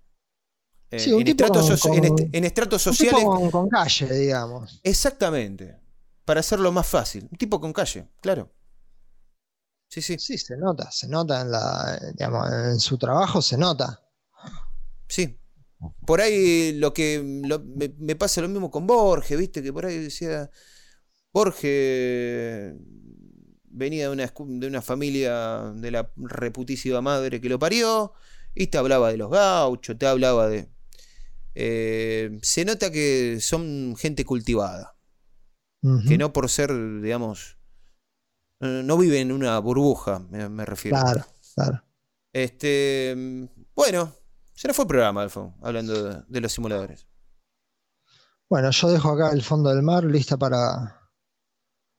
[1.00, 3.26] Sí, en estratos, con- en con- est- en estratos Un tipo sociales.
[3.26, 4.82] con, con calle, digamos.
[4.84, 5.80] Exactamente.
[6.26, 7.28] Para hacerlo más fácil.
[7.32, 8.52] Un tipo con calle, claro.
[9.90, 10.18] Sí, sí.
[10.20, 14.02] Sí, se nota, se nota en la, digamos, en su trabajo se nota.
[15.08, 15.40] Sí.
[16.06, 19.62] Por ahí lo que lo- me, me pasa lo mismo con Borges, ¿viste?
[19.64, 20.50] Que por ahí decía.
[21.32, 22.74] Borges
[23.72, 28.14] venía de una, de una familia de la reputísima madre que lo parió.
[28.56, 30.68] Y te hablaba de los gauchos, te hablaba de.
[31.56, 34.96] eh, se nota que son gente cultivada.
[36.08, 37.58] Que no por ser, digamos.
[38.60, 40.98] No, viven en una burbuja, me, me refiero.
[41.00, 41.26] Claro,
[41.56, 41.84] claro.
[42.34, 43.16] Este.
[43.76, 44.14] Bueno,
[44.60, 47.08] se nos fue el programa, Alfon, hablando de, de los simuladores.
[48.50, 50.96] Bueno, yo dejo acá el fondo del mar lista para.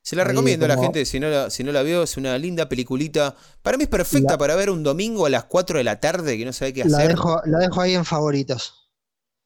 [0.03, 2.37] Se la recomiendo a la gente si no la, si no la vio, es una
[2.39, 3.35] linda peliculita.
[3.63, 6.37] Para mí es perfecta La- para ver un domingo a las 4 de la tarde
[6.37, 7.11] que no sabe qué La hacer.
[7.11, 8.91] dejo, la dejo ahí en favoritos.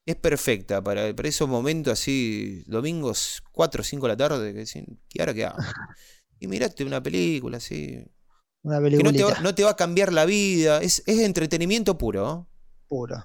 [0.06, 4.60] Es perfecta para, para esos momentos así, domingos 4 o 5 de la tarde, que
[4.60, 5.58] dicen, ¿y ahora qué hago?
[6.40, 8.04] Y mirate una película así.
[8.64, 10.82] Una Que no te, va, no te va a cambiar la vida.
[10.82, 12.22] Es, es entretenimiento puro.
[12.26, 12.53] ¿no?
[12.88, 13.24] Puro.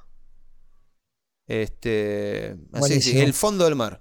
[1.47, 3.99] Este, así, sí, el fondo del mar.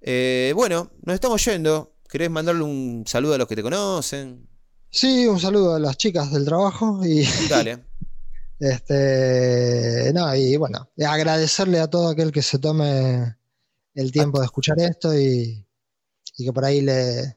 [0.00, 1.96] Eh, bueno, nos estamos yendo.
[2.08, 4.48] ¿Querés mandarle un saludo a los que te conocen?
[4.90, 7.84] Sí, un saludo a las chicas del trabajo y Dale.
[8.58, 13.36] este no, y bueno, agradecerle a todo aquel que se tome
[13.94, 15.66] el tiempo de escuchar esto y,
[16.38, 17.36] y que por ahí le,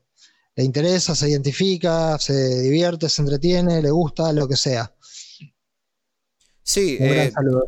[0.55, 4.93] le interesa, se identifica, se divierte, se entretiene, le gusta, lo que sea.
[6.69, 7.63] Sí, Un gran eh, saludo.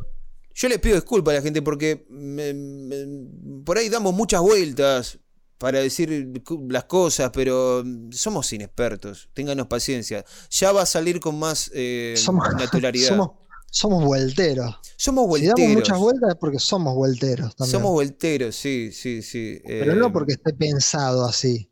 [0.53, 5.18] yo le pido disculpas a la gente porque me- me- por ahí damos muchas vueltas
[5.57, 6.32] para decir
[6.69, 9.30] las cosas, pero somos inexpertos.
[9.34, 10.23] Ténganos paciencia.
[10.52, 13.07] Ya va a salir con más eh, Somos, naturalidad.
[13.10, 13.30] somos,
[13.72, 14.76] somos vuelteros.
[14.98, 15.56] Somos Si vuelteros.
[15.60, 17.72] damos muchas vueltas es porque somos vuelteros también.
[17.72, 19.61] somos vuelteros, sí, sí, sí.
[19.65, 21.72] Pero eh, no porque esté pensado así.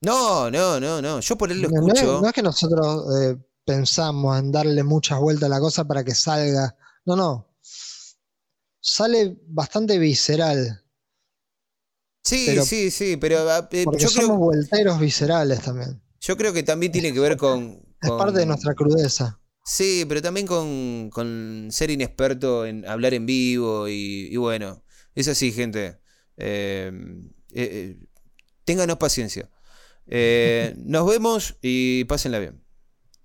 [0.00, 1.20] No, no, no, no.
[1.20, 2.20] Yo por él lo No, no es, escucho.
[2.22, 3.36] no es que nosotros eh,
[3.68, 6.76] pensamos en darle muchas vueltas a la cosa para que salga.
[7.04, 7.46] No, no.
[8.80, 10.82] Sale bastante visceral.
[12.24, 16.00] Sí, pero- sí, sí, pero ah, eh, Porque yo, somos creo, vuelteros viscerales también.
[16.20, 17.80] yo creo que también tiene que ver con.
[18.00, 19.40] Es parte de nuestra crudeza.
[19.64, 24.82] Sí, pero también con, con ser inexperto en hablar en vivo y, y bueno,
[25.14, 26.00] es así, gente.
[26.38, 26.90] Eh,
[27.52, 28.06] eh, eh,
[28.64, 29.50] ténganos paciencia.
[30.06, 32.62] Eh, nos vemos y pásenla bien.